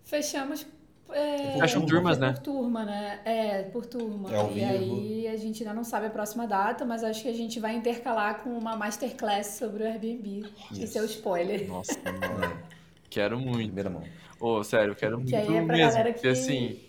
[0.04, 0.66] Fechamos.
[1.12, 2.32] É, Fecham por- turmas, por né?
[2.42, 3.20] turma, né?
[3.24, 4.28] É, por turma.
[4.34, 7.32] É e aí a gente ainda não sabe a próxima data, mas acho que a
[7.34, 10.44] gente vai intercalar com uma masterclass sobre o Airbnb.
[10.78, 11.66] Esse é o spoiler.
[11.68, 12.56] Nossa, mano.
[13.08, 13.66] Quero muito.
[13.66, 14.02] Primeira mão.
[14.40, 15.90] Ô, sério, eu quero muito Que aí é pra mesmo.
[15.90, 16.80] galera Porque que- assim.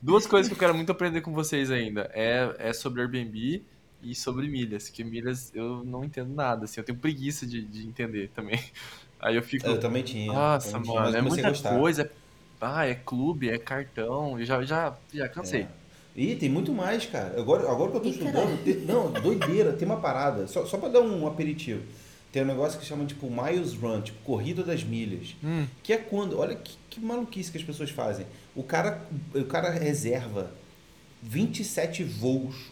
[0.00, 2.10] Duas coisas que eu quero muito aprender com vocês ainda.
[2.12, 3.62] É, é sobre Airbnb
[4.02, 4.88] e sobre milhas.
[4.88, 6.80] Que milhas eu não entendo nada, assim.
[6.80, 8.60] Eu tenho preguiça de, de entender também.
[9.20, 9.66] Aí eu fico.
[9.66, 10.32] Eu também tinha.
[10.32, 11.78] Nossa, também tinha, mano, mas é muita gostar.
[11.78, 12.02] coisa.
[12.02, 12.21] é-
[12.62, 14.38] Ah, é clube, é cartão.
[14.38, 15.62] Eu já, já, já cansei.
[15.62, 15.68] É.
[16.14, 17.40] Ih, tem muito mais, cara.
[17.40, 20.46] Agora, agora que eu tô estudando, tem- não, doideira, tem uma parada.
[20.46, 21.82] Só, só pra dar um aperitivo.
[22.30, 25.34] tem um negócio que chama tipo Miles Run, tipo Corrida das Milhas.
[25.44, 28.26] Hum, Que é quando, olha que, que maluquice que as pessoas fazem.
[28.54, 29.02] O cara,
[29.34, 30.50] o cara reserva
[31.22, 32.70] 27 voos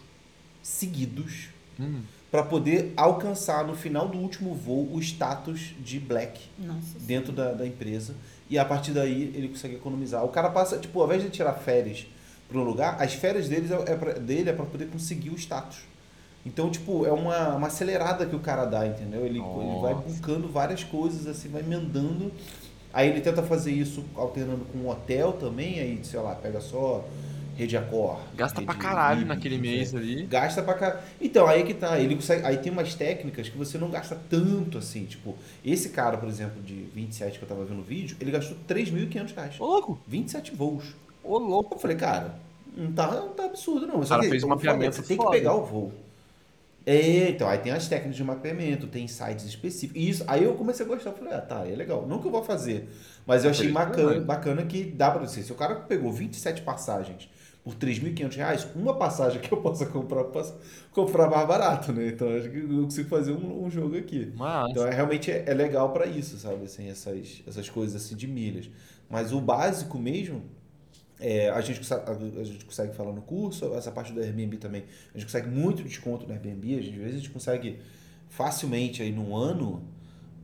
[0.61, 2.01] seguidos hum.
[2.29, 6.99] para poder alcançar no final do último voo o status de black Nossa.
[6.99, 8.15] dentro da, da empresa.
[8.51, 10.25] E a partir daí ele consegue economizar.
[10.25, 12.05] O cara passa, tipo, ao invés de tirar férias
[12.49, 15.37] para um lugar, as férias deles é, é pra, dele é para poder conseguir o
[15.37, 15.77] status.
[16.45, 19.25] Então, tipo, é uma, uma acelerada que o cara dá, entendeu?
[19.25, 22.29] Ele, ele vai buscando várias coisas, assim, vai emendando.
[22.91, 27.05] Aí ele tenta fazer isso alternando com um hotel também, aí, sei lá, pega só
[27.55, 28.19] Rede Accor.
[28.35, 29.61] Gasta Rede pra caralho Ibis, naquele né?
[29.61, 30.23] mês ali.
[30.23, 31.01] Gasta pra caralho.
[31.19, 31.99] Então, aí que tá.
[31.99, 35.05] Ele consegue, aí tem umas técnicas que você não gasta tanto assim.
[35.05, 38.57] Tipo, esse cara, por exemplo, de 27 que eu tava vendo no vídeo, ele gastou
[38.67, 39.59] 3.500 reais.
[39.59, 39.99] Ô, louco!
[40.07, 40.95] 27 voos.
[41.23, 41.75] Ô, louco!
[41.75, 42.35] Eu falei, cara,
[42.75, 44.03] não tá, não tá absurdo não.
[44.03, 45.91] Só cara que fez um o foda é mapeamento Você tem que pegar o voo.
[46.85, 50.01] É, então, aí tem as técnicas de mapeamento, tem sites específicos.
[50.01, 51.11] Isso, aí eu comecei a gostar.
[51.11, 52.07] Eu falei, ah, tá, é legal.
[52.07, 52.89] Não que eu vou fazer.
[53.25, 54.25] Mas eu achei bacana, verdade.
[54.25, 55.43] bacana que dá pra você.
[55.43, 57.29] Se o cara pegou 27 passagens
[57.63, 60.55] por 3.500 reais, uma passagem que eu possa comprar, eu posso
[60.91, 62.07] comprar mais barato, né?
[62.07, 64.31] Então acho que eu consigo fazer um, um jogo aqui.
[64.35, 66.65] Mas, Então é, realmente é, é legal pra isso, sabe?
[66.65, 68.69] Assim, essas, essas coisas assim de milhas.
[69.07, 70.41] Mas o básico mesmo,
[71.19, 74.85] é, a, gente consegue, a, gente consegue falar no curso, essa parte do Airbnb também.
[75.13, 77.79] A gente consegue muito desconto no Airbnb, às vezes a gente consegue
[78.27, 79.83] facilmente aí num ano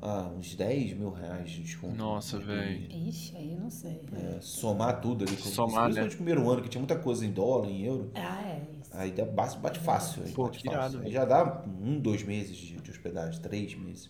[0.02, 1.96] ah, uns 10 mil reais de desconto.
[1.96, 3.10] Nossa, no Airbnb.
[3.10, 4.00] Ixi, aí eu não sei.
[4.14, 5.36] É, somar tudo ali.
[5.38, 6.04] Somar, principalmente né?
[6.04, 8.12] no primeiro ano, que tinha muita coisa em dólar, em euro.
[8.16, 8.92] Ah, é isso.
[8.94, 10.24] Aí dá- bate, bate fácil.
[10.24, 10.80] Aí, Pô, bate que fácil.
[10.80, 11.14] irado, Aí velho.
[11.14, 14.10] já dá um, dois meses de, de hospedagem, três meses.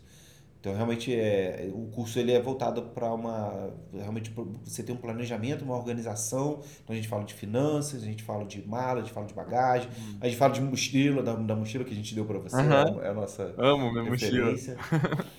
[0.60, 3.72] Então, realmente, é, o curso ele é voltado para uma.
[3.94, 4.34] Realmente,
[4.66, 6.62] você ter um planejamento, uma organização.
[6.84, 9.34] Então, a gente fala de finanças, a gente fala de mala, a gente fala de
[9.36, 9.88] bagagem,
[10.20, 12.56] a gente fala de mochila, da, da mochila que a gente deu para você.
[12.58, 12.72] Uhum.
[12.74, 14.54] É a- É a nossa amo minha mochila.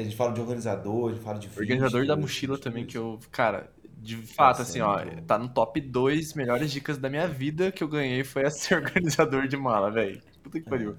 [0.00, 2.96] A gente fala de organizador, a gente fala de Organizador da mochila essas também, que
[2.96, 7.72] eu, cara, de fato, assim, ó, tá no top 2 melhores dicas da minha vida
[7.72, 10.20] que eu ganhei foi a ser organizador de mala, velho.
[10.42, 10.96] Puta que pariu.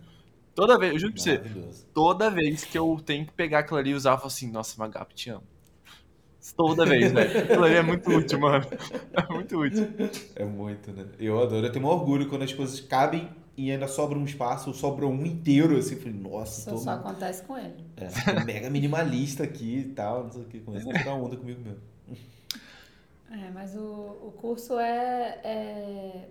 [0.54, 1.42] Toda vez, eu juro pra você,
[1.94, 4.76] toda vez que eu tenho que pegar aquilo ali e usar, eu falo assim, nossa,
[4.78, 5.44] Magap, te amo.
[6.56, 7.40] Toda vez, velho.
[7.40, 8.66] Aquilo ali é muito útil, mano.
[9.14, 9.88] É muito útil.
[10.36, 11.06] É muito, né?
[11.20, 11.66] Eu adoro.
[11.66, 13.30] Eu tenho um orgulho quando as coisas cabem
[13.66, 15.96] e ainda sobra um espaço, ou sobra um inteiro, assim.
[15.96, 17.84] Eu Falei, nossa, Isso tô, só acontece com ele.
[17.98, 20.60] é, mega minimalista aqui e tal, não sei o que.
[20.60, 21.82] Começa a tirar onda comigo mesmo.
[23.32, 26.30] É, mas o, o curso é, é-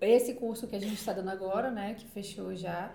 [0.00, 2.92] Esse curso que a gente está dando agora, né, que fechou já,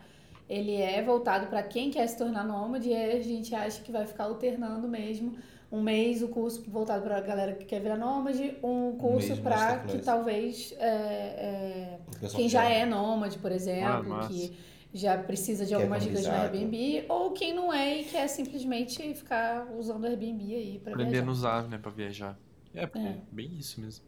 [0.50, 3.92] ele é voltado para quem quer se tornar nômade e aí a gente acha que
[3.92, 5.38] vai ficar alternando mesmo.
[5.76, 9.40] Um mês o curso voltado para a galera que quer virar nômade, um curso mês
[9.40, 12.00] para que talvez é, é,
[12.30, 14.30] quem que já é nômade, por Ah, exemplo, massa.
[14.30, 14.58] que
[14.94, 19.14] já precisa de Quer algumas dicas no Airbnb, ou quem não é e quer simplesmente
[19.14, 21.28] ficar usando o Airbnb aí para Aprendendo viajar.
[21.28, 22.40] a usar, né, pra viajar.
[22.74, 23.12] É, porque É.
[23.12, 24.06] é bem isso mesmo.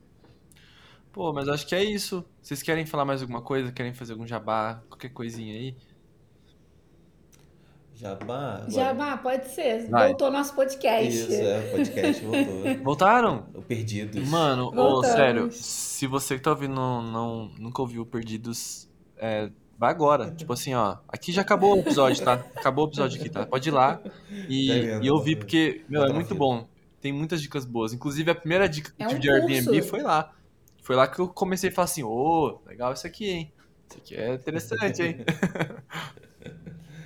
[1.12, 2.24] Pô, mas acho que é isso.
[2.42, 3.72] Vocês querem falar mais alguma coisa?
[3.72, 4.82] Querem fazer algum jabá?
[4.88, 5.76] Qualquer coisinha aí?
[7.98, 8.56] Jabá.
[8.58, 9.88] agora- Já, ah, pode ser.
[9.90, 10.10] Vai.
[10.10, 11.08] Voltou nosso podcast.
[11.18, 12.76] Isso, é, o podcast voltou.
[12.84, 13.46] Voltaram?
[13.56, 14.28] O Perdidos.
[14.30, 18.88] Mano, ô, sério, se você que tá ouvindo não, nunca ouviu Perdidos,
[19.18, 20.30] é, vai agora.
[20.32, 22.34] Tipo assim, ó, aqui já acabou o episódio, tá?
[22.56, 23.46] Acabou o episódio aqui, tá?
[23.46, 24.00] Pode ir lá
[24.48, 26.68] e, Tá e ouvir, tá porque, meu, Tá é muito bom.
[27.02, 27.94] Tem muitas dicas boas.
[27.94, 29.90] Inclusive, a primeira dica É um de Airbnb curso.
[29.90, 30.34] foi lá.
[30.84, 33.52] Foi lá que eu comecei a falar assim, ô, legal isso aqui, hein?
[33.90, 35.18] Isso aqui é interessante, hein?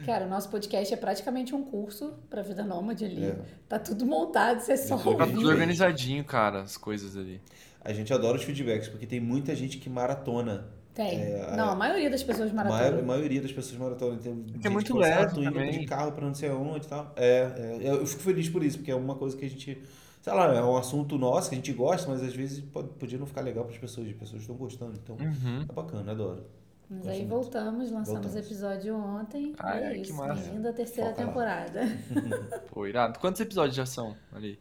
[0.06, 3.24] Cara, o nosso podcast é praticamente um curso pra vida nômade ali.
[3.26, 3.36] É.
[3.70, 5.34] Tá tudo montado, você só Tá Tá ouvir.
[5.34, 7.42] tudo organizadinho, cara, as coisas ali.
[7.84, 10.68] A gente adora os feedbacks, porque tem muita gente que maratona.
[10.94, 11.22] Tem.
[11.22, 12.82] É, não, a maioria das pessoas A maratona.
[12.92, 14.18] maior- maioria das pessoas maratona.
[14.18, 14.34] Tem
[14.64, 15.80] é muito leve tô indo também.
[15.80, 17.14] de carro pra não sei aonde e tal.
[17.16, 19.82] É, é, eu eu fico feliz por isso, porque é uma coisa que a gente...
[20.22, 23.18] Sei lá, é um assunto nosso que a gente gosta, mas às vezes pode, podia
[23.18, 24.06] não ficar legal para as pessoas.
[24.08, 25.66] As pessoas estão gostando, então Uhum.
[25.68, 26.44] é bacana, adoro.
[26.92, 27.30] Mas Gosto aí muito.
[27.30, 28.36] voltamos, lançamos Voltamos.
[28.36, 29.54] episódio ontem.
[29.60, 30.14] Ai, e é ai, que isso.
[30.16, 30.34] massa.
[30.42, 31.16] Bem-vindo à terceira lá.
[31.16, 31.82] temporada.
[32.70, 33.18] Pô, irado.
[33.18, 34.60] Quantos episódios já são ali?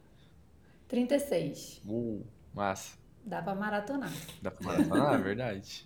[0.87, 1.81] 36.
[1.85, 2.97] Uh, massa.
[3.25, 4.11] Dá pra maratonar.
[4.41, 5.85] Dá pra maratonar, é verdade.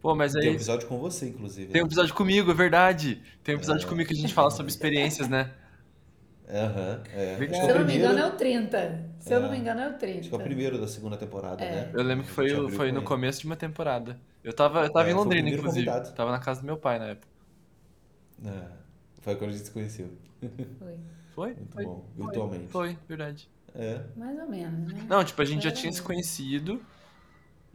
[0.00, 0.54] Pô, mas Tem um aí.
[0.54, 1.72] episódio com você, inclusive.
[1.72, 1.88] Tem um né?
[1.88, 3.20] episódio comigo, é verdade.
[3.42, 3.88] Tem um episódio É.
[3.88, 5.52] comigo que a gente fala sobre experiências, né?
[6.48, 7.34] Aham, é.
[7.34, 7.46] Verdade.
[7.48, 9.04] Que Se é o eu não me engano, é o 30.
[9.18, 9.50] Se eu não É.
[9.50, 10.20] me engano, é o 30.
[10.20, 11.70] Acho que é o primeiro da segunda temporada, É.
[11.86, 11.90] né?
[11.92, 13.06] Eu lembro que foi, o- foi no ele.
[13.06, 14.16] começo de uma temporada.
[14.46, 15.90] Eu tava, eu tava É, em Londrina, inclusive.
[15.90, 16.14] convidado.
[16.14, 17.28] Tava na casa do meu pai na época.
[18.44, 18.68] É,
[19.20, 20.10] foi quando a gente se conheceu.
[20.78, 21.00] Foi.
[21.34, 21.54] Foi?
[21.54, 22.68] Muito foi, bom, foi, virtualmente.
[22.68, 23.50] Foi, verdade.
[23.74, 24.04] É.
[24.16, 25.04] Mais ou menos, né?
[25.08, 25.80] Não, tipo, a gente já Foi.
[25.80, 26.82] tinha se conhecido.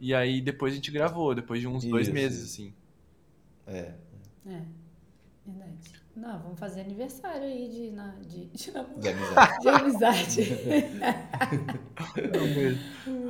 [0.00, 2.52] E aí depois a gente gravou, depois de uns dois Isso, meses, isso.
[2.62, 2.74] assim.
[3.66, 3.94] É.
[4.46, 4.62] É.
[5.46, 6.01] Verdade.
[6.14, 9.00] Não, vamos fazer aniversário aí de, na, de, de, namoro.
[9.00, 9.60] De amizade.
[9.60, 10.52] de amizade.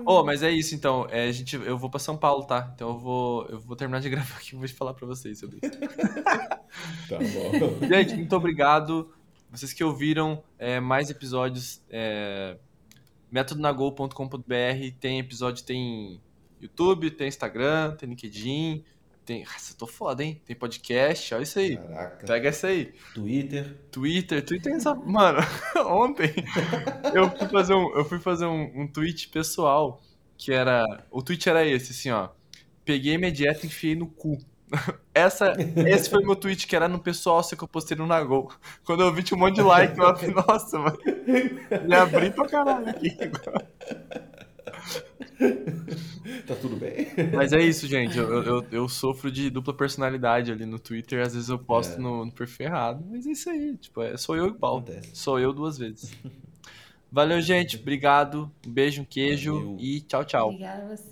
[0.04, 1.06] Oh, mas é isso então.
[1.10, 2.72] É, a gente, eu vou pra São Paulo, tá?
[2.74, 5.58] Então eu vou, eu vou terminar de gravar aqui e vou falar pra vocês sobre
[5.62, 5.78] isso.
[7.08, 7.86] Tá bom.
[7.86, 9.12] Gente, muito obrigado.
[9.50, 12.56] Vocês que ouviram é, mais episódios, é,
[13.30, 16.18] metodonagol.com.br tem episódio, tem
[16.60, 18.82] YouTube, tem Instagram, tem LinkedIn,
[19.24, 19.44] tem.
[19.44, 20.40] Nossa, eu tô foda, hein?
[20.44, 21.76] Tem podcast, olha isso aí.
[21.76, 22.26] Caraca.
[22.26, 22.92] Pega essa aí.
[23.14, 23.76] Twitter.
[23.90, 24.94] Twitter, Twitter é essa.
[25.06, 25.38] Mano,
[25.86, 26.32] ontem
[27.14, 30.02] eu fui fazer um, eu fui fazer um, um tweet pessoal
[30.36, 30.84] que era.
[31.10, 32.28] O tweet era esse, assim, ó.
[32.84, 34.38] Peguei minha dieta e enfiei no cu.
[35.14, 35.52] Essa,
[35.86, 38.50] esse foi meu tweet que era no pessoal, só que eu postei no Nagol.
[38.82, 40.98] Quando eu vi tinha um monte de like, eu falei, nossa, mano.
[41.86, 43.10] Me abri pra caralho aqui.
[46.46, 47.06] Tá tudo bem?
[47.34, 48.16] Mas é isso, gente.
[48.18, 51.20] Eu, eu, eu sofro de dupla personalidade ali no Twitter.
[51.24, 51.98] Às vezes eu posto É.
[51.98, 53.04] no, no perfil errado.
[53.10, 53.76] Mas é isso aí.
[53.76, 54.50] Tipo, é, sou eu e.
[54.50, 55.10] Acontece.
[55.14, 56.12] Sou eu duas vezes.
[57.10, 57.76] Valeu, gente.
[57.80, 58.50] Obrigado.
[58.66, 59.76] Um beijo, um queijo Valeu.
[59.80, 60.48] e tchau, tchau.
[60.48, 61.11] Obrigada a você.